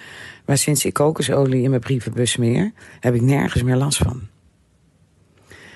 Maar 0.45 0.57
sinds 0.57 0.85
ik 0.85 0.93
kokosolie 0.93 1.63
in 1.63 1.69
mijn 1.69 1.81
brievenbus 1.81 2.31
smeer... 2.31 2.71
heb 2.99 3.15
ik 3.15 3.21
nergens 3.21 3.63
meer 3.63 3.75
last 3.75 3.97
van. 3.97 4.21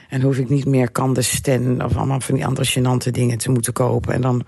En 0.10 0.22
hoef 0.22 0.38
ik 0.38 0.50
niet 0.50 0.66
meer 0.66 0.92
Candesten 0.92 1.86
of 1.86 1.96
allemaal 1.96 2.20
van 2.20 2.36
die 2.36 2.46
andere 2.46 2.80
gênante 2.80 3.12
dingen 3.12 3.38
te 3.38 3.52
moeten 3.52 3.74
kopen. 3.74 4.14
En 4.14 4.22
dan 4.22 4.46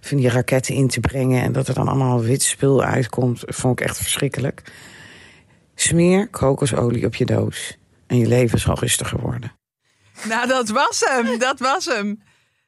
van 0.00 0.16
die 0.16 0.28
raketten 0.28 0.74
in 0.74 0.88
te 0.88 1.00
brengen. 1.00 1.42
En 1.42 1.52
dat 1.52 1.68
er 1.68 1.74
dan 1.74 1.88
allemaal 1.88 2.22
wit 2.22 2.42
spul 2.42 2.82
uitkomt. 2.82 3.42
Vond 3.46 3.80
ik 3.80 3.86
echt 3.86 3.96
verschrikkelijk. 3.96 4.62
Smeer 5.74 6.28
kokosolie 6.28 7.06
op 7.06 7.14
je 7.14 7.24
doos. 7.24 7.78
En 8.06 8.18
je 8.18 8.26
leven 8.26 8.58
zal 8.58 8.78
rustiger 8.78 9.20
worden. 9.20 9.52
Nou, 10.24 10.46
dat 10.48 10.68
was 10.68 11.00
hem. 11.08 11.38
Dat 11.38 11.58
was 11.58 11.84
hem. 11.84 12.22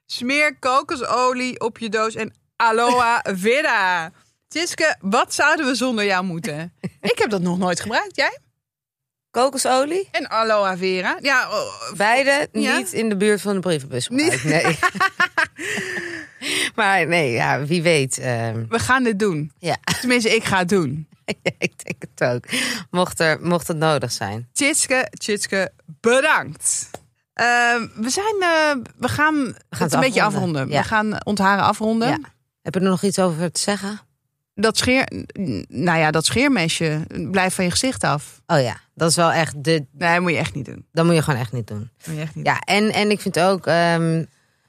Smeer 0.06 0.56
kokosolie 0.58 1.60
op 1.60 1.78
je 1.78 1.88
doos 1.88 2.14
en 2.14 2.34
aloe 2.56 3.20
vera. 3.22 4.10
Tjitske, 4.48 4.96
wat 5.00 5.34
zouden 5.34 5.66
we 5.66 5.74
zonder 5.74 6.04
jou 6.04 6.24
moeten? 6.24 6.72
Ik 7.00 7.18
heb 7.18 7.30
dat 7.30 7.40
nog 7.40 7.58
nooit 7.58 7.80
gebruikt. 7.80 8.16
Jij? 8.16 8.38
Kokosolie? 9.30 10.08
En 10.10 10.30
aloe 10.30 10.76
vera. 10.76 11.18
Ja, 11.20 11.50
oh, 11.50 11.92
Beide 11.96 12.48
Ja? 12.52 12.76
niet 12.76 12.92
in 12.92 13.08
de 13.08 13.16
buurt 13.16 13.40
van 13.40 13.54
de 13.54 13.60
brievenbus. 13.60 14.08
gebruikt, 14.08 14.44
Nee. 14.44 14.78
maar 16.76 17.06
nee, 17.06 17.32
ja, 17.32 17.64
wie 17.64 17.82
weet. 17.82 18.18
ehm, 18.18 18.64
we 18.68 18.78
gaan 18.78 19.02
dit 19.02 19.18
doen. 19.18 19.52
ja. 19.58 19.76
Tenminste, 20.00 20.34
ik 20.34 20.44
ga 20.44 20.58
het 20.58 20.68
doen. 20.68 21.07
Ik 21.58 21.84
denk 21.84 21.96
het 21.98 22.28
ook. 22.34 22.44
Mocht, 22.90 23.20
er, 23.20 23.38
mocht 23.40 23.68
het 23.68 23.76
nodig 23.76 24.12
zijn. 24.12 24.48
Tjitske, 24.52 25.08
Tjitske, 25.10 25.72
bedankt. 26.00 26.90
Ehm, 27.32 27.86
we 27.94 28.10
zijn, 28.10 28.36
eh, 28.40 28.92
we 28.96 29.08
gaan, 29.08 29.34
het 29.68 29.78
het 29.78 29.92
een 29.92 30.00
beetje 30.00 30.22
afronden, 30.22 30.68
ja. 30.68 30.80
We 30.82 30.88
gaan 30.88 31.24
ontharen 31.24 31.64
afronden. 31.64 32.08
Ja. 32.08 32.18
Heb 32.62 32.74
je 32.74 32.80
er 32.80 32.86
nog 32.88 33.02
iets 33.02 33.18
over 33.18 33.52
te 33.52 33.60
zeggen? 33.60 34.00
Dat 34.54 34.76
scheer, 34.76 35.08
nou 35.68 35.98
ja, 35.98 36.10
dat 36.10 36.24
scheermesje, 36.24 37.00
blijf 37.30 37.54
van 37.54 37.64
je 37.64 37.70
gezicht 37.70 38.04
af. 38.04 38.42
Oh 38.46 38.60
ja, 38.60 38.80
dat 38.94 39.10
is 39.10 39.16
wel 39.16 39.32
echt 39.32 39.64
de. 39.64 39.86
Nee, 39.92 40.12
dat 40.12 40.20
moet 40.20 40.30
je 40.30 40.36
echt 40.38 40.54
niet 40.54 40.64
doen. 40.64 40.86
Dat 40.92 41.04
moet 41.04 41.14
je 41.14 41.22
gewoon 41.22 41.40
echt 41.40 41.52
niet 41.52 41.66
doen. 41.66 41.90
Dat 41.98 42.06
moet 42.06 42.16
je 42.16 42.22
echt 42.22 42.34
niet 42.34 42.46
Ja, 42.46 42.58
en, 42.58 42.92
en 42.92 43.10
ik 43.10 43.20
vind 43.20 43.38
ook. 43.40 43.66
ehm 43.66 44.24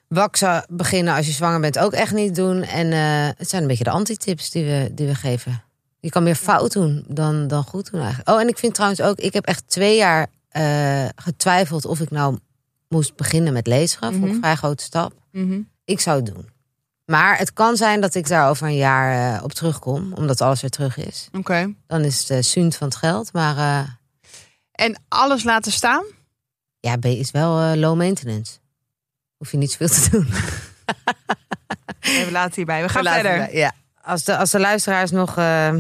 waksen 0.10 0.66
beginnen 0.70 1.16
als 1.16 1.26
je 1.26 1.32
zwanger 1.32 1.60
bent 1.60 1.80
ook 1.80 1.94
echt 1.94 2.14
niet 2.14 2.36
doen. 2.36 2.64
En 2.64 2.92
eh, 2.92 3.30
het 3.38 3.50
zijn 3.50 3.62
een 3.62 3.68
beetje 3.68 3.84
de 3.84 3.90
antitips 3.90 4.50
die 4.50 4.66
we, 4.66 4.92
die 4.94 5.08
we 5.08 5.16
geven. 5.16 5.64
Je 6.00 6.10
kan 6.10 6.24
meer 6.24 6.36
fout 6.36 6.72
doen 6.74 7.04
dan, 7.08 7.48
dan 7.48 7.64
goed 7.64 7.92
doen 7.92 8.00
eigenlijk. 8.00 8.30
Oh, 8.30 8.42
en 8.42 8.48
ik 8.48 8.58
vind 8.58 8.74
trouwens 8.74 9.02
ook, 9.02 9.18
ik 9.18 9.34
heb 9.34 9.46
echt 9.46 9.68
twee 9.68 9.96
jaar 9.98 10.28
eh, 10.50 11.06
getwijfeld 11.16 11.86
of 11.86 12.00
ik 12.00 12.12
nou 12.12 12.38
moest 12.88 13.16
beginnen 13.16 13.54
met 13.54 13.68
lezen. 13.68 14.00
Vond 14.00 14.16
ik 14.16 14.22
een 14.24 14.40
vrij 14.40 14.56
grote 14.56 14.84
stap. 14.84 15.14
Mhm. 15.32 15.60
Ik 15.86 16.00
zou 16.00 16.16
het 16.16 16.26
doen. 16.36 16.50
Maar 17.06 17.38
het 17.38 17.54
kan 17.54 17.76
zijn 17.78 18.02
dat 18.02 18.16
ik 18.16 18.28
daar 18.28 18.50
over 18.50 18.68
een 18.68 18.76
jaar 18.76 19.36
eh, 19.36 19.44
op 19.44 19.54
terugkom, 19.54 20.14
omdat 20.14 20.42
alles 20.42 20.62
weer 20.62 20.70
terug 20.70 20.98
is. 20.98 21.30
Oké. 21.38 21.74
Dan 21.88 22.02
is 22.02 22.28
het 22.28 22.56
uh, 22.56 22.72
van 22.72 22.88
het 22.88 22.96
geld. 22.96 23.34
Maar 23.34 23.98
En 24.72 25.02
alles 25.08 25.44
laten 25.44 25.72
staan? 25.72 26.04
ja, 26.80 26.98
B 26.98 27.06
is 27.06 27.32
wel 27.32 27.76
low 27.76 27.98
maintenance. 27.98 28.58
Hoef 29.38 29.52
je 29.52 29.58
niet 29.58 29.72
zoveel 29.72 29.88
te 29.88 30.10
doen. 30.10 30.28
We 32.26 32.28
laten 32.32 32.56
hierbij. 32.56 32.82
We 32.82 32.90
gaan 32.90 33.04
verder. 33.04 33.56
Ja. 33.56 33.74
Als, 34.10 34.24
de, 34.24 34.38
als 34.38 34.52
de 34.52 34.60
luisteraars 34.60 35.12
nog, 35.12 35.38
eh, 35.38 35.74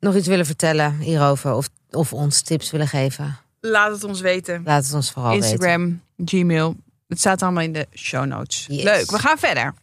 nog 0.00 0.14
iets 0.14 0.26
willen 0.26 0.46
vertellen 0.46 0.98
hierover, 0.98 1.52
of, 1.52 1.68
of 1.90 2.12
ons 2.12 2.42
tips 2.42 2.70
willen 2.70 2.88
geven, 2.88 3.38
Laat 3.60 3.92
het 3.92 4.04
ons 4.04 4.20
weten. 4.20 4.62
laat 4.64 4.84
het 4.84 4.94
ons 4.94 5.10
vooral 5.10 5.30
weten. 5.32 5.50
Instagram, 5.50 6.02
Gmail. 6.24 6.76
Het 7.08 7.18
staat 7.18 7.42
allemaal 7.42 7.62
in 7.62 7.72
de 7.72 7.86
show 7.94 8.24
notes. 8.26 8.66
Yes. 8.68 8.82
Leuk, 8.82 9.10
we 9.10 9.18
gaan 9.18 9.38
verder. 9.38 9.74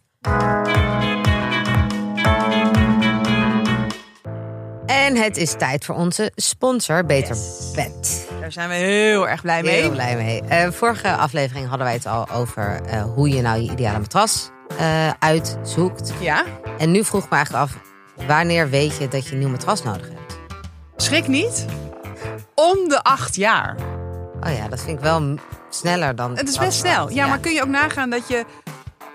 En 4.86 5.16
het 5.16 5.38
is 5.38 5.54
tijd 5.58 5.86
voor 5.86 5.96
onze 5.96 6.32
sponsor, 6.36 7.06
Beter 7.06 7.38
Bed. 7.76 8.28
Daar 8.40 8.52
zijn 8.52 8.70
we 8.70 8.76
heel 8.76 9.30
erg 9.30 9.42
blij 9.42 9.64
mee. 9.64 9.82
Heel 9.82 9.92
blij 9.92 10.16
mee. 10.16 10.42
Eh, 10.42 10.72
vorige 10.72 11.16
aflevering 11.16 11.68
hadden 11.68 11.86
wij 11.86 11.96
het 11.96 12.06
al 12.06 12.30
over 12.30 12.82
eh, 12.82 13.04
hoe 13.04 13.30
je 13.30 13.42
nou 13.42 13.62
je 13.62 13.72
ideale 13.72 14.00
matras 14.00 14.50
eh, 14.78 15.10
uitzoekt. 15.20 16.14
Ja, 16.20 16.44
En 16.78 16.92
nu 16.92 17.04
vroeg 17.04 17.24
ik 17.24 17.30
me 17.30 17.36
eigenlijk 17.36 17.66
af, 17.66 17.78
wanneer 18.28 18.70
weet 18.70 18.98
je 18.98 19.08
dat 19.08 19.26
je 19.28 19.32
een 19.34 19.40
nieuw 19.40 19.50
matras 19.50 19.84
nodig 19.84 20.08
hebt? 20.10 20.38
schrik 20.98 21.28
niet. 21.28 21.66
Om 22.56 22.90
de 22.90 23.04
acht 23.04 23.36
jaar. 23.36 23.76
Oh 24.42 24.56
ja, 24.58 24.68
dat 24.68 24.82
vind 24.82 24.98
ik 24.98 25.04
wel 25.04 25.40
sneller 25.70 26.16
dan... 26.16 26.38
Het 26.38 26.50
is 26.50 26.58
best 26.58 26.78
snel. 26.80 27.10
Ja, 27.12 27.28
maar 27.28 27.40
kun 27.40 27.54
je 27.54 27.62
ook 27.62 27.68
nagaan 27.68 28.10
dat 28.10 28.28
je... 28.28 28.46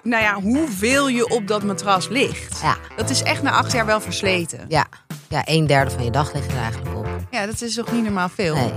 Nou 0.03 0.23
ja, 0.23 0.35
hoeveel 0.35 1.09
je 1.09 1.29
op 1.29 1.49
dat 1.49 1.63
matras 1.63 2.09
ligt. 2.09 2.61
Ja, 2.63 2.77
Dat 2.97 3.11
is 3.11 3.23
echt 3.23 3.43
na 3.43 3.51
acht 3.51 3.73
jaar 3.73 3.87
wel 3.87 4.01
versleten. 4.01 4.65
ja. 4.69 4.87
ja, 5.29 5.43
een 5.45 5.67
derde 5.67 5.91
van 5.91 6.05
je 6.05 6.11
dag 6.11 6.33
ligt 6.35 6.51
er 6.53 6.59
eigenlijk 6.59 6.97
op. 6.97 7.07
Ja, 7.31 7.47
dat 7.47 7.61
is 7.61 7.75
toch 7.75 7.93
niet 7.93 8.05
normaal 8.05 8.29
veel. 8.29 8.55
Nee. 8.55 8.73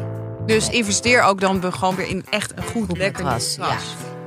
Dus 0.45 0.69
investeer 0.69 1.21
ook 1.21 1.41
dan 1.41 1.73
gewoon 1.73 1.95
weer 1.95 2.07
in 2.07 2.25
echt 2.29 2.51
een 2.57 2.63
goed, 2.63 2.85
Goed 2.87 2.97
lekker 2.97 3.23
matras, 3.23 3.57
matras. 3.57 3.83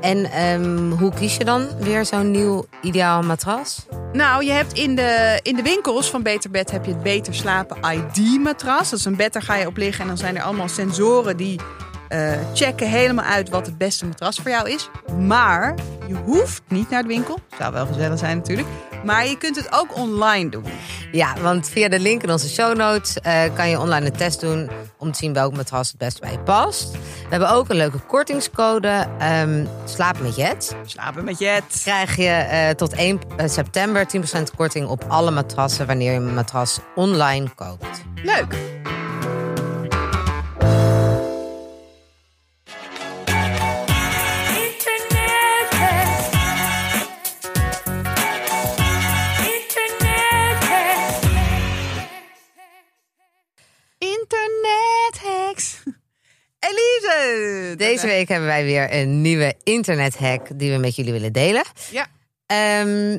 En 0.07 0.31
ehm, 0.31 0.91
hoe 0.91 1.13
kies 1.15 1.37
je 1.37 1.45
dan 1.45 1.69
weer 1.79 2.05
zo'n 2.05 2.31
nieuw 2.31 2.67
ideaal 2.83 3.23
matras? 3.23 3.87
Nou, 4.13 4.45
je 4.45 4.51
hebt 4.51 4.73
in 4.73 4.95
de, 4.95 5.41
in 5.43 5.57
de 5.57 5.63
winkels 5.63 6.11
van 6.11 6.23
Beter 6.23 6.51
Bed 6.51 6.71
heb 6.71 6.85
je 6.85 6.91
het 6.91 7.03
Beter 7.03 7.35
Slapen 7.35 7.77
ID-matras. 7.93 8.91
Dat 8.91 8.99
is 8.99 9.05
een 9.05 9.17
bed, 9.17 9.33
daar 9.33 9.43
ga 9.43 9.55
je 9.55 9.67
op 9.67 9.77
liggen 9.77 10.01
en 10.01 10.07
dan 10.07 10.17
zijn 10.17 10.37
er 10.37 10.43
allemaal 10.43 10.69
sensoren 10.69 11.37
die 11.37 11.61
eh, 12.09 12.33
checken 12.55 12.89
helemaal 12.89 13.25
uit 13.25 13.49
wat 13.49 13.67
het 13.67 13.79
beste 13.79 14.07
matras 14.07 14.37
voor 14.37 14.51
jou 14.51 14.71
is. 14.71 14.91
Maar 15.19 15.75
je 16.07 16.15
hoeft 16.15 16.63
niet 16.69 16.91
naar 16.91 17.03
de 17.03 17.09
winkel. 17.09 17.39
Zou 17.59 17.73
wel 17.73 17.87
gezellig 17.87 18.19
zijn 18.19 18.37
natuurlijk. 18.37 18.69
Maar 19.07 19.27
je 19.27 19.39
kunt 19.39 19.57
het 19.57 19.73
ook 19.73 19.97
online 19.97 20.51
doen. 20.51 20.65
Ja, 21.13 21.35
want 21.41 21.69
via 21.69 21.89
de 21.89 21.99
link 21.99 22.23
in 22.23 22.31
onze 22.31 22.49
show 22.49 22.77
notes 22.77 23.21
eh, 23.21 23.43
kan 23.55 23.69
je 23.69 23.81
online 23.81 24.07
een 24.07 24.17
test 24.17 24.41
doen 24.41 24.71
om 24.99 25.13
te 25.13 25.19
zien 25.19 25.33
welk 25.33 25.57
matras 25.57 25.89
het 25.89 25.99
beste 25.99 26.21
bij 26.21 26.31
je 26.33 26.39
past. 26.39 26.93
We 26.93 26.99
hebben 27.29 27.51
ook 27.51 27.69
een 27.69 27.77
leuke 27.77 27.99
kortingscode. 27.99 29.07
ehm 29.19 29.65
slaap 29.85 30.19
met 30.21 30.37
Jet. 30.37 30.77
Slapen 30.85 31.25
met 31.25 31.39
Jet. 31.39 31.81
Krijg 31.83 32.17
je 32.17 32.29
eh, 32.29 32.71
tot 32.71 32.93
1 32.93 33.21
september 33.45 34.07
10% 34.17 34.43
korting 34.57 34.89
op 34.89 35.05
alle 35.09 35.31
matrassen 35.31 35.87
wanneer 35.87 36.13
je 36.13 36.19
een 36.19 36.35
matras 36.35 36.79
online 36.95 37.55
koopt. 37.55 38.03
Leuk. 38.23 38.55
Elise. 56.71 57.75
Deze 57.77 58.07
week 58.07 58.29
hebben 58.29 58.49
wij 58.49 58.65
weer 58.65 58.93
een 58.95 59.21
nieuwe 59.21 59.55
internethack 59.63 60.47
die 60.59 60.73
we 60.73 60.79
met 60.79 60.97
jullie 60.97 61.13
willen 61.13 61.33
delen. 61.33 61.63
Ja. 61.91 62.07
Ehm, 62.47 63.19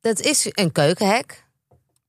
dat 0.00 0.20
is 0.20 0.46
een 0.50 0.72
keukenhack. 0.72 1.44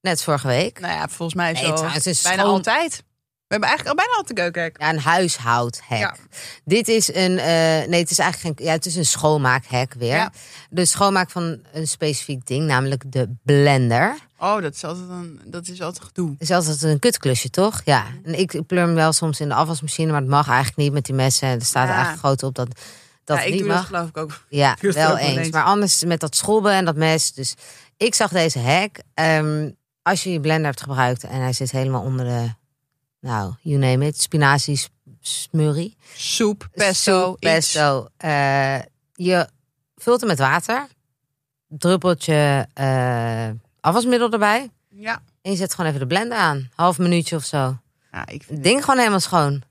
Net 0.01 0.23
vorige 0.23 0.47
week. 0.47 0.79
Nou 0.79 0.93
ja, 0.93 1.07
volgens 1.07 1.34
mij 1.34 1.55
zo 1.55 1.86
het 1.86 2.05
is 2.05 2.21
bijna 2.21 2.41
schoon- 2.41 2.53
altijd. 2.53 3.03
We 3.52 3.58
hebben 3.58 3.70
eigenlijk 3.78 4.00
al 4.00 4.06
bijna 4.06 4.20
altijd 4.20 4.38
een 4.40 4.44
keukenhek. 4.44 4.82
Ja, 4.82 4.90
een 4.90 5.00
huishoudhack. 5.00 6.00
Ja. 6.00 6.16
Dit 6.66 6.88
is 6.88 7.14
een, 7.14 7.38
eh, 7.38 7.88
nee, 7.88 8.00
het 8.00 8.12
is 8.12 8.20
eigenlijk 8.20 8.58
geen, 8.60 8.68
ja, 8.68 8.74
het 8.74 8.86
is 8.86 8.96
een 8.96 9.06
schoonmaakhack 9.06 9.94
weer. 9.94 10.16
Ja. 10.16 10.32
De 10.70 10.86
schoonmaak 10.86 11.30
van 11.30 11.60
een 11.74 11.88
specifiek 11.88 12.46
ding, 12.48 12.66
namelijk 12.66 13.04
de 13.12 13.30
blender. 13.44 14.18
Oh, 14.40 14.62
dat 14.62 14.76
is 14.76 14.84
altijd 14.84 15.10
een, 15.10 15.42
dat 15.46 15.68
is 15.68 15.82
altijd 15.82 16.06
gedoe. 16.06 16.36
Is 16.38 16.52
altijd 16.52 16.82
een 16.82 17.00
kutklusje, 17.00 17.50
toch? 17.50 17.82
Ja. 17.86 18.06
En 18.24 18.40
ik 18.40 18.62
pleur 18.68 18.86
hem 18.86 18.94
wel 18.94 19.14
soms 19.14 19.40
in 19.40 19.48
de 19.50 19.56
afwasmachine, 19.56 20.12
maar 20.12 20.22
het 20.22 20.30
mag 20.30 20.48
eigenlijk 20.48 20.78
niet 20.78 20.94
met 20.94 21.06
die 21.06 21.16
messen. 21.16 21.48
Er 21.50 21.62
staat 21.66 21.88
Ja. 21.88 21.94
eigenlijk 21.94 22.20
groot 22.24 22.44
op 22.44 22.56
dat 22.56 22.68
dat 23.24 23.38
ja, 23.38 23.44
ik 23.44 23.52
niet 23.52 23.60
doe 23.60 23.68
mag. 23.68 23.78
dat 23.78 23.86
geloof 23.88 24.08
ik 24.10 24.18
ook. 24.18 24.42
Ja, 24.50 24.78
wel 24.80 25.12
ook 25.12 25.18
eens. 25.18 25.38
eens. 25.38 25.52
Maar 25.52 25.64
anders 25.64 26.04
met 26.04 26.20
dat 26.20 26.36
schrobben 26.36 26.72
en 26.72 26.86
dat 26.86 26.96
mes. 26.96 27.34
Dus 27.34 27.56
ik 27.98 28.16
zag 28.16 28.32
deze 28.32 28.60
hack. 28.60 28.96
Ehm, 29.14 29.70
als 30.02 30.24
je 30.24 30.32
je 30.32 30.40
blender 30.40 30.66
hebt 30.66 30.82
gebruikt 30.82 31.24
en 31.24 31.42
hij 31.42 31.54
zit 31.54 31.72
helemaal 31.72 32.02
onder 32.02 32.26
de, 32.26 32.50
nou, 33.21 33.53
you 33.62 33.77
name 33.79 34.05
it, 34.07 34.21
spinazie, 34.21 34.79
smurrie. 35.19 35.95
Soep, 36.15 36.69
pesto, 36.73 37.25
Soep, 37.25 37.39
pesto. 37.39 38.07
Eh, 38.17 38.79
je 39.13 39.47
vult 39.95 40.19
hem 40.19 40.29
met 40.29 40.39
water. 40.39 40.88
Druppeltje 41.67 42.67
eh, 42.73 43.49
afwasmiddel 43.79 44.31
erbij. 44.31 44.69
Ja. 44.89 45.21
En 45.41 45.51
je 45.51 45.57
zet 45.57 45.71
gewoon 45.73 45.89
even 45.89 45.99
de 46.01 46.07
blender 46.07 46.38
aan. 46.38 46.69
Half 46.75 46.97
minuutje 46.97 47.36
of 47.36 47.43
zo. 47.45 47.77
ja, 48.12 48.21
ik 48.27 48.43
vind, 48.43 48.49
Het 48.49 48.63
ding 48.63 48.81
gewoon 48.81 48.97
helemaal 48.97 49.19
schoon. 49.19 49.62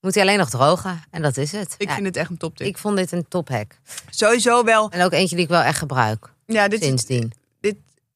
Moet 0.00 0.14
hij 0.14 0.22
alleen 0.22 0.38
nog 0.38 0.50
drogen. 0.50 1.02
En 1.10 1.22
dat 1.22 1.36
is 1.36 1.52
het. 1.52 1.74
ik 1.78 1.88
Ja, 1.88 1.94
vind 1.94 2.06
het 2.06 2.16
echt 2.16 2.30
een 2.30 2.36
toptip. 2.36 2.66
ik 2.66 2.78
vond 2.78 2.96
dit 2.96 3.12
een 3.12 3.28
tophack. 3.28 3.78
Sowieso 4.10 4.64
wel. 4.64 4.90
En 4.90 5.02
ook 5.04 5.12
eentje 5.12 5.36
die 5.36 5.44
ik 5.44 5.50
wel 5.50 5.60
echt 5.62 5.78
gebruik. 5.78 6.32
Ja, 6.46 6.68
dit 6.68 6.80
is 6.80 6.86
Sindsdien. 6.86 7.32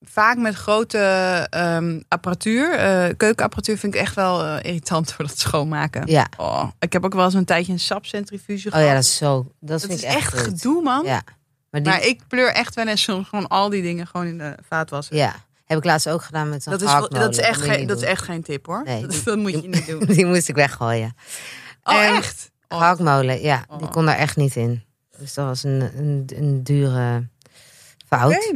Vaak 0.01 0.37
met 0.37 0.55
grote 0.55 0.99
ehm, 1.51 2.01
apparatuur, 2.09 2.75
eh, 2.75 3.15
keukenapparatuur, 3.17 3.79
vind 3.79 3.95
ik 3.95 4.01
echt 4.01 4.15
wel 4.15 4.45
eh, 4.45 4.57
irritant 4.63 5.13
voor 5.13 5.25
dat 5.27 5.39
schoonmaken. 5.39 6.03
Ja. 6.07 6.27
Oh, 6.37 6.69
ik 6.79 6.93
heb 6.93 7.05
ook 7.05 7.15
wel 7.15 7.25
eens 7.25 7.35
een 7.35 7.45
tijdje 7.45 7.73
een 7.73 7.81
sapcentrifuge 7.81 8.67
Oh 8.69 8.73
gehad. 8.73 8.89
ja, 8.89 8.95
dat 8.95 9.03
is 9.03 9.17
zo. 9.17 9.37
Dat, 9.43 9.53
Dat 9.61 9.81
vind 9.81 9.93
is 9.93 10.03
ik 10.03 10.09
echt, 10.17 10.39
gedoe, 10.39 10.83
man. 10.83 11.05
Ja. 11.05 11.23
Maar 11.71 11.83
die, 11.83 11.93
Maar 11.93 12.03
ik 12.05 12.21
pleur 12.29 12.53
echt 12.53 12.75
wel 12.75 12.87
eens 12.87 13.05
gewoon 13.05 13.49
al 13.49 13.69
die 13.69 13.83
dingen 13.83 14.07
gewoon 14.07 14.27
in 14.27 14.39
de 14.39 14.55
vaatwasser. 14.69 15.17
ja. 15.17 15.35
Heb 15.65 15.79
ik 15.79 15.85
laatst 15.85 16.09
ook 16.09 16.23
gedaan 16.23 16.49
met 16.49 16.67
een 16.67 16.73
Dat 16.73 16.83
is, 16.83 17.09
dat, 17.19 17.31
is 17.31 17.39
echt 17.39 17.61
geen, 17.61 17.87
dat 17.87 17.97
is 17.97 18.03
echt 18.03 18.23
geen 18.25 18.43
tip 18.43 18.67
hoor. 18.67 18.83
Nee, 18.85 19.07
dat, 19.07 19.37
moet 19.37 19.51
je 19.63 19.69
niet 19.69 19.87
doen. 19.87 20.05
Die 20.17 20.27
moest 20.27 20.49
ik 20.49 20.55
weggooien. 20.55 21.15
Oh, 21.83 21.95
Ehm, 22.03 22.15
echt? 22.15 22.51
Oh. 22.69 22.79
Gehaktmolen, 22.79 23.43
ja. 23.43 23.65
Die 23.79 23.87
Oh. 23.87 23.91
kon 23.93 24.07
daar 24.07 24.17
echt 24.17 24.37
niet 24.37 24.57
in. 24.57 24.83
Dus 25.19 25.35
dat 25.35 25.47
was 25.47 25.63
een, 25.63 25.81
een, 25.97 26.31
een 26.37 26.63
dure 26.63 27.29
fout. 28.09 28.55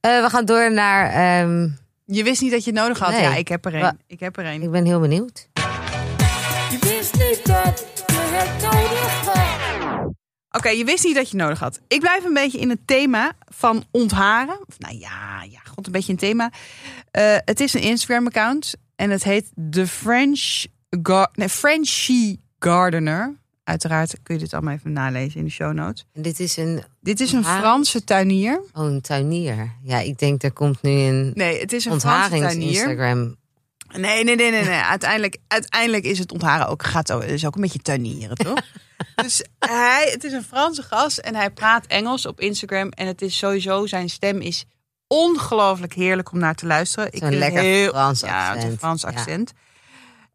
Eh, 0.00 0.22
we 0.22 0.30
gaan 0.30 0.44
door 0.44 0.72
naar... 0.72 1.10
ehm, 1.10 1.68
Je 2.04 2.22
wist 2.22 2.40
niet 2.40 2.50
dat 2.50 2.64
je 2.64 2.70
het 2.70 2.80
nodig 2.80 2.98
had. 2.98 3.10
Nee. 3.10 3.20
Ja, 3.22 3.34
ik 3.34 3.48
heb 3.48 3.64
er 3.66 3.74
een. 3.74 3.98
Ik 4.06 4.20
heb 4.20 4.36
er 4.38 4.46
een. 4.46 4.62
ik 4.62 4.70
ben 4.70 4.84
heel 4.84 5.00
benieuwd. 5.00 5.48
Je 6.70 6.78
wist 6.80 7.14
niet 7.14 7.46
dat 7.46 7.86
je 8.06 8.14
het 8.16 8.62
nodig 8.62 9.24
had. 9.24 9.38
Oké, 10.50 10.68
je 10.68 10.84
wist 10.84 11.04
niet 11.04 11.14
dat 11.14 11.30
je 11.30 11.36
nodig 11.36 11.58
had. 11.58 11.80
Ik 11.88 12.00
blijf 12.00 12.24
een 12.24 12.32
beetje 12.34 12.58
in 12.58 12.68
het 12.70 12.86
thema 12.86 13.32
van 13.48 13.84
ontharen. 13.90 14.58
Of 14.66 14.78
nou 14.78 14.98
ja, 14.98 15.42
ja, 15.50 15.60
god, 15.74 15.86
een 15.86 15.92
beetje 15.92 16.12
een 16.12 16.18
thema. 16.18 16.50
Eh, 17.10 17.36
het 17.44 17.60
is 17.60 17.74
een 17.74 17.80
Instagram-account 17.82 18.74
en 18.96 19.10
het 19.10 19.24
heet 19.24 19.50
The 19.70 19.86
French 19.86 20.64
Gar 21.02 21.28
nee, 21.32 21.48
Frenchy 21.48 22.36
Gardener. 22.58 23.34
Uiteraard 23.64 24.22
kun 24.22 24.34
je 24.34 24.40
dit 24.40 24.52
allemaal 24.54 24.74
even 24.74 24.92
nalezen 24.92 25.38
in 25.38 25.44
de 25.44 25.50
show 25.50 25.72
notes. 25.72 26.06
En 26.12 26.22
dit 26.22 26.40
is 26.40 26.56
een, 26.56 26.82
Dit 27.00 27.20
is 27.20 27.32
een? 27.32 27.44
Franse 27.44 28.04
tuinier. 28.04 28.60
oh, 28.72 28.84
een 28.84 29.00
tuinier. 29.00 29.72
Ja, 29.82 29.98
ik 29.98 30.18
denk 30.18 30.42
er 30.42 30.52
komt 30.52 30.82
nu 30.82 30.90
een 30.90 31.32
Nee, 31.34 31.60
het 31.60 31.72
is 31.72 31.84
een 31.84 32.00
Franse 32.00 32.38
tuinier. 32.38 32.68
Instagram 32.68 33.38
Nee, 33.96 34.24
nee, 34.24 34.36
nee, 34.36 34.50
nee. 34.50 34.64
nee. 34.64 34.80
Uiteindelijk, 34.80 35.36
uiteindelijk 35.48 36.04
is 36.04 36.18
het 36.18 36.32
ontharen 36.32 36.68
ook, 36.68 36.82
gaat 36.82 37.12
ook, 37.12 37.22
is 37.22 37.46
ook 37.46 37.54
een 37.54 37.60
beetje 37.60 37.78
tuinieren, 37.78 38.36
toch? 38.36 38.60
dus 39.22 39.44
hij, 39.58 40.08
het 40.12 40.24
is 40.24 40.32
een 40.32 40.42
Franse 40.42 40.82
gast 40.82 41.18
en 41.18 41.34
hij 41.34 41.50
praat 41.50 41.86
Engels 41.86 42.26
op 42.26 42.40
Instagram. 42.40 42.88
En 42.88 43.06
het 43.06 43.22
is 43.22 43.38
sowieso, 43.38 43.86
zijn 43.86 44.10
stem 44.10 44.40
is 44.40 44.64
ongelooflijk 45.06 45.92
heerlijk 45.92 46.32
om 46.32 46.38
naar 46.38 46.54
te 46.54 46.66
luisteren. 46.66 47.12
Ik 47.12 47.22
het 47.22 47.34
lekker 47.34 47.88
Frans 47.88 48.20
ja, 48.20 48.54
het 48.54 48.64
een 48.64 48.70
accent. 48.70 48.78
Frans 48.78 49.02
Ja. 49.02 49.44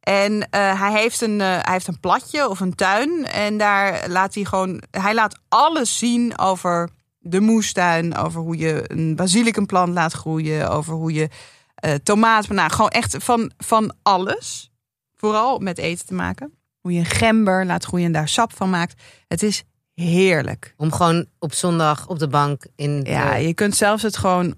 En 0.06 0.50
eh, 0.50 0.80
hij, 0.82 0.92
heeft 0.92 1.22
een, 1.22 1.42
eh, 1.42 1.48
hij 1.48 1.74
heeft 1.74 1.88
een 1.88 2.00
platje 2.00 2.50
of 2.50 2.60
een 2.60 2.76
tuin. 2.76 3.26
En 3.26 3.58
daar 3.58 4.10
laat 4.10 4.34
hij 4.34 4.44
gewoon. 4.44 4.82
Hij 4.92 5.14
laat 5.14 5.40
alles 5.50 5.98
zien 5.98 6.38
over 6.38 6.90
de 7.20 7.40
moestuin. 7.40 8.18
Over 8.18 8.42
hoe 8.42 8.58
je 8.58 8.84
een 8.88 9.16
basilicumplant 9.16 9.94
laat 9.94 10.14
groeien. 10.14 10.70
Over 10.70 10.94
hoe 10.94 11.14
je 11.14 11.30
eh 11.76 11.94
tomaten. 11.94 12.56
Nou, 12.56 12.72
gewoon 12.72 12.90
echt 12.90 13.16
van, 13.20 13.52
van 13.58 13.94
alles. 14.02 14.72
Vooral 15.16 15.60
met 15.60 15.78
eten 15.78 16.06
te 16.06 16.14
maken. 16.14 16.54
Hoe 16.82 16.92
je 16.92 17.00
een 17.00 17.06
gember 17.06 17.66
laat 17.66 17.86
groeien 17.86 18.06
en 18.06 18.12
daar 18.12 18.30
sap 18.30 18.56
van 18.56 18.70
maakt. 18.70 19.02
Het 19.28 19.44
is 19.44 19.64
heerlijk. 19.94 20.74
Om 20.78 20.92
gewoon 20.92 21.26
op 21.40 21.54
zondag 21.54 22.08
op 22.08 22.20
de 22.20 22.28
bank 22.28 22.68
in 22.76 23.04
de... 23.04 23.10
Ja, 23.10 23.36
je 23.36 23.54
kunt 23.54 23.76
zelfs 23.76 24.04
het 24.04 24.18
gewoon, 24.18 24.56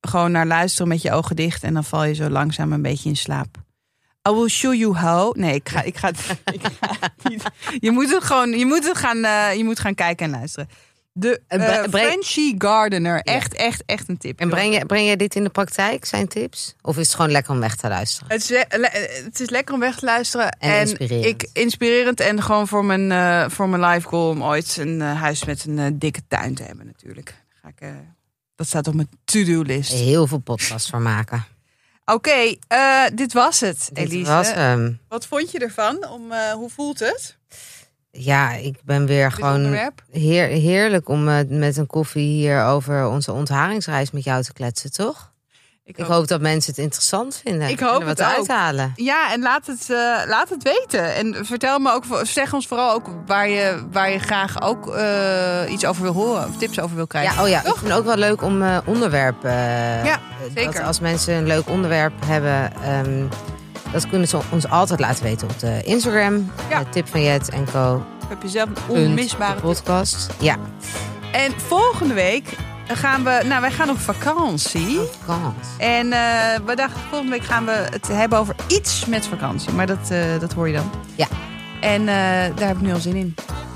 gewoon 0.00 0.32
naar 0.32 0.46
luisteren 0.46 0.88
met 0.88 1.02
je 1.02 1.12
ogen 1.12 1.36
dicht. 1.36 1.62
En 1.62 1.74
dan 1.74 1.84
val 1.84 2.04
je 2.04 2.14
zo 2.14 2.28
langzaam 2.28 2.72
een 2.72 2.82
beetje 2.82 3.08
in 3.08 3.16
slaap. 3.16 3.66
I 4.28 4.30
will 4.32 4.48
show 4.48 4.74
you 4.74 4.96
how. 4.96 5.36
Nee, 5.36 5.54
ik 5.54 5.68
ga, 5.68 5.82
ik 5.82 5.96
ga, 5.96 6.08
het- 6.08 6.38
ik 6.54 6.60
ga 6.80 6.96
het 7.00 7.28
niet. 7.28 7.42
Je 7.80 7.90
moet 7.90 8.10
het 8.14 8.24
gewoon, 8.24 8.50
je 8.58 8.66
moet 8.66 8.84
het 8.88 8.98
gaan, 8.98 9.24
eh, 9.24 9.54
je 9.56 9.64
moet 9.64 9.78
gaan 9.80 9.94
kijken 9.94 10.24
en 10.26 10.32
luisteren. 10.38 10.68
De 11.12 11.40
Frenchy 11.90 12.54
Gardener. 12.58 13.20
Echt, 13.20 13.54
echt, 13.54 13.82
echt 13.86 14.08
een 14.08 14.16
tip. 14.18 14.40
En 14.40 14.48
breng 14.48 14.74
je, 14.78 14.86
breng 14.86 15.08
je 15.08 15.16
dit 15.16 15.34
in 15.34 15.42
de 15.44 15.50
praktijk, 15.50 16.04
zijn 16.04 16.28
tips? 16.28 16.74
Of 16.82 16.98
is 16.98 17.06
het 17.06 17.16
gewoon 17.16 17.30
lekker 17.30 17.52
om 17.52 17.60
weg 17.60 17.76
te 17.76 17.88
luisteren? 17.88 18.28
Het 18.32 18.42
is, 18.42 18.48
le- 18.70 18.88
het 19.24 19.40
is 19.40 19.50
lekker 19.50 19.74
om 19.74 19.80
weg 19.80 19.96
te 19.98 20.04
luisteren. 20.04 20.50
En 20.58 20.80
inspirerend. 20.80 21.24
Ik, 21.42 21.48
inspirerend 21.52 22.20
en 22.20 22.42
gewoon 22.42 22.68
voor 22.68 22.84
mijn, 22.84 23.12
eh, 23.12 23.44
voor 23.50 23.68
mijn 23.68 23.82
life 23.84 24.08
goal 24.08 24.28
om 24.28 24.42
ooit 24.42 24.76
een 24.76 25.00
huis 25.00 25.44
met 25.44 25.64
een 25.66 25.98
dikke 25.98 26.20
tuin 26.28 26.54
te 26.54 26.62
hebben 26.62 26.86
natuurlijk. 26.86 27.34
Ga 27.62 27.68
ik, 27.68 27.92
dat 28.56 28.66
staat 28.66 28.86
op 28.88 28.94
mijn 28.94 29.08
to-do 29.24 29.62
list. 29.62 29.92
Heel 29.92 30.26
veel 30.26 30.38
podcasts 30.38 30.90
voor 30.90 31.00
maken. 31.00 31.44
Oké, 32.12 32.54
eh, 32.68 33.04
dit 33.14 33.32
was 33.32 33.60
het, 33.60 33.88
Dit 33.92 34.04
Elise. 34.12 34.30
was 34.30 34.52
hem. 34.52 35.00
Wat 35.08 35.26
vond 35.26 35.50
je 35.50 35.58
ervan? 35.58 36.08
Om, 36.08 36.32
eh, 36.32 36.52
hoe 36.52 36.70
voelt 36.70 36.98
het? 36.98 37.36
Ja, 38.10 38.52
ik 38.52 38.76
ben 38.84 39.06
weer 39.06 39.28
Dit 39.28 39.34
gewoon 39.34 39.74
heer, 40.10 40.46
heerlijk 40.46 41.08
om 41.08 41.28
eh, 41.28 41.38
met 41.48 41.76
een 41.76 41.86
koffie 41.86 42.28
hier 42.28 42.64
over 42.64 43.06
onze 43.06 43.32
ontharingsreis 43.32 44.10
met 44.10 44.24
jou 44.24 44.42
te 44.42 44.52
kletsen, 44.52 44.92
toch? 44.92 45.32
Ik 45.88 45.96
hoop 45.96 46.28
dat 46.28 46.40
mensen 46.40 46.70
het 46.70 46.80
interessant 46.82 47.40
vinden. 47.44 47.68
Ik 47.68 47.80
hoop 47.80 47.94
en 47.94 48.00
er 48.00 48.06
wat 48.06 48.18
het 48.18 48.26
ook. 48.26 48.34
uithalen. 48.34 48.92
Ja, 48.94 49.32
en 49.32 49.40
laat 49.40 49.66
het, 49.66 49.90
eh, 49.90 49.96
laat 50.26 50.48
het 50.48 50.62
weten. 50.62 51.14
En 51.14 51.46
vertel 51.46 51.78
me 51.78 51.92
ook, 51.92 52.04
zeg 52.22 52.52
ons 52.54 52.66
vooral 52.66 52.92
ook 52.92 53.06
waar 53.26 53.48
je, 53.48 53.86
waar 53.92 54.10
je 54.10 54.18
graag 54.18 54.62
ook 54.62 54.94
eh, 54.94 55.72
iets 55.72 55.84
over 55.84 56.02
wil 56.02 56.12
horen. 56.12 56.48
Of 56.48 56.56
tips 56.56 56.80
over 56.80 56.96
wil 56.96 57.06
krijgen. 57.06 57.34
Ja, 57.34 57.42
oh 57.42 57.48
ja, 57.48 57.58
ik 57.58 57.74
vind 57.74 57.88
het 57.88 57.98
ook 57.98 58.04
wel 58.04 58.16
leuk 58.16 58.42
om 58.42 58.62
eh 58.62 58.76
onderwerpen. 58.84 59.52
Ja, 60.04 60.20
dat 60.42 60.50
zeker. 60.54 60.82
als 60.82 61.00
mensen 61.00 61.34
een 61.34 61.46
leuk 61.46 61.68
onderwerp 61.68 62.12
hebben, 62.26 62.72
ehm, 62.82 63.26
dat 63.92 64.08
kunnen 64.08 64.28
ze 64.28 64.38
ons 64.50 64.68
altijd 64.68 65.00
laten 65.00 65.24
weten 65.24 65.48
op 65.48 65.58
de 65.58 65.82
Instagram. 65.84 66.52
Ja. 66.70 66.84
tip 66.90 67.08
van 67.08 67.22
Jet 67.22 67.48
en 67.50 67.64
Co. 67.72 68.04
Heb 68.28 68.42
je 68.42 68.48
zelf 68.48 68.68
een 68.68 68.96
onmisbare 68.96 69.60
podcast. 69.60 70.26
Ja, 70.38 70.56
En 71.32 71.52
volgende 71.60 72.14
week 72.14 72.56
gaan 72.96 73.24
we, 73.24 73.42
nou 73.44 73.60
wij 73.60 73.70
gaan 73.70 73.90
op 73.90 73.98
vakantie. 73.98 74.98
kans. 75.26 75.66
En 75.78 76.12
eh, 76.12 76.20
we 76.66 76.76
dachten 76.76 77.00
volgende 77.08 77.32
week 77.32 77.44
gaan 77.44 77.64
we 77.64 77.86
het 77.90 78.08
hebben 78.08 78.38
over 78.38 78.54
iets 78.66 79.06
met 79.06 79.26
vakantie. 79.26 79.72
Maar 79.72 79.86
dat, 79.86 80.10
eh, 80.10 80.20
dat 80.40 80.52
hoor 80.52 80.68
je 80.68 80.74
dan. 80.74 80.90
Ja. 81.14 81.26
En 81.80 82.00
eh, 82.00 82.56
daar 82.56 82.68
heb 82.68 82.76
ik 82.76 82.82
nu 82.82 82.92
al 82.92 83.00
zin 83.00 83.16
in. 83.16 83.34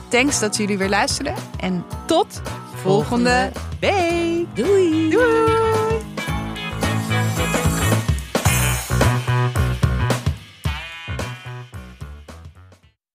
Thanks 0.09 0.41
dat 0.41 0.57
jullie 0.57 0.79
weer 0.79 0.89
luisterden. 0.89 1.35
En 1.61 1.85
tot 2.07 2.43
volgende 2.83 3.53
week. 3.81 4.47
Doei. 4.55 5.11
Doei. 5.11 6.12